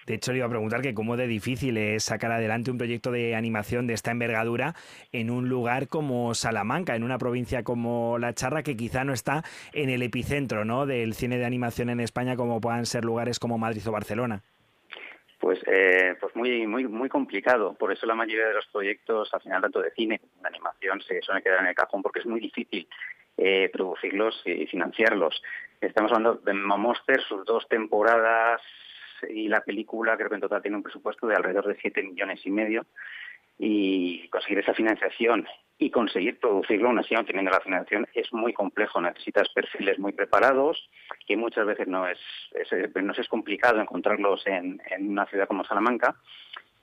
De 0.07 0.13
hecho, 0.13 0.31
le 0.31 0.37
iba 0.37 0.47
a 0.47 0.49
preguntar 0.49 0.81
que 0.81 0.93
cómo 0.93 1.17
de 1.17 1.27
difícil 1.27 1.75
es 1.75 2.05
sacar 2.05 2.31
adelante 2.31 2.71
un 2.71 2.77
proyecto 2.77 3.11
de 3.11 3.35
animación 3.35 3.87
de 3.87 3.93
esta 3.93 4.09
envergadura 4.09 4.73
en 5.11 5.29
un 5.29 5.49
lugar 5.49 5.89
como 5.89 6.33
Salamanca, 6.33 6.95
en 6.95 7.03
una 7.03 7.17
provincia 7.17 7.63
como 7.63 8.17
La 8.17 8.33
Charra, 8.33 8.63
que 8.63 8.77
quizá 8.77 9.03
no 9.03 9.11
está 9.11 9.43
en 9.73 9.89
el 9.89 10.01
epicentro 10.01 10.85
del 10.85 11.13
cine 11.13 11.37
de 11.37 11.45
animación 11.45 11.89
en 11.89 11.99
España, 11.99 12.37
como 12.37 12.61
puedan 12.61 12.85
ser 12.85 13.03
lugares 13.03 13.37
como 13.37 13.57
Madrid 13.57 13.85
o 13.85 13.91
Barcelona. 13.91 14.41
Pues, 15.41 15.59
eh, 15.67 16.15
pues 16.21 16.33
muy, 16.37 16.65
muy, 16.65 16.87
muy 16.87 17.09
complicado. 17.09 17.73
Por 17.73 17.91
eso 17.91 18.05
la 18.05 18.15
mayoría 18.15 18.47
de 18.47 18.53
los 18.53 18.65
proyectos, 18.67 19.29
al 19.33 19.41
final, 19.41 19.61
tanto 19.61 19.81
de 19.81 19.91
cine 19.91 20.19
como 20.19 20.41
de 20.41 20.47
animación, 20.47 21.01
se 21.01 21.21
suelen 21.21 21.43
quedar 21.43 21.59
en 21.59 21.67
el 21.67 21.75
cajón 21.75 22.01
porque 22.01 22.21
es 22.21 22.25
muy 22.25 22.39
difícil 22.39 22.87
eh, 23.35 23.69
producirlos 23.73 24.41
y 24.45 24.65
financiarlos. 24.67 25.43
Estamos 25.81 26.13
hablando 26.13 26.35
de 26.35 26.53
Monster, 26.53 27.21
sus 27.27 27.43
dos 27.45 27.67
temporadas 27.67 28.61
y 29.29 29.47
la 29.47 29.61
película 29.61 30.15
creo 30.17 30.29
que 30.29 30.35
en 30.35 30.41
total 30.41 30.61
tiene 30.61 30.77
un 30.77 30.83
presupuesto 30.83 31.27
de 31.27 31.35
alrededor 31.35 31.67
de 31.67 31.77
7 31.79 32.03
millones 32.03 32.45
y 32.45 32.51
medio. 32.51 32.85
Y 33.59 34.27
conseguir 34.29 34.59
esa 34.59 34.73
financiación 34.73 35.47
y 35.79 35.89
conseguir 35.89 36.39
producirlo 36.39 36.89
aún 36.89 36.99
así 36.99 37.15
aún 37.15 37.25
teniendo 37.25 37.51
la 37.51 37.59
financiación 37.59 38.07
es 38.13 38.31
muy 38.31 38.53
complejo. 38.53 39.01
Necesitas 39.01 39.49
perfiles 39.49 39.97
muy 39.99 40.11
preparados 40.11 40.89
que 41.27 41.37
muchas 41.37 41.65
veces 41.65 41.87
no 41.87 42.07
es, 42.07 42.19
es 42.53 42.69
nos 43.03 43.17
es 43.17 43.27
complicado 43.27 43.81
encontrarlos 43.81 44.45
en, 44.45 44.79
una 44.99 45.25
ciudad 45.25 45.47
como 45.47 45.63
Salamanca. 45.63 46.15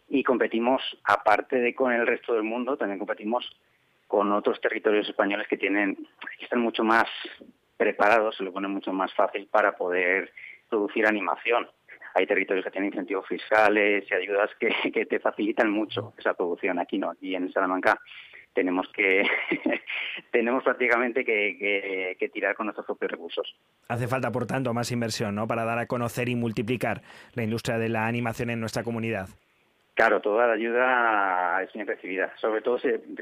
Y 0.08 0.22
competimos 0.22 0.82
aparte 1.04 1.56
de 1.56 1.74
con 1.74 1.92
el 1.92 2.06
resto 2.06 2.34
del 2.34 2.42
mundo 2.42 2.76
también 2.76 2.98
competimos 2.98 3.48
con 4.06 4.32
otros 4.32 4.60
territorios 4.60 5.08
españoles 5.08 5.48
que 5.48 5.56
tienen 5.56 5.96
que 6.38 6.44
están 6.44 6.60
mucho 6.60 6.84
más 6.84 7.06
preparados 7.76 8.36
se 8.36 8.44
lo 8.44 8.52
pone 8.52 8.68
mucho 8.68 8.92
más 8.92 9.12
fácil 9.14 9.48
para 9.50 9.76
poder 9.76 10.32
producir 10.68 11.06
animación 11.06 11.68
hay 12.14 12.26
territorios 12.26 12.64
que 12.64 12.70
tienen 12.70 12.90
incentivos 12.90 13.26
fiscales 13.26 14.04
y 14.10 14.14
ayudas 14.14 14.50
que, 14.58 14.70
que 14.92 15.06
te 15.06 15.18
facilitan 15.18 15.70
mucho 15.70 16.14
esa 16.16 16.34
producción. 16.34 16.78
Aquí 16.78 16.98
no, 16.98 17.10
aquí 17.10 17.34
en 17.34 17.52
Salamanca 17.52 18.00
tenemos 18.54 18.88
que 18.92 19.24
tenemos 20.30 20.62
prácticamente 20.62 21.24
que, 21.24 21.56
que, 21.58 22.16
que, 22.18 22.28
tirar 22.28 22.54
con 22.54 22.66
nuestros 22.66 22.86
propios 22.86 23.10
recursos. 23.10 23.56
Hace 23.88 24.06
falta, 24.06 24.30
por 24.30 24.46
tanto, 24.46 24.72
más 24.72 24.92
inversión, 24.92 25.34
¿no? 25.34 25.46
Para 25.46 25.64
dar 25.64 25.78
a 25.78 25.86
conocer 25.86 26.28
y 26.28 26.36
multiplicar 26.36 27.02
la 27.34 27.42
industria 27.42 27.78
de 27.78 27.88
la 27.88 28.06
animación 28.06 28.50
en 28.50 28.60
nuestra 28.60 28.84
comunidad. 28.84 29.28
Claro, 29.94 30.20
toda 30.20 30.48
la 30.48 30.54
ayuda 30.54 31.62
es 31.62 31.72
bien 31.72 31.86
recibida. 31.86 32.32
Sobre 32.40 32.62
todo 32.62 32.78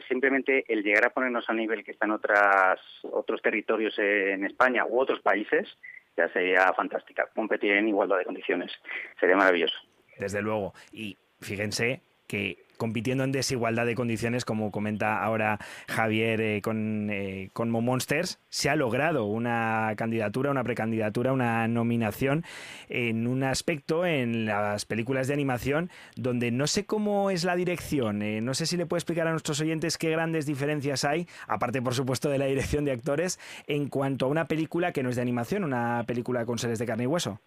simplemente 0.08 0.64
el 0.68 0.82
llegar 0.82 1.06
a 1.06 1.10
ponernos 1.10 1.48
a 1.48 1.52
nivel 1.52 1.84
que 1.84 1.90
están 1.90 2.10
otras 2.10 2.80
otros 3.02 3.42
territorios 3.42 3.98
en 3.98 4.44
España 4.46 4.86
u 4.86 4.98
otros 4.98 5.20
países 5.20 5.68
ya 6.16 6.28
sería 6.32 6.72
fantástica. 6.74 7.28
Competir 7.34 7.72
en 7.72 7.88
igualdad 7.88 8.18
de 8.18 8.24
condiciones. 8.24 8.70
Sería 9.18 9.36
maravilloso. 9.36 9.74
Desde 10.18 10.42
luego. 10.42 10.74
Y 10.92 11.16
fíjense 11.40 12.02
que 12.26 12.64
compitiendo 12.82 13.22
en 13.22 13.30
desigualdad 13.30 13.86
de 13.86 13.94
condiciones, 13.94 14.44
como 14.44 14.72
comenta 14.72 15.22
ahora 15.22 15.60
Javier 15.86 16.40
eh, 16.40 16.60
con, 16.62 17.10
eh, 17.12 17.48
con 17.52 17.70
Mo 17.70 17.80
Monsters, 17.80 18.40
se 18.48 18.70
ha 18.70 18.74
logrado 18.74 19.26
una 19.26 19.94
candidatura, 19.96 20.50
una 20.50 20.64
precandidatura, 20.64 21.32
una 21.32 21.68
nominación 21.68 22.42
en 22.88 23.28
un 23.28 23.44
aspecto 23.44 24.04
en 24.04 24.46
las 24.46 24.84
películas 24.84 25.28
de 25.28 25.34
animación 25.34 25.90
donde 26.16 26.50
no 26.50 26.66
sé 26.66 26.84
cómo 26.84 27.30
es 27.30 27.44
la 27.44 27.54
dirección, 27.54 28.20
eh, 28.20 28.40
no 28.40 28.52
sé 28.52 28.66
si 28.66 28.76
le 28.76 28.84
puede 28.84 28.98
explicar 28.98 29.28
a 29.28 29.30
nuestros 29.30 29.60
oyentes 29.60 29.96
qué 29.96 30.10
grandes 30.10 30.44
diferencias 30.44 31.04
hay, 31.04 31.28
aparte 31.46 31.80
por 31.82 31.94
supuesto 31.94 32.30
de 32.30 32.38
la 32.38 32.46
dirección 32.46 32.84
de 32.84 32.90
actores, 32.90 33.38
en 33.68 33.88
cuanto 33.90 34.26
a 34.26 34.28
una 34.28 34.46
película 34.46 34.90
que 34.90 35.04
no 35.04 35.10
es 35.10 35.14
de 35.14 35.22
animación, 35.22 35.62
una 35.62 36.02
película 36.04 36.44
con 36.44 36.58
seres 36.58 36.80
de 36.80 36.86
carne 36.86 37.04
y 37.04 37.06
hueso. 37.06 37.38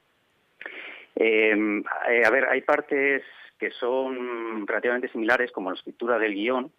Em, 1.17 1.83
a 2.25 2.29
ver, 2.29 2.45
hay 2.45 2.61
partes 2.61 3.21
que 3.57 3.71
son 3.71 4.67
relativamente 4.67 5.09
similares, 5.09 5.51
como 5.51 5.69
la 5.69 5.77
escritura 5.77 6.19
del 6.19 6.33
guion, 6.33 6.71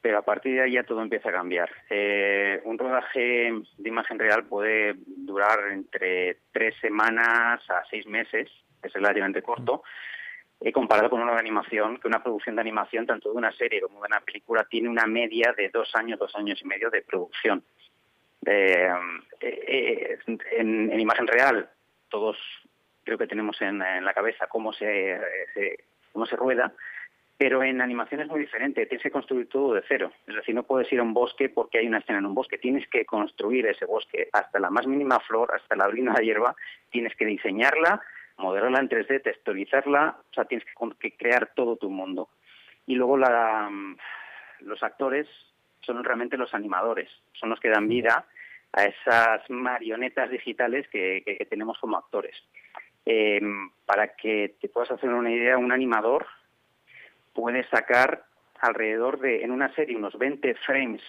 pero 0.00 0.18
a 0.18 0.22
partir 0.22 0.54
de 0.54 0.62
ahí 0.62 0.72
ya 0.72 0.84
todo 0.84 1.00
empieza 1.00 1.30
a 1.30 1.32
cambiar. 1.32 1.70
Eh, 1.88 2.60
un 2.64 2.78
rodaje 2.78 3.52
de 3.78 3.88
imagen 3.88 4.18
real 4.18 4.44
puede 4.44 4.96
durar 5.06 5.72
entre 5.72 6.38
tres 6.52 6.74
semanas 6.80 7.62
a 7.70 7.82
seis 7.88 8.06
meses, 8.06 8.50
es 8.82 8.92
relativamente 8.92 9.40
corto, 9.40 9.82
he 10.60 10.72
comparado 10.72 11.10
con 11.10 11.20
una 11.20 11.32
de 11.32 11.40
animación, 11.40 11.98
que 11.98 12.08
una 12.08 12.22
producción 12.22 12.54
de 12.56 12.62
animación, 12.62 13.06
tanto 13.06 13.30
de 13.30 13.36
una 13.36 13.52
serie 13.52 13.80
como 13.80 14.00
de 14.00 14.08
una 14.08 14.20
película, 14.20 14.64
tiene 14.64 14.88
una 14.88 15.06
media 15.06 15.54
de 15.56 15.68
dos 15.68 15.94
años, 15.94 16.18
dos 16.18 16.34
años 16.36 16.60
y 16.62 16.66
medio 16.66 16.90
de 16.90 17.02
producción. 17.02 17.62
Eh, 18.46 18.88
eh, 19.40 20.18
en, 20.58 21.00
imagen 21.00 21.26
real, 21.26 21.68
todos 22.08 22.36
creo 23.04 23.18
que 23.18 23.26
tenemos 23.26 23.60
en, 23.62 23.78
la 23.78 24.14
cabeza 24.14 24.46
cómo 24.46 24.72
se, 24.72 25.20
cómo 26.14 26.24
se 26.24 26.36
rueda, 26.36 26.72
pero 27.36 27.62
en 27.62 27.82
animación 27.82 28.22
es 28.22 28.28
muy 28.28 28.40
diferente, 28.40 28.86
tienes 28.86 29.02
que 29.02 29.10
construir 29.10 29.48
todo 29.48 29.74
de 29.74 29.82
cero. 29.86 30.12
Es 30.26 30.36
decir, 30.36 30.54
no 30.54 30.62
puedes 30.62 30.90
ir 30.92 31.00
a 31.00 31.02
un 31.02 31.12
bosque 31.12 31.48
porque 31.48 31.78
hay 31.78 31.86
una 31.86 31.98
escena 31.98 32.20
en 32.20 32.26
un 32.26 32.34
bosque, 32.34 32.56
tienes 32.56 32.88
que 32.88 33.04
construir 33.04 33.66
ese 33.66 33.84
bosque 33.84 34.28
hasta 34.32 34.60
la 34.60 34.70
más 34.70 34.86
mínima 34.86 35.20
flor, 35.20 35.52
hasta 35.54 35.76
la 35.76 35.88
brina 35.88 36.14
de 36.14 36.24
hierba, 36.24 36.54
tienes 36.90 37.14
que 37.16 37.26
diseñarla, 37.26 38.00
modelarla 38.38 38.78
en 38.78 38.88
3D, 38.88 39.22
texturizarla, 39.22 40.16
o 40.30 40.34
sea, 40.34 40.44
tienes 40.44 40.64
que, 41.00 41.16
crear 41.16 41.52
todo 41.54 41.76
tu 41.76 41.90
mundo. 41.90 42.28
Y 42.86 42.94
luego 42.94 43.18
la, 43.18 43.68
los 44.60 44.82
actores 44.82 45.26
son 45.80 46.02
realmente 46.04 46.36
los 46.36 46.54
animadores, 46.54 47.10
son 47.32 47.50
los 47.50 47.60
que 47.60 47.68
dan 47.68 47.88
vida 47.88 48.26
a 48.72 48.84
esas 48.84 49.48
marionetas 49.50 50.30
digitales 50.30 50.88
que, 50.88 51.46
tenemos 51.50 51.78
como 51.78 51.96
actores. 51.96 52.36
Eh, 53.06 53.40
para 53.86 54.14
que 54.16 54.54
te 54.60 54.68
puedas 54.68 54.90
hacer 54.90 55.10
una 55.10 55.30
idea, 55.30 55.58
un 55.58 55.72
animador 55.72 56.26
puede 57.34 57.68
sacar 57.68 58.24
alrededor 58.60 59.18
de, 59.20 59.42
en 59.42 59.50
una 59.50 59.74
serie, 59.74 59.96
unos 59.96 60.16
20 60.18 60.54
frames 60.66 61.02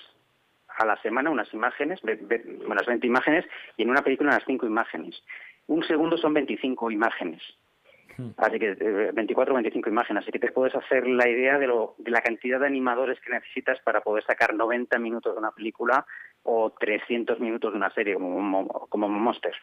a 0.78 0.86
la 0.86 1.02
semana, 1.02 1.30
unas 1.30 1.54
imágenes, 1.54 2.02
unas 2.04 2.86
20 2.86 3.08
imágenes, 3.08 3.46
y 3.78 3.84
en 3.84 3.90
una 3.90 4.02
película 4.02 4.32
unas 4.32 4.44
5 4.46 4.66
imágenes. 4.66 5.24
Un 5.68 5.84
segundo 5.84 6.18
son 6.18 6.34
25 6.34 6.92
imágenes. 6.92 7.42
Hmm. 8.18 8.30
Así 8.38 8.60
que 8.60 8.74
24 8.76 9.54
o 9.54 9.56
25 9.56 9.90
imágenes. 9.90 10.24
Así 10.24 10.32
que 10.32 10.40
te 10.40 10.52
puedes 10.52 10.76
hacer 10.76 11.08
la 11.08 11.30
idea 11.30 11.58
de, 11.58 11.68
lo, 11.68 11.96
de 11.98 12.12
la 12.12 12.22
cantidad 12.22 12.60
de 12.60 12.68
animadores 12.68 13.20
que 13.22 13.32
necesitas 13.32 13.80
para 13.82 14.02
poder 14.02 14.24
sacar 14.26 14.54
90 14.54 15.00
minutos 15.00 15.34
de 15.34 15.40
una 15.40 15.52
película 15.52 16.06
o 16.44 16.72
300 16.72 17.40
minutos 17.40 17.72
de 17.72 17.78
una 17.78 17.90
serie 17.92 18.16
como, 18.16 18.88
como 18.90 19.08
Monster 19.10 19.56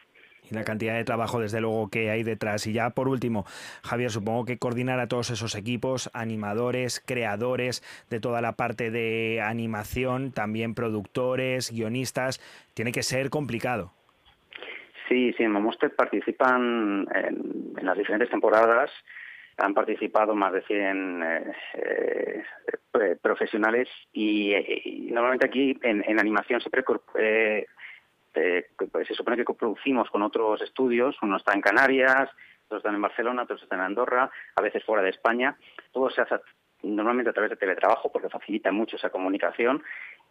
y 0.49 0.53
la 0.53 0.63
cantidad 0.63 0.95
de 0.95 1.03
trabajo 1.03 1.39
desde 1.39 1.61
luego 1.61 1.89
que 1.89 2.09
hay 2.09 2.23
detrás. 2.23 2.67
Y 2.67 2.73
ya 2.73 2.91
por 2.91 3.07
último, 3.07 3.45
Javier, 3.83 4.11
supongo 4.11 4.45
que 4.45 4.57
coordinar 4.57 4.99
a 4.99 5.07
todos 5.07 5.29
esos 5.29 5.55
equipos, 5.55 6.09
animadores, 6.13 7.03
creadores 7.05 7.83
de 8.09 8.19
toda 8.19 8.41
la 8.41 8.53
parte 8.53 8.91
de 8.91 9.41
animación, 9.41 10.31
también 10.31 10.75
productores, 10.75 11.71
guionistas, 11.71 12.39
tiene 12.73 12.91
que 12.91 13.03
ser 13.03 13.29
complicado. 13.29 13.93
Sí, 15.09 15.33
sí, 15.37 15.43
en 15.43 15.51
Monster 15.51 15.93
participan 15.95 17.07
en, 17.13 17.85
las 17.85 17.97
diferentes 17.97 18.29
temporadas 18.29 18.89
han 19.57 19.73
participado 19.73 20.33
más 20.33 20.53
de 20.53 20.61
100 20.63 21.23
eh, 21.23 21.53
eh, 21.75 23.15
profesionales 23.21 23.87
y, 24.11 24.55
normalmente 25.11 25.45
aquí 25.45 25.77
en, 25.83 26.19
animación 26.19 26.59
siempre 26.59 26.83
eh, 28.35 28.67
pues 28.91 29.07
se 29.07 29.13
supone 29.13 29.37
que 29.37 29.45
coproducimos 29.45 30.09
con 30.09 30.21
otros 30.21 30.61
estudios, 30.61 31.15
uno 31.21 31.37
está 31.37 31.53
en 31.53 31.61
Canarias, 31.61 32.29
otros 32.65 32.79
están 32.79 32.95
en 32.95 33.01
Barcelona, 33.01 33.43
otros 33.43 33.61
están 33.61 33.79
en 33.79 33.85
Andorra, 33.85 34.29
a 34.55 34.61
veces 34.61 34.83
fuera 34.83 35.03
de 35.03 35.09
España. 35.09 35.57
Todo 35.91 36.09
se 36.09 36.21
hace 36.21 36.35
normalmente 36.81 37.29
a 37.29 37.33
través 37.33 37.51
de 37.51 37.57
teletrabajo 37.57 38.11
porque 38.11 38.29
facilita 38.29 38.71
mucho 38.71 38.97
esa 38.97 39.09
comunicación 39.09 39.83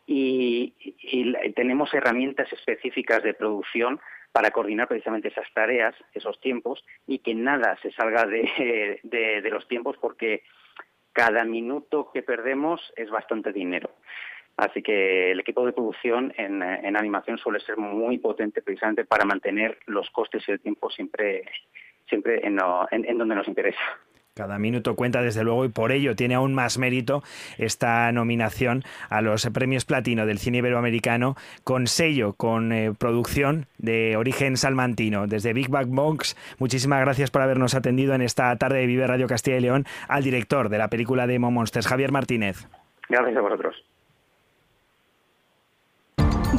y, 0.07 0.75
tenemos 1.55 1.93
herramientas 1.95 2.53
específicas 2.53 3.23
de 3.23 3.35
producción 3.35 4.01
para 4.33 4.51
coordinar 4.51 4.89
precisamente 4.89 5.29
esas 5.29 5.47
tareas, 5.55 5.95
esos 6.15 6.41
tiempos 6.41 6.85
y 7.07 7.19
que 7.19 7.35
nada 7.35 7.79
se 7.83 7.93
salga 7.93 8.27
de, 8.27 9.01
de 9.03 9.51
los 9.51 9.69
tiempos 9.69 9.97
porque 9.99 10.43
cada 11.13 11.45
minuto 11.45 12.11
que 12.13 12.23
perdemos 12.23 12.81
es 12.97 13.11
bastante 13.11 13.53
dinero. 13.53 13.91
Así 14.57 14.83
que 14.83 15.33
el 15.33 15.41
equipo 15.41 15.65
de 15.65 15.73
producción 15.73 16.33
en, 16.37 16.63
animación 16.63 17.39
suele 17.39 17.61
ser 17.61 17.77
muy 17.79 18.19
potente 18.19 18.63
precisamente 18.63 19.05
para 19.05 19.25
mantener 19.25 19.79
los 19.87 20.11
costes 20.11 20.43
y 20.47 20.53
el 20.53 20.61
tiempo 20.61 20.91
siempre, 20.91 21.45
siempre 22.09 22.47
en, 22.47 22.57
donde 22.57 23.35
nos 23.35 23.49
interesa. 23.49 23.81
Cada 24.35 24.59
minuto 24.59 24.97
cuenta 24.97 25.21
desde 25.21 25.45
luego 25.45 25.67
y 25.67 25.69
por 25.69 25.93
ello 25.93 26.17
tiene 26.17 26.35
aún 26.37 26.55
más 26.55 26.79
mérito 26.79 27.23
esta 27.59 28.11
nominación 28.13 28.83
a 29.11 29.21
los 29.21 29.47
premios 29.51 29.85
platino 29.85 30.25
del 30.25 30.39
cine 30.39 30.59
iberoamericano 30.59 31.35
con 31.65 31.87
sello, 31.87 32.33
con 32.33 32.73
eh, 32.73 32.93
producción 32.99 33.67
de 33.77 34.17
origen 34.17 34.57
salmantino. 34.57 35.27
Desde 35.27 35.53
Big 35.53 35.69
Bang 35.69 35.91
Box, 35.91 36.35
muchísimas 36.59 37.01
gracias 37.01 37.31
por 37.31 37.43
habernos 37.43 37.75
atendido 37.75 38.15
en 38.15 38.23
esta 38.23 38.57
tarde 38.57 38.79
de 38.79 38.87
Vive 38.87 39.07
Radio 39.07 39.27
Castilla 39.27 39.59
y 39.59 39.61
León 39.61 39.85
al 40.09 40.25
director 40.25 40.71
de 40.71 40.79
la 40.79 40.89
película 40.89 41.27
de 41.27 41.39
Monsters, 41.39 41.87
Javier 41.87 42.11
Martínez. 42.11 42.69
Gracias 43.11 43.37
a 43.37 43.41
vosotros. 43.41 43.92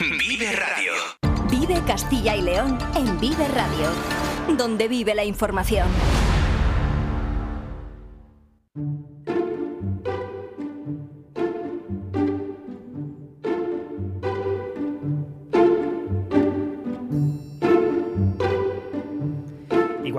Vive 0.00 0.50
Radio. 0.52 0.92
Vive 1.50 1.84
Castilla 1.86 2.34
y 2.34 2.40
León 2.40 2.78
en 2.96 3.20
Vive 3.20 3.46
Radio, 3.48 3.86
donde 4.56 4.88
vive 4.88 5.14
la 5.14 5.24
información. 5.24 5.86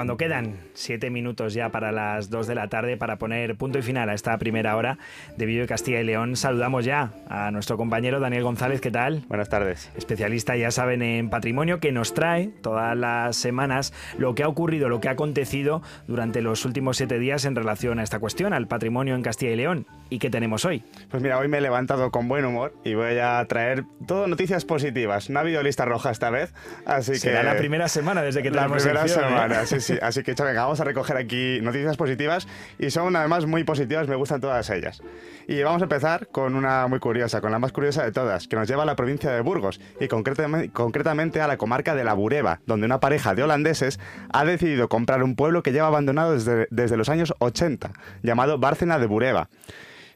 Cuando 0.01 0.17
quedan 0.17 0.55
siete 0.73 1.11
minutos 1.11 1.53
ya 1.53 1.69
para 1.69 1.91
las 1.91 2.31
dos 2.31 2.47
de 2.47 2.55
la 2.55 2.69
tarde 2.69 2.97
para 2.97 3.17
poner 3.17 3.55
punto 3.55 3.77
y 3.77 3.83
final 3.83 4.09
a 4.09 4.15
esta 4.15 4.35
primera 4.39 4.75
hora 4.75 4.97
de 5.37 5.45
Vive 5.45 5.67
Castilla 5.67 6.01
y 6.01 6.03
León, 6.03 6.35
saludamos 6.35 6.85
ya 6.85 7.13
a 7.29 7.51
nuestro 7.51 7.77
compañero 7.77 8.19
Daniel 8.19 8.41
González. 8.41 8.81
¿Qué 8.81 8.89
tal? 8.89 9.21
Buenas 9.27 9.49
tardes. 9.49 9.91
Especialista, 9.95 10.55
ya 10.55 10.71
saben, 10.71 11.03
en 11.03 11.29
patrimonio 11.29 11.79
que 11.79 11.91
nos 11.91 12.15
trae 12.15 12.47
todas 12.63 12.97
las 12.97 13.35
semanas 13.35 13.93
lo 14.17 14.33
que 14.33 14.41
ha 14.41 14.47
ocurrido, 14.47 14.89
lo 14.89 15.01
que 15.01 15.07
ha 15.07 15.11
acontecido 15.11 15.83
durante 16.07 16.41
los 16.41 16.65
últimos 16.65 16.97
siete 16.97 17.19
días 17.19 17.45
en 17.45 17.55
relación 17.55 17.99
a 17.99 18.03
esta 18.03 18.17
cuestión, 18.17 18.53
al 18.53 18.67
patrimonio 18.67 19.13
en 19.13 19.21
Castilla 19.21 19.51
y 19.51 19.55
León. 19.57 19.85
¿Y 20.11 20.19
qué 20.19 20.29
tenemos 20.29 20.65
hoy? 20.65 20.83
Pues 21.09 21.23
mira, 21.23 21.39
hoy 21.39 21.47
me 21.47 21.59
he 21.59 21.61
levantado 21.61 22.11
con 22.11 22.27
buen 22.27 22.43
humor 22.43 22.75
y 22.83 22.95
voy 22.95 23.17
a 23.19 23.45
traer 23.47 23.85
todo 24.05 24.27
noticias 24.27 24.65
positivas. 24.65 25.29
No 25.29 25.39
ha 25.39 25.41
habido 25.41 25.63
lista 25.63 25.85
roja 25.85 26.11
esta 26.11 26.29
vez, 26.29 26.53
así 26.85 27.15
Será 27.15 27.39
que... 27.39 27.45
la 27.45 27.55
primera 27.55 27.87
semana 27.87 28.21
desde 28.21 28.43
que 28.43 28.51
La 28.51 28.63
tenemos 28.63 28.83
primera 28.83 29.07
sección, 29.07 29.23
¿eh? 29.23 29.27
semana, 29.29 29.65
sí, 29.65 29.79
sí. 29.79 29.97
Así 30.01 30.21
que, 30.21 30.33
venga, 30.33 30.63
vamos 30.63 30.81
a 30.81 30.83
recoger 30.83 31.15
aquí 31.15 31.59
noticias 31.61 31.95
positivas 31.95 32.45
y 32.77 32.89
son 32.89 33.15
además 33.15 33.45
muy 33.45 33.63
positivas, 33.63 34.09
me 34.09 34.17
gustan 34.17 34.41
todas 34.41 34.69
ellas. 34.69 35.01
Y 35.47 35.63
vamos 35.63 35.81
a 35.81 35.85
empezar 35.85 36.27
con 36.27 36.55
una 36.55 36.87
muy 36.87 36.99
curiosa, 36.99 37.39
con 37.39 37.53
la 37.53 37.59
más 37.59 37.71
curiosa 37.71 38.03
de 38.03 38.11
todas, 38.11 38.49
que 38.49 38.57
nos 38.57 38.67
lleva 38.67 38.83
a 38.83 38.85
la 38.85 38.97
provincia 38.97 39.31
de 39.31 39.39
Burgos 39.39 39.79
y 40.01 40.09
concretamente, 40.09 40.71
concretamente 40.71 41.39
a 41.39 41.47
la 41.47 41.55
comarca 41.55 41.95
de 41.95 42.03
la 42.03 42.13
Bureba, 42.15 42.59
donde 42.65 42.85
una 42.85 42.99
pareja 42.99 43.33
de 43.33 43.43
holandeses 43.43 43.97
ha 44.33 44.43
decidido 44.43 44.89
comprar 44.89 45.23
un 45.23 45.37
pueblo 45.37 45.63
que 45.63 45.71
lleva 45.71 45.87
abandonado 45.87 46.33
desde, 46.33 46.67
desde 46.69 46.97
los 46.97 47.07
años 47.07 47.33
80, 47.39 47.93
llamado 48.23 48.57
Bárcena 48.59 48.99
de 48.99 49.05
Bureba. 49.05 49.47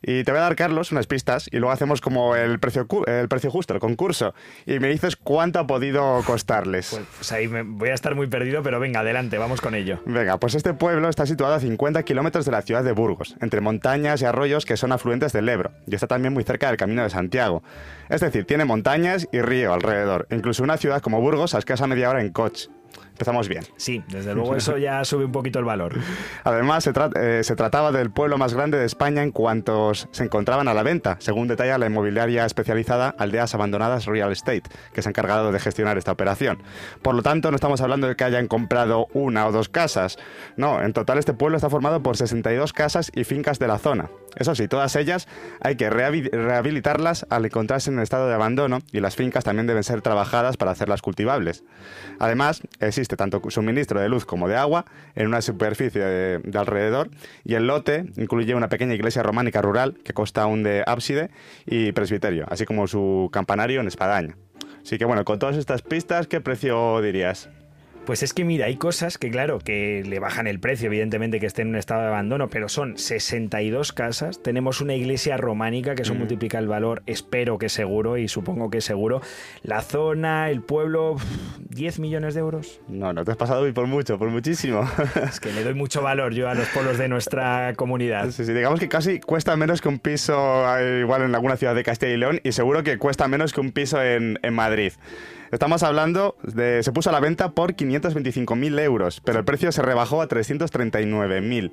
Y 0.07 0.23
te 0.23 0.31
voy 0.31 0.37
a 0.39 0.43
dar, 0.43 0.55
Carlos, 0.55 0.91
unas 0.91 1.07
pistas 1.07 1.49
y 1.51 1.57
luego 1.57 1.71
hacemos 1.71 1.99
como 1.99 2.35
el 2.35 2.59
precio, 2.59 2.87
el 3.07 3.27
precio 3.27 3.49
justo, 3.49 3.73
el 3.73 3.79
concurso. 3.79 4.35
Y 4.67 4.77
me 4.79 4.87
dices 4.87 5.15
cuánto 5.15 5.57
ha 5.57 5.65
podido 5.65 6.21
costarles. 6.25 6.99
Pues 7.17 7.31
ahí 7.31 7.47
me- 7.47 7.63
voy 7.63 7.89
a 7.89 7.95
estar 7.95 8.13
muy 8.13 8.27
perdido, 8.27 8.61
pero 8.61 8.79
venga, 8.79 8.99
adelante, 8.99 9.39
vamos 9.39 9.61
con 9.61 9.73
ello. 9.73 9.99
Venga, 10.05 10.37
pues 10.39 10.53
este 10.53 10.75
pueblo 10.75 11.09
está 11.09 11.25
situado 11.25 11.55
a 11.55 11.59
50 11.59 12.03
kilómetros 12.03 12.45
de 12.45 12.51
la 12.51 12.61
ciudad 12.61 12.83
de 12.83 12.91
Burgos, 12.91 13.35
entre 13.41 13.61
montañas 13.61 14.21
y 14.21 14.25
arroyos 14.25 14.65
que 14.65 14.77
son 14.77 14.91
afluentes 14.91 15.33
del 15.33 15.49
Ebro, 15.49 15.71
y 15.87 15.95
está 15.95 16.05
también 16.05 16.33
muy 16.33 16.43
cerca 16.43 16.67
del 16.67 16.77
Camino 16.77 17.01
de 17.01 17.09
Santiago. 17.09 17.63
Es 18.09 18.21
decir, 18.21 18.45
tiene 18.45 18.65
montañas 18.65 19.27
y 19.31 19.41
río 19.41 19.73
alrededor, 19.73 20.27
incluso 20.29 20.61
una 20.61 20.77
ciudad 20.77 21.01
como 21.01 21.19
Burgos 21.19 21.55
a 21.55 21.57
escasa 21.57 21.87
media 21.87 22.11
hora 22.11 22.21
en 22.21 22.29
coche. 22.31 22.69
Empezamos 23.15 23.47
bien. 23.47 23.63
Sí, 23.77 24.03
desde 24.09 24.33
luego 24.35 24.57
eso 24.57 24.77
ya 24.77 25.05
sube 25.05 25.23
un 25.23 25.31
poquito 25.31 25.57
el 25.59 25.63
valor. 25.63 25.93
Además, 26.43 26.83
se, 26.83 26.91
tra- 26.93 27.17
eh, 27.17 27.45
se 27.45 27.55
trataba 27.55 27.93
del 27.93 28.11
pueblo 28.11 28.37
más 28.37 28.53
grande 28.53 28.77
de 28.77 28.83
España 28.85 29.23
en 29.23 29.31
cuantos 29.31 30.09
se 30.11 30.25
encontraban 30.25 30.67
a 30.67 30.73
la 30.73 30.83
venta, 30.83 31.15
según 31.19 31.47
detalla 31.47 31.77
la 31.77 31.85
inmobiliaria 31.85 32.45
especializada 32.45 33.15
Aldeas 33.17 33.55
Abandonadas 33.55 34.05
Real 34.05 34.33
Estate, 34.33 34.63
que 34.91 35.01
se 35.01 35.07
ha 35.07 35.11
encargado 35.11 35.53
de 35.53 35.59
gestionar 35.61 35.97
esta 35.97 36.11
operación. 36.11 36.61
Por 37.01 37.15
lo 37.15 37.23
tanto, 37.23 37.51
no 37.51 37.55
estamos 37.55 37.79
hablando 37.79 38.05
de 38.07 38.17
que 38.17 38.25
hayan 38.25 38.47
comprado 38.49 39.07
una 39.13 39.47
o 39.47 39.53
dos 39.53 39.69
casas. 39.69 40.17
No, 40.57 40.81
en 40.81 40.91
total 40.91 41.17
este 41.17 41.33
pueblo 41.33 41.55
está 41.55 41.69
formado 41.69 42.03
por 42.03 42.17
62 42.17 42.73
casas 42.73 43.11
y 43.15 43.23
fincas 43.23 43.59
de 43.59 43.67
la 43.69 43.77
zona. 43.77 44.09
Eso 44.35 44.55
sí, 44.55 44.67
todas 44.67 44.93
ellas 44.97 45.29
hay 45.61 45.77
que 45.77 45.89
rehabi- 45.89 46.29
rehabilitarlas 46.29 47.25
al 47.29 47.45
encontrarse 47.45 47.89
en 47.91 47.99
estado 47.99 48.27
de 48.27 48.33
abandono 48.33 48.79
y 48.91 48.99
las 48.99 49.15
fincas 49.15 49.45
también 49.45 49.67
deben 49.67 49.83
ser 49.85 50.01
trabajadas 50.01 50.57
para 50.57 50.71
hacerlas 50.71 51.01
cultivables. 51.01 51.63
Además, 52.19 52.61
existe 52.81 53.04
tanto 53.07 53.41
suministro 53.49 54.01
de 54.01 54.09
luz 54.09 54.25
como 54.25 54.47
de 54.47 54.55
agua 54.55 54.85
en 55.15 55.27
una 55.27 55.41
superficie 55.41 56.01
de, 56.01 56.39
de 56.39 56.57
alrededor 56.57 57.09
y 57.43 57.53
el 57.53 57.67
lote 57.67 58.05
incluye 58.17 58.55
una 58.55 58.69
pequeña 58.69 58.95
iglesia 58.95 59.23
románica 59.23 59.61
rural 59.61 59.97
que 60.03 60.13
consta 60.13 60.41
aún 60.41 60.63
de 60.63 60.83
ábside 60.85 61.29
y 61.65 61.91
presbiterio, 61.91 62.45
así 62.49 62.65
como 62.65 62.87
su 62.87 63.29
campanario 63.31 63.81
en 63.81 63.87
espadaña. 63.87 64.35
Así 64.81 64.97
que 64.97 65.05
bueno, 65.05 65.25
con 65.25 65.39
todas 65.39 65.57
estas 65.57 65.81
pistas, 65.81 66.27
¿qué 66.27 66.41
precio 66.41 67.01
dirías? 67.01 67.49
Pues 68.05 68.21
es 68.21 68.33
que 68.33 68.45
mira, 68.45 68.67
hay 68.67 68.75
cosas 68.75 69.17
que 69.17 69.31
claro, 69.31 69.57
que 69.57 70.03
le 70.05 70.19
bajan 70.19 70.45
el 70.45 70.59
precio, 70.59 70.85
evidentemente 70.87 71.39
que 71.39 71.47
esté 71.47 71.63
en 71.63 71.69
un 71.69 71.75
estado 71.75 72.01
de 72.01 72.07
abandono, 72.09 72.49
pero 72.49 72.69
son 72.69 72.99
62 72.99 73.93
casas, 73.93 74.43
tenemos 74.43 74.79
una 74.79 74.93
iglesia 74.93 75.37
románica 75.37 75.95
que 75.95 76.03
eso 76.03 76.13
Mm. 76.13 76.19
multiplica 76.19 76.59
el 76.59 76.67
valor, 76.67 77.01
espero 77.07 77.57
que 77.57 77.67
seguro 77.67 78.17
y 78.19 78.27
supongo 78.27 78.69
que 78.69 78.81
seguro. 78.81 79.21
La 79.63 79.81
zona, 79.81 80.51
el 80.51 80.61
pueblo, 80.61 81.13
uf, 81.13 81.23
10 81.69 81.97
millones 81.99 82.35
de 82.35 82.41
euros. 82.41 82.79
No, 82.87 83.11
no 83.11 83.25
te 83.25 83.31
has 83.31 83.37
pasado 83.37 83.61
hoy 83.63 83.71
por 83.71 83.87
mucho, 83.87 84.19
por 84.19 84.29
muchísimo. 84.29 84.87
Es 85.27 85.39
que 85.39 85.51
le 85.51 85.63
doy 85.63 85.73
mucho 85.73 86.03
valor 86.03 86.33
yo 86.35 86.47
a 86.47 86.53
los 86.53 86.67
pueblos 86.69 86.99
de 86.99 87.07
nuestra 87.07 87.73
comunidad. 87.75 88.29
Sí, 88.29 88.45
sí, 88.45 88.53
digamos 88.53 88.79
que 88.79 88.87
casi 88.87 89.19
cuesta 89.19 89.55
menos 89.55 89.81
que 89.81 89.89
un 89.89 89.97
piso 89.97 90.63
eh, 90.77 90.99
igual 91.01 91.23
en 91.23 91.33
alguna 91.33 91.57
ciudad 91.57 91.73
de 91.73 91.83
Castilla 91.83 92.13
y 92.13 92.17
León 92.17 92.39
y 92.43 92.51
seguro 92.51 92.83
que 92.83 92.99
cuesta 92.99 93.27
menos 93.27 93.51
que 93.51 93.61
un 93.61 93.71
piso 93.71 93.99
en, 94.01 94.37
en 94.43 94.53
Madrid. 94.53 94.93
Estamos 95.55 95.83
hablando 95.83 96.35
de... 96.43 96.83
Se 96.83 96.91
puso 96.91 97.09
a 97.09 97.13
la 97.13 97.21
venta 97.21 97.51
por 97.51 97.75
525.000 97.75 98.77
euros, 98.81 99.21
pero 99.23 99.39
el 99.39 99.45
precio 99.45 99.71
se 99.71 99.81
rebajó 99.81 100.21
a 100.21 100.27
339.000. 100.27 101.71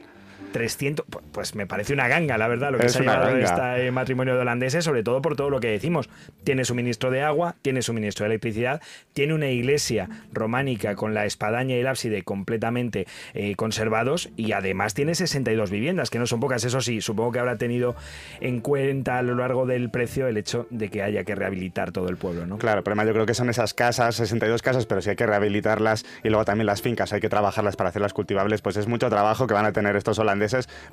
300, 0.53 1.07
pu- 1.07 1.21
pues 1.33 1.55
me 1.55 1.67
parece 1.67 1.93
una 1.93 2.07
ganga, 2.09 2.39
la 2.39 2.47
verdad, 2.49 2.71
lo 2.71 2.79
que 2.79 2.87
Es 2.87 2.93
se 2.93 3.09
ha 3.09 3.39
este 3.75 3.91
matrimonio 3.91 4.35
de 4.35 4.41
holandeses, 4.41 4.85
sobre 4.85 5.03
todo 5.03 5.21
por 5.23 5.35
todo 5.37 5.51
lo 5.51 5.59
que 5.61 5.69
decimos. 5.69 6.09
Tiene 6.45 6.65
suministro 6.65 7.11
de 7.11 7.23
agua, 7.23 7.57
tiene 7.63 7.83
suministro 7.83 8.25
de 8.25 8.31
electricidad, 8.33 8.81
tiene 9.13 9.35
una 9.35 9.49
iglesia 9.49 10.09
románica 10.33 10.95
con 10.95 11.15
la 11.15 11.25
espadaña 11.27 11.75
y 11.77 11.81
el 11.81 11.87
ábside 11.87 12.23
completamente 12.23 13.07
eh, 13.35 13.55
conservados 13.57 14.31
y 14.37 14.53
además 14.53 14.95
tiene 14.95 15.15
62 15.15 15.71
viviendas, 15.71 16.11
que 16.11 16.19
no 16.19 16.27
son 16.27 16.41
pocas. 16.41 16.65
Eso 16.65 16.81
sí, 16.81 17.01
supongo 17.01 17.33
que 17.33 17.39
habrá 17.39 17.57
tenido 17.57 17.97
en 18.41 18.61
cuenta 18.61 19.19
a 19.19 19.23
lo 19.23 19.35
largo 19.35 19.67
del 19.67 19.91
precio 19.91 20.27
el 20.29 20.37
hecho 20.37 20.67
de 20.71 20.91
que 20.91 21.03
haya 21.03 21.25
que 21.25 21.35
rehabilitar 21.35 21.93
todo 21.93 22.09
el 22.09 22.17
pueblo, 22.17 22.47
¿no? 22.47 22.59
Claro, 22.59 22.85
pero 22.85 22.93
además 22.93 23.07
yo 23.09 23.13
creo 23.15 23.27
que 23.27 23.35
son 23.35 23.49
esas 23.51 23.75
casas, 23.75 24.17
62 24.17 24.61
casas, 24.63 24.87
pero 24.87 25.01
si 25.01 25.11
hay 25.11 25.17
que 25.17 25.27
rehabilitarlas 25.27 26.05
y 26.23 26.29
luego 26.29 26.45
también 26.45 26.67
las 26.67 26.83
fincas, 26.83 27.13
hay 27.13 27.21
que 27.21 27.29
trabajarlas 27.29 27.77
para 27.77 27.89
hacerlas 27.91 28.13
cultivables, 28.13 28.61
pues 28.61 28.77
es 28.77 28.87
mucho 28.87 29.09
trabajo 29.09 29.47
que 29.47 29.55
van 29.55 29.65
a 29.65 29.73
tener 29.73 29.97
estos 29.97 30.19
holandeses, 30.19 30.42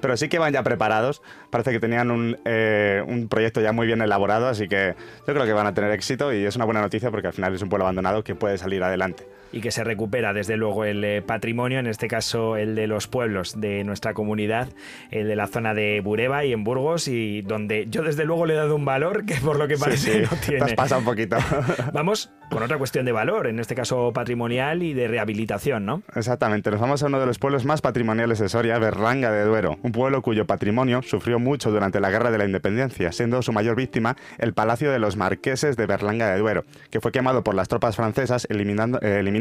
pero 0.02 0.18
sí 0.18 0.30
que 0.30 0.40
van 0.40 0.54
ya 0.54 0.64
preparados. 0.64 1.22
Parece 1.50 1.72
que 1.72 1.80
tenían 1.80 2.12
un, 2.12 2.38
eh, 2.46 3.04
un 3.06 3.28
proyecto 3.28 3.62
ya 3.62 3.72
muy 3.72 3.88
bien 3.88 4.02
elaborado, 4.02 4.48
así 4.48 4.68
que 4.68 4.96
yo 5.28 5.34
creo 5.34 5.46
que 5.46 5.54
van 5.54 5.68
a 5.68 5.74
tener 5.74 5.92
éxito 5.92 6.34
y 6.34 6.46
es 6.46 6.56
una 6.56 6.66
buena 6.66 6.82
noticia 6.82 7.12
porque 7.12 7.28
al 7.28 7.34
final 7.34 7.54
es 7.56 7.62
un 7.62 7.70
pueblo 7.70 7.86
abandonado 7.86 8.24
que 8.24 8.36
puede 8.36 8.58
salir 8.58 8.84
adelante. 8.84 9.28
Y 9.52 9.62
que 9.62 9.72
se 9.72 9.84
recupera 9.84 10.34
desde 10.34 10.58
luego 10.58 10.86
el 10.86 11.04
eh, 11.04 11.22
patrimonio, 11.22 11.80
en 11.80 11.88
este 11.88 12.08
caso 12.08 12.58
el 12.58 12.76
de 12.76 12.88
los 12.88 13.08
pueblos 13.08 13.60
de 13.60 13.84
nuestra 13.84 14.14
comunidad, 14.14 14.70
el 15.12 15.28
de 15.28 15.36
la 15.36 15.48
zona 15.48 15.74
de 15.74 16.02
Bureba 16.02 16.46
y 16.46 16.54
en 16.54 16.64
Burgos, 16.64 17.08
y 17.08 17.42
donde 17.42 17.88
yo 17.90 18.04
desde 18.04 18.26
luego 18.26 18.46
le 18.46 18.54
he 18.54 18.58
dado 18.58 18.76
un 18.76 18.86
valor 18.86 19.26
que 19.26 19.36
por 19.36 19.58
lo 19.58 19.68
que 19.68 19.76
Sí, 19.78 19.84
parece 19.84 20.14
sí, 20.14 20.22
no 20.22 20.30
te 20.42 20.48
tiene. 20.48 20.66
has 20.66 20.74
pasado 20.74 21.00
un 21.00 21.06
poquito. 21.06 21.38
Vamos 21.94 22.32
con 22.50 22.64
otra 22.64 22.78
cuestión 22.78 23.06
de 23.06 23.12
valor, 23.12 23.48
en 23.48 23.60
este 23.60 23.76
caso 23.76 24.12
patrimonial 24.14 24.82
y 24.84 24.94
de 24.94 25.08
rehabilitación, 25.08 25.86
¿no? 25.86 26.02
Exactamente, 26.16 26.72
nos 26.72 26.80
vamos 26.80 27.04
a 27.04 27.06
uno 27.06 27.20
de 27.20 27.28
los 27.28 27.38
pueblos 27.38 27.64
más 27.64 27.82
patrimoniales 27.82 28.40
de 28.40 28.50
Soria, 28.50 28.80
Berlanga 28.80 29.32
de 29.32 29.44
Duero, 29.44 29.78
un 29.84 29.92
pueblo 29.92 30.22
cuyo 30.24 30.46
patrimonio 30.48 31.02
sufrió 31.04 31.38
mucho 31.40 31.70
durante 31.70 32.00
la 32.00 32.10
Guerra 32.10 32.32
de 32.32 32.40
la 32.40 32.46
Independencia, 32.46 33.12
siendo 33.12 33.42
su 33.44 33.54
mayor 33.54 33.76
víctima 33.76 34.16
el 34.40 34.54
Palacio 34.54 34.92
de 34.92 34.98
los 34.98 35.16
Marqueses 35.16 35.78
de 35.78 35.86
Berlanga 35.86 36.32
de 36.32 36.40
Duero, 36.40 36.66
que 36.90 37.00
fue 37.02 37.12
quemado 37.12 37.44
por 37.44 37.54
las 37.54 37.68
tropas 37.68 37.96
francesas 37.96 38.48
eliminando, 38.50 39.00
eh, 39.02 39.20
eliminando 39.20 39.39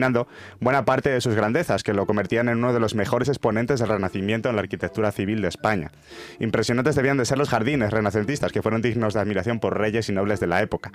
buena 0.61 0.84
parte 0.84 1.11
de 1.11 1.20
sus 1.20 1.34
grandezas, 1.34 1.82
que 1.82 1.92
lo 1.92 2.07
convertían 2.07 2.49
en 2.49 2.59
uno 2.59 2.72
de 2.72 2.80
los 2.80 2.94
mejores 2.94 3.28
exponentes 3.28 3.80
del 3.80 3.88
Renacimiento 3.88 4.49
en 4.49 4.57
la 4.57 4.62
arquitectura 4.62 5.12
civil 5.12 5.42
de 5.42 5.49
España. 5.49 5.90
Impresionantes 6.38 6.94
debían 6.94 7.16
de 7.16 7.24
ser 7.24 7.38
los 7.38 7.49
jardines 7.49 7.90
renacentistas, 7.90 8.53
que 8.53 8.62
fueron 8.62 8.82
dignos 8.82 9.14
de 9.14 9.20
admiración 9.20 9.61
por 9.61 9.78
reyes 9.78 10.09
y 10.09 10.12
nobles 10.12 10.40
de 10.40 10.46
la 10.46 10.62
época. 10.62 10.92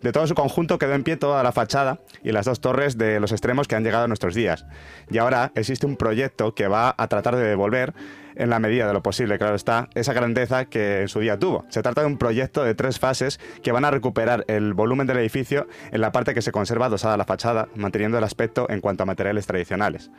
De 0.00 0.12
todo 0.12 0.26
su 0.26 0.34
conjunto 0.34 0.78
quedó 0.78 0.94
en 0.94 1.04
pie 1.04 1.16
toda 1.16 1.42
la 1.42 1.52
fachada 1.52 2.00
y 2.22 2.32
las 2.32 2.46
dos 2.46 2.60
torres 2.60 2.98
de 2.98 3.20
los 3.20 3.32
extremos 3.32 3.68
que 3.68 3.76
han 3.76 3.84
llegado 3.84 4.04
a 4.04 4.08
nuestros 4.08 4.34
días. 4.34 4.66
Y 5.10 5.18
ahora 5.18 5.52
existe 5.54 5.86
un 5.86 5.96
proyecto 5.96 6.54
que 6.54 6.68
va 6.68 6.94
a 6.96 7.08
tratar 7.08 7.36
de 7.36 7.44
devolver 7.44 7.94
en 8.34 8.50
la 8.50 8.58
medida 8.58 8.86
de 8.86 8.92
lo 8.92 9.02
posible, 9.02 9.38
claro 9.38 9.54
está, 9.54 9.88
esa 9.94 10.12
grandeza 10.12 10.66
que 10.66 11.02
en 11.02 11.08
su 11.08 11.20
día 11.20 11.38
tuvo. 11.38 11.64
Se 11.68 11.82
trata 11.82 12.02
de 12.02 12.06
un 12.06 12.18
proyecto 12.18 12.64
de 12.64 12.74
tres 12.74 12.98
fases 12.98 13.40
que 13.62 13.72
van 13.72 13.84
a 13.84 13.90
recuperar 13.90 14.44
el 14.48 14.74
volumen 14.74 15.06
del 15.06 15.18
edificio 15.18 15.66
en 15.90 16.00
la 16.00 16.12
parte 16.12 16.34
que 16.34 16.42
se 16.42 16.52
conserva 16.52 16.86
adosada 16.86 17.14
a 17.14 17.16
la 17.16 17.24
fachada, 17.24 17.68
manteniendo 17.74 18.18
el 18.18 18.24
aspecto 18.24 18.68
en 18.70 18.80
cuanto 18.80 19.02
a 19.02 19.06
materiales 19.06 19.46
tradicionales. 19.46 20.10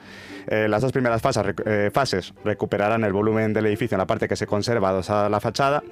Eh, 0.48 0.68
las 0.68 0.82
dos 0.82 0.92
primeras 0.92 1.22
fases, 1.22 1.44
eh, 1.66 1.92
fases 1.94 2.34
recuperarán 2.44 3.04
el 3.04 3.14
volumen 3.14 3.54
del 3.54 3.66
edificio 3.66 3.96
en 3.96 4.00
la 4.00 4.08
parte 4.08 4.28
que 4.28 4.36
se 4.36 4.48
conserva 4.48 4.90
adosada 4.90 5.28
a 5.28 5.30
la 5.30 5.40
fachada 5.40 5.84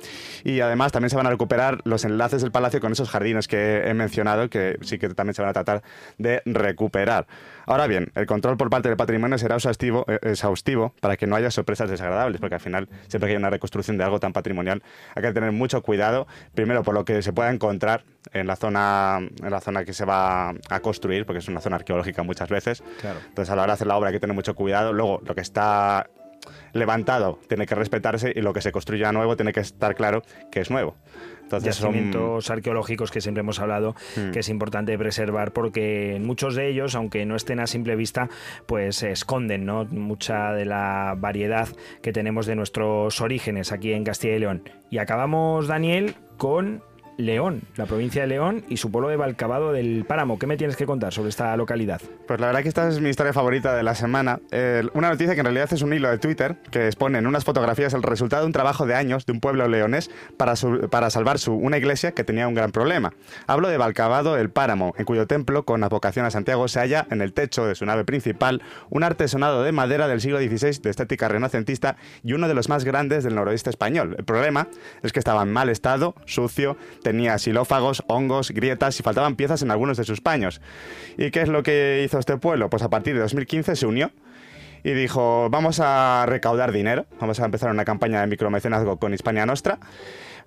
y 0.44 0.60
además 0.60 0.92
también 0.92 1.10
se 1.10 1.16
van 1.16 1.28
a 1.28 1.30
recuperar 1.30 1.80
los 1.84 2.06
enlaces 2.06 2.42
del 2.42 2.52
palacio 2.52 2.80
con 2.80 2.92
esos 2.92 3.10
jardines 3.10 3.48
que 3.48 3.84
he 3.86 3.94
mencionado 3.94 4.50
que 4.50 4.78
sí 4.82 4.98
que 4.98 5.10
también 5.10 5.34
se 5.34 5.42
van 5.42 5.50
a 5.50 5.54
tratar 5.54 5.84
de 6.18 6.42
recuperar. 6.46 7.28
Ahora 7.66 7.88
bien, 7.88 8.12
el 8.16 8.26
control 8.26 8.58
por 8.58 8.70
parte 8.70 8.90
del 8.90 8.98
patrimonio 8.98 9.38
será 9.38 9.56
exhaustivo, 9.56 10.06
eh, 10.08 10.20
exhaustivo 10.24 10.94
para 11.00 11.18
que 11.18 11.28
no 11.28 11.36
haya 11.36 11.52
sorpresas 11.52 11.90
desagradables, 11.90 12.40
porque 12.40 12.56
al 12.56 12.62
final, 12.62 12.90
siempre 13.08 13.28
que 13.28 13.32
hay 13.32 13.38
una 13.38 13.50
reconstrucción 13.50 13.98
de 13.98 14.04
algo 14.04 14.20
tan 14.20 14.34
patrimonial, 14.34 14.82
hay 15.16 15.22
que 15.24 15.32
tener 15.32 15.52
mucho 15.52 15.82
cuidado, 15.82 16.28
primero 16.54 16.84
por 16.84 16.94
lo 16.94 17.06
que 17.06 17.22
se 17.22 17.34
pueda 17.34 17.52
encontrar 17.52 18.04
en 18.34 18.48
la 18.48 18.56
zona, 18.56 19.20
en 19.20 19.52
la 19.52 19.62
zona 19.62 19.86
que 19.86 19.94
se 19.94 20.06
va 20.06 20.50
a 20.50 20.80
construir, 20.82 21.26
porque 21.26 21.40
es 21.40 21.48
una 21.48 21.62
zona 21.62 21.78
arqueológica 21.78 22.24
muchas 22.24 22.50
veces. 22.50 22.84
Claro. 23.00 23.20
Entonces, 23.28 23.52
a 23.52 23.56
la 23.56 23.64
hora 23.64 23.74
de 23.74 23.76
hacer 23.76 23.88
la 23.88 23.98
obra 23.98 24.10
hay 24.10 24.14
que 24.14 24.20
tener 24.20 24.36
mucho 24.36 24.56
cuidado. 24.56 24.94
Luego, 24.94 25.22
lo 25.26 25.36
que 25.36 25.42
está 25.42 26.08
levantado 26.74 27.40
tiene 27.48 27.66
que 27.66 27.76
respetarse 27.76 28.34
y 28.36 28.42
lo 28.42 28.54
que 28.54 28.62
se 28.62 28.72
construya 28.72 29.12
nuevo 29.12 29.36
tiene 29.36 29.54
que 29.54 29.60
estar 29.60 29.96
claro 29.96 30.24
que 30.52 30.62
es 30.62 30.72
nuevo. 30.72 30.96
Entonces, 31.58 31.76
son- 31.76 31.92
Yacimientos 31.94 32.50
arqueológicos 32.50 33.12
que 33.12 33.22
siempre 33.22 33.42
hemos 33.42 33.60
hablado 33.60 33.96
Hmm. 34.16 34.32
que 34.32 34.40
es 34.40 34.50
importante 34.50 34.98
preservar 34.98 35.52
porque 35.54 36.20
muchos 36.22 36.56
de 36.56 36.68
ellos, 36.70 36.96
aunque 36.96 37.26
no 37.26 37.36
estén 37.36 37.60
a 37.60 37.68
simple 37.68 37.96
vista, 37.96 38.30
pues 38.66 39.04
esconden 39.04 39.66
¿no? 39.66 39.86
mucha 39.86 40.54
de 40.54 40.66
la 40.66 41.16
variedad 41.18 41.68
que 42.02 42.12
tenemos 42.14 42.46
de 42.46 42.56
nuestros 42.56 43.22
orígenes 43.22 43.72
aquí 43.72 43.94
en 43.94 44.04
Castilla 44.04 44.36
y 44.36 44.40
León. 44.40 44.64
Y 44.90 44.98
acabamos, 45.00 45.68
Daniel, 45.68 46.16
con 46.38 46.84
León, 47.26 47.62
la 47.76 47.86
provincia 47.86 48.22
de 48.22 48.28
León 48.28 48.64
y 48.68 48.78
su 48.78 48.92
pueblo 48.92 49.10
de 49.10 49.16
Valcabado 49.16 49.72
del 49.72 50.06
Páramo. 50.08 50.40
¿Qué 50.40 50.48
me 50.48 50.58
tienes 50.58 50.76
que 50.76 50.86
contar 50.86 51.14
sobre 51.14 51.30
esta 51.30 51.56
localidad? 51.56 52.02
Pues 52.28 52.40
la 52.40 52.48
verdad 52.48 52.62
que 52.62 52.70
esta 52.70 52.88
es 52.88 53.00
mi 53.00 53.10
historia 53.10 53.34
favorita 53.34 53.76
de 53.76 53.84
la 53.84 53.96
semana. 53.96 54.40
Eh, 54.52 54.84
una 54.94 55.10
noticia 55.10 55.34
que 55.34 55.40
en 55.42 55.46
realidad 55.46 55.72
es 55.72 55.82
un 55.82 55.94
hilo 55.94 56.10
de 56.10 56.18
Twitter 56.18 56.58
que 56.72 56.88
expone 56.88 57.20
en 57.20 57.28
unas 57.28 57.46
fotografías 57.46 57.94
el 57.94 58.04
resultado 58.04 58.44
de 58.44 58.48
un 58.48 58.54
trabajo 58.54 58.86
de 58.86 58.96
años 58.96 59.26
de 59.26 59.34
un 59.34 59.40
pueblo 59.40 59.68
leonés 59.68 60.10
para, 60.38 60.54
para 60.90 61.10
salvar 61.10 61.40
su, 61.40 61.54
una 61.54 61.78
iglesia 61.78 62.14
que 62.14 62.24
tenía 62.24 62.48
un 62.48 62.54
gran 62.54 62.72
problema. 62.72 63.14
Hablo 63.48 63.70
de 63.70 63.78
Valcabado 63.78 64.36
del 64.36 64.50
Páramo, 64.50 64.94
en 64.98 65.06
cuyo 65.06 65.28
templo, 65.28 65.64
con 65.64 65.84
advocación 65.84 66.26
a 66.26 66.32
Santiago, 66.32 66.68
se 66.68 66.80
halla 66.80 67.08
en 67.12 67.22
el 67.22 67.34
techo 67.34 67.66
de 67.66 67.76
su 67.76 67.86
nave 67.86 68.06
principal 68.06 68.62
un 68.90 69.04
artesonado 69.04 69.64
de 69.64 69.72
madera 69.72 70.08
del 70.08 70.22
siglo 70.22 70.40
XVI 70.40 70.82
de 70.82 70.90
estética 70.90 71.28
renacentista 71.28 71.98
y 72.24 72.34
uno 72.34 72.48
de 72.48 72.54
los 72.54 72.70
más 72.70 72.84
grandes 72.84 73.24
del 73.24 73.36
noroeste 73.36 73.70
español. 73.70 74.16
El 74.18 74.26
problema 74.26 74.68
es 75.04 75.14
que 75.14 75.20
estaba 75.20 75.44
en 75.44 75.52
mal 75.52 75.70
estado, 75.70 76.16
sucio, 76.26 76.78
tenía 77.04 77.11
xilófagos, 77.38 78.04
hongos, 78.08 78.52
grietas 78.52 79.00
y 79.00 79.04
faltaban 79.04 79.36
piezas 79.36 79.62
en 79.62 79.72
algunos 79.72 79.98
de 79.98 80.04
sus 80.04 80.22
paños. 80.22 80.62
¿Y 81.18 81.32
qué 81.32 81.42
es 81.42 81.50
lo 81.50 81.64
que 81.64 82.04
hizo 82.06 82.20
este 82.20 82.38
pueblo? 82.38 82.70
Pues 82.70 82.84
a 82.84 82.90
partir 82.90 83.14
de 83.14 83.22
2015 83.22 83.76
se 83.76 83.86
unió 83.86 84.12
y 84.84 84.92
dijo, 84.92 85.50
vamos 85.50 85.80
a 85.80 86.26
recaudar 86.28 86.72
dinero, 86.72 87.06
vamos 87.20 87.40
a 87.40 87.46
empezar 87.46 87.70
una 87.72 87.86
campaña 87.86 88.22
de 88.22 88.28
micromecenazgo 88.28 88.98
con 88.98 89.14
Hispania 89.14 89.46
Nostra. 89.46 89.80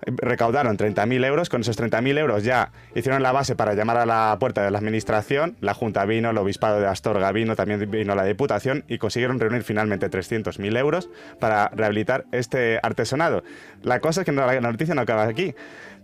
Recaudaron 0.05 0.77
30.000 0.77 1.25
euros, 1.25 1.49
con 1.49 1.61
esos 1.61 1.79
30.000 1.79 2.19
euros 2.19 2.43
ya 2.43 2.71
hicieron 2.95 3.23
la 3.23 3.31
base 3.31 3.55
para 3.55 3.73
llamar 3.73 3.97
a 3.97 4.05
la 4.05 4.35
puerta 4.39 4.61
de 4.63 4.69
la 4.69 4.77
administración, 4.77 5.55
la 5.61 5.73
Junta 5.73 6.05
vino, 6.05 6.29
el 6.29 6.37
Obispado 6.37 6.81
de 6.81 6.87
Astorga 6.87 7.31
vino, 7.31 7.55
también 7.55 7.89
vino 7.89 8.13
la 8.13 8.25
Diputación 8.25 8.83
y 8.89 8.97
consiguieron 8.97 9.39
reunir 9.39 9.63
finalmente 9.63 10.11
300.000 10.11 10.77
euros 10.77 11.09
para 11.39 11.69
rehabilitar 11.69 12.25
este 12.33 12.77
artesonado. 12.83 13.43
La 13.83 14.01
cosa 14.01 14.21
es 14.21 14.25
que 14.25 14.33
la 14.33 14.59
noticia 14.59 14.95
no 14.95 15.01
acaba 15.01 15.23
aquí. 15.23 15.55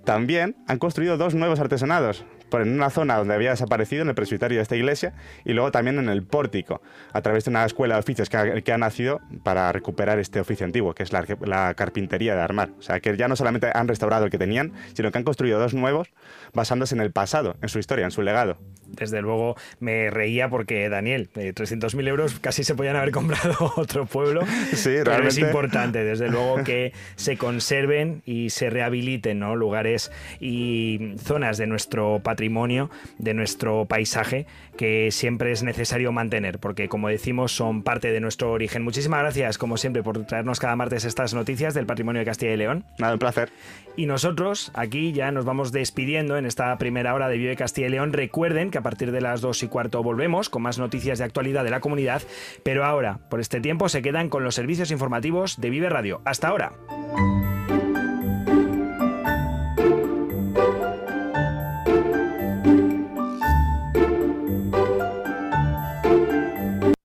También 0.03 0.55
han 0.67 0.79
construido 0.79 1.17
dos 1.17 1.35
nuevos 1.35 1.59
artesonados, 1.59 2.25
por 2.49 2.61
en 2.61 2.73
una 2.73 2.89
zona 2.89 3.17
donde 3.17 3.33
había 3.33 3.51
desaparecido, 3.51 4.01
en 4.01 4.09
el 4.09 4.15
presbiterio 4.15 4.57
de 4.57 4.63
esta 4.63 4.75
iglesia, 4.75 5.13
y 5.45 5.53
luego 5.53 5.71
también 5.71 5.99
en 5.99 6.09
el 6.09 6.23
pórtico, 6.23 6.81
a 7.13 7.21
través 7.21 7.45
de 7.45 7.51
una 7.51 7.65
escuela 7.65 7.95
de 7.95 7.99
oficios 7.99 8.29
que 8.29 8.71
ha, 8.71 8.77
nacido 8.77 9.21
para 9.43 9.71
recuperar 9.71 10.19
este 10.19 10.39
oficio 10.39 10.65
antiguo, 10.65 10.93
que 10.93 11.03
es 11.03 11.13
la, 11.13 11.25
la, 11.45 11.73
carpintería 11.75 12.35
de 12.35 12.41
armar. 12.41 12.71
O 12.77 12.81
sea, 12.81 12.99
que 12.99 13.15
ya 13.15 13.27
no 13.27 13.35
solamente 13.35 13.71
han 13.73 13.87
restaurado 13.87 14.25
el 14.25 14.31
que 14.31 14.37
tenían, 14.37 14.73
sino 14.93 15.11
que 15.11 15.17
han 15.17 15.23
construido 15.23 15.59
dos 15.59 15.73
nuevos 15.73 16.09
basándose 16.53 16.95
en 16.95 17.01
el 17.01 17.11
pasado, 17.11 17.55
en 17.61 17.69
su 17.69 17.79
historia, 17.79 18.05
en 18.05 18.11
su 18.11 18.21
legado. 18.21 18.57
Desde 18.91 19.21
luego 19.21 19.55
me 19.79 20.09
reía 20.09 20.49
porque, 20.49 20.89
Daniel, 20.89 21.29
300.000 21.33 22.07
euros 22.07 22.39
casi 22.39 22.63
se 22.63 22.75
podían 22.75 22.95
haber 22.95 23.11
comprado 23.11 23.73
otro 23.75 24.05
pueblo. 24.05 24.41
Sí, 24.73 24.89
pero 24.89 25.03
realmente. 25.05 25.29
es 25.29 25.37
importante, 25.39 26.03
desde 26.03 26.27
luego, 26.29 26.63
que 26.63 26.93
se 27.15 27.37
conserven 27.37 28.21
y 28.25 28.49
se 28.49 28.69
rehabiliten 28.69 29.39
¿no? 29.39 29.55
lugares 29.55 30.11
y 30.39 31.15
zonas 31.17 31.57
de 31.57 31.67
nuestro 31.67 32.21
patrimonio, 32.23 32.89
de 33.17 33.33
nuestro 33.33 33.85
paisaje, 33.85 34.45
que 34.77 35.11
siempre 35.11 35.51
es 35.51 35.63
necesario 35.63 36.11
mantener, 36.11 36.59
porque 36.59 36.89
como 36.89 37.09
decimos, 37.09 37.51
son 37.51 37.83
parte 37.83 38.11
de 38.11 38.19
nuestro 38.19 38.51
origen. 38.51 38.83
Muchísimas 38.83 39.21
gracias, 39.21 39.57
como 39.57 39.77
siempre, 39.77 40.03
por 40.03 40.25
traernos 40.25 40.59
cada 40.59 40.75
martes 40.75 41.05
estas 41.05 41.33
noticias 41.33 41.73
del 41.73 41.85
patrimonio 41.85 42.19
de 42.19 42.25
Castilla 42.25 42.53
y 42.53 42.57
León. 42.57 42.85
Nada, 42.97 43.13
un 43.13 43.19
placer. 43.19 43.51
Y 43.95 44.05
nosotros 44.05 44.71
aquí 44.73 45.11
ya 45.11 45.31
nos 45.31 45.45
vamos 45.45 45.71
despidiendo 45.71 46.37
en 46.37 46.45
esta 46.45 46.77
primera 46.77 47.13
hora 47.13 47.27
de 47.27 47.37
Vive 47.37 47.55
Castilla 47.55 47.87
y 47.87 47.91
León. 47.91 48.13
Recuerden 48.13 48.71
que 48.71 48.77
a 48.77 48.81
partir 48.81 49.11
de 49.11 49.21
las 49.21 49.41
dos 49.41 49.63
y 49.63 49.67
cuarto 49.67 50.03
volvemos 50.03 50.49
con 50.49 50.61
más 50.61 50.79
noticias 50.79 51.19
de 51.19 51.25
actualidad 51.25 51.63
de 51.63 51.71
la 51.71 51.81
comunidad, 51.81 52.21
pero 52.63 52.85
ahora, 52.85 53.19
por 53.29 53.39
este 53.39 53.61
tiempo, 53.61 53.89
se 53.89 54.01
quedan 54.01 54.29
con 54.29 54.43
los 54.43 54.55
servicios 54.55 54.91
informativos 54.91 55.59
de 55.59 55.69
Vive 55.69 55.89
Radio. 55.89 56.21
Hasta 56.25 56.47
ahora. 56.47 56.71